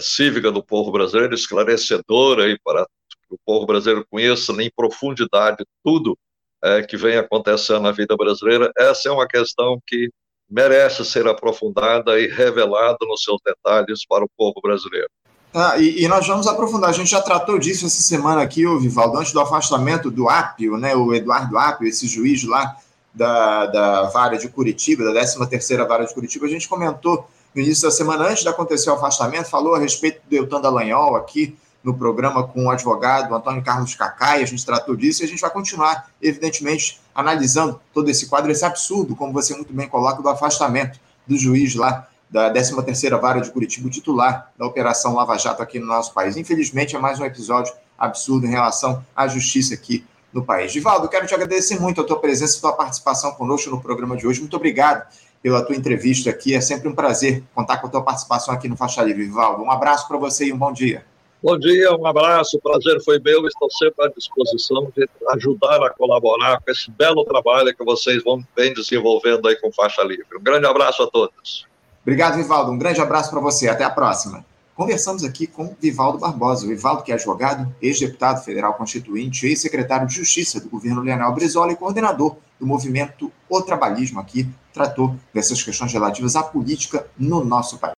cívica 0.00 0.50
do 0.50 0.62
povo 0.62 0.90
brasileiro, 0.92 1.34
esclarecedor 1.34 2.40
aí 2.40 2.58
para 2.64 2.84
que 3.28 3.34
o 3.34 3.38
povo 3.44 3.66
brasileiro 3.66 4.06
conheça 4.10 4.52
em 4.62 4.70
profundidade 4.74 5.64
tudo 5.84 6.16
é, 6.62 6.82
que 6.82 6.96
vem 6.96 7.16
acontecendo 7.16 7.80
na 7.80 7.92
vida 7.92 8.16
brasileira, 8.16 8.70
essa 8.76 9.08
é 9.08 9.12
uma 9.12 9.26
questão 9.26 9.80
que 9.86 10.10
merece 10.48 11.04
ser 11.04 11.26
aprofundada 11.26 12.18
e 12.20 12.28
revelada 12.28 12.98
nos 13.02 13.22
seus 13.22 13.38
detalhes 13.44 14.06
para 14.06 14.24
o 14.24 14.30
povo 14.36 14.60
brasileiro. 14.62 15.08
Ah, 15.52 15.78
e, 15.78 16.04
e, 16.04 16.08
nós 16.08 16.26
vamos 16.26 16.46
aprofundar. 16.46 16.90
A 16.90 16.92
gente 16.92 17.10
já 17.10 17.20
tratou 17.20 17.58
disso 17.58 17.86
essa 17.86 18.02
semana 18.02 18.42
aqui, 18.42 18.66
o 18.66 18.78
Vivaldo, 18.78 19.18
antes 19.18 19.32
do 19.32 19.40
afastamento 19.40 20.10
do 20.10 20.28
Apio, 20.28 20.76
né, 20.76 20.94
o 20.94 21.14
Eduardo 21.14 21.56
Apio, 21.56 21.88
esse 21.88 22.06
juiz 22.06 22.44
lá 22.44 22.76
da, 23.14 23.66
da 23.66 24.02
vara 24.10 24.36
de 24.36 24.48
Curitiba, 24.48 25.04
da 25.04 25.22
13ª 25.22 25.88
vara 25.88 26.04
de 26.04 26.12
Curitiba, 26.12 26.46
a 26.46 26.50
gente 26.50 26.68
comentou 26.68 27.26
no 27.56 27.62
início 27.62 27.84
da 27.84 27.90
semana, 27.90 28.28
antes 28.28 28.42
de 28.42 28.48
acontecer 28.50 28.90
o 28.90 28.92
afastamento, 28.92 29.48
falou 29.48 29.74
a 29.74 29.78
respeito 29.78 30.20
do 30.22 30.28
Deltan 30.28 30.60
Dallagnol 30.60 31.16
aqui 31.16 31.56
no 31.82 31.96
programa 31.96 32.46
com 32.46 32.66
o 32.66 32.70
advogado 32.70 33.34
Antônio 33.34 33.64
Carlos 33.64 33.94
Cacai, 33.94 34.42
a 34.42 34.46
gente 34.46 34.66
tratou 34.66 34.94
disso 34.94 35.22
e 35.22 35.24
a 35.24 35.28
gente 35.28 35.40
vai 35.40 35.48
continuar, 35.48 36.10
evidentemente, 36.20 37.00
analisando 37.14 37.80
todo 37.94 38.10
esse 38.10 38.26
quadro, 38.26 38.52
esse 38.52 38.62
absurdo, 38.62 39.16
como 39.16 39.32
você 39.32 39.54
muito 39.54 39.72
bem 39.72 39.88
coloca, 39.88 40.20
do 40.20 40.28
afastamento 40.28 41.00
do 41.26 41.38
juiz 41.38 41.74
lá 41.74 42.06
da 42.28 42.52
13ª 42.52 43.18
Vara 43.18 43.40
de 43.40 43.50
Curitiba, 43.50 43.88
titular 43.88 44.52
da 44.58 44.66
Operação 44.66 45.14
Lava 45.14 45.38
Jato 45.38 45.62
aqui 45.62 45.78
no 45.78 45.86
nosso 45.86 46.12
país. 46.12 46.36
Infelizmente, 46.36 46.94
é 46.94 46.98
mais 46.98 47.18
um 47.18 47.24
episódio 47.24 47.72
absurdo 47.98 48.44
em 48.44 48.50
relação 48.50 49.02
à 49.14 49.26
justiça 49.28 49.72
aqui 49.72 50.04
no 50.30 50.44
país. 50.44 50.72
Divaldo, 50.72 51.08
quero 51.08 51.26
te 51.26 51.34
agradecer 51.34 51.80
muito 51.80 52.02
a 52.02 52.04
tua 52.04 52.20
presença 52.20 52.56
e 52.56 52.58
a 52.58 52.60
tua 52.60 52.72
participação 52.74 53.32
conosco 53.32 53.70
no 53.70 53.80
programa 53.80 54.14
de 54.14 54.26
hoje. 54.26 54.40
Muito 54.40 54.56
obrigado 54.56 55.06
pela 55.46 55.62
tua 55.62 55.76
entrevista 55.76 56.28
aqui. 56.28 56.56
É 56.56 56.60
sempre 56.60 56.88
um 56.88 56.92
prazer 56.92 57.40
contar 57.54 57.76
com 57.76 57.86
a 57.86 57.90
tua 57.90 58.02
participação 58.02 58.52
aqui 58.52 58.66
no 58.68 58.76
Faixa 58.76 59.00
Livre, 59.00 59.26
Vivaldo. 59.26 59.62
Um 59.62 59.70
abraço 59.70 60.08
para 60.08 60.16
você 60.16 60.46
e 60.46 60.52
um 60.52 60.58
bom 60.58 60.72
dia. 60.72 61.06
Bom 61.40 61.56
dia, 61.56 61.94
um 61.94 62.04
abraço, 62.04 62.56
o 62.56 62.60
prazer 62.60 63.00
foi 63.04 63.20
meu. 63.20 63.46
Estou 63.46 63.70
sempre 63.70 64.06
à 64.06 64.08
disposição 64.08 64.90
de 64.96 65.08
ajudar 65.34 65.80
a 65.84 65.90
colaborar 65.90 66.60
com 66.60 66.68
esse 66.68 66.90
belo 66.90 67.24
trabalho 67.24 67.72
que 67.72 67.84
vocês 67.84 68.24
vão 68.24 68.42
bem 68.56 68.74
desenvolvendo 68.74 69.46
aí 69.46 69.54
com 69.54 69.70
Faixa 69.70 70.02
Livre. 70.02 70.26
Um 70.36 70.42
grande 70.42 70.66
abraço 70.66 71.04
a 71.04 71.06
todos. 71.06 71.64
Obrigado, 72.02 72.34
Vivaldo. 72.34 72.72
Um 72.72 72.78
grande 72.78 73.00
abraço 73.00 73.30
para 73.30 73.38
você. 73.38 73.68
Até 73.68 73.84
a 73.84 73.90
próxima. 73.90 74.44
Conversamos 74.76 75.24
aqui 75.24 75.46
com 75.46 75.74
Vivaldo 75.80 76.18
Barbosa. 76.18 76.66
O 76.66 76.68
Vivaldo, 76.68 77.02
que 77.02 77.10
é 77.10 77.14
advogado, 77.14 77.74
ex-deputado 77.80 78.44
federal 78.44 78.74
constituinte, 78.74 79.46
ex-secretário 79.46 80.06
de 80.06 80.14
Justiça 80.14 80.60
do 80.60 80.68
governo 80.68 81.00
Leonel 81.00 81.32
Brizola 81.32 81.72
e 81.72 81.76
coordenador 81.76 82.36
do 82.60 82.66
movimento 82.66 83.32
O 83.48 83.62
Trabalhismo 83.62 84.20
aqui, 84.20 84.46
tratou 84.74 85.16
dessas 85.32 85.62
questões 85.62 85.94
relativas 85.94 86.36
à 86.36 86.42
política 86.42 87.06
no 87.18 87.42
nosso 87.42 87.78
país. 87.78 87.94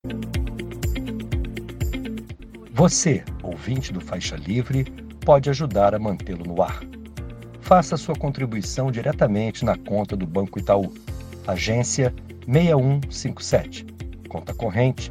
Você, 2.74 3.24
ouvinte 3.42 3.92
do 3.92 4.00
Faixa 4.00 4.36
Livre, 4.36 4.84
pode 5.26 5.50
ajudar 5.50 5.96
a 5.96 5.98
mantê-lo 5.98 6.44
no 6.44 6.62
ar. 6.62 6.80
Faça 7.60 7.96
sua 7.96 8.14
contribuição 8.14 8.92
diretamente 8.92 9.64
na 9.64 9.76
conta 9.76 10.16
do 10.16 10.28
Banco 10.28 10.60
Itaú, 10.60 10.94
agência 11.44 12.14
6157 12.46 13.98
conta 14.28 14.54
corrente 14.54 15.10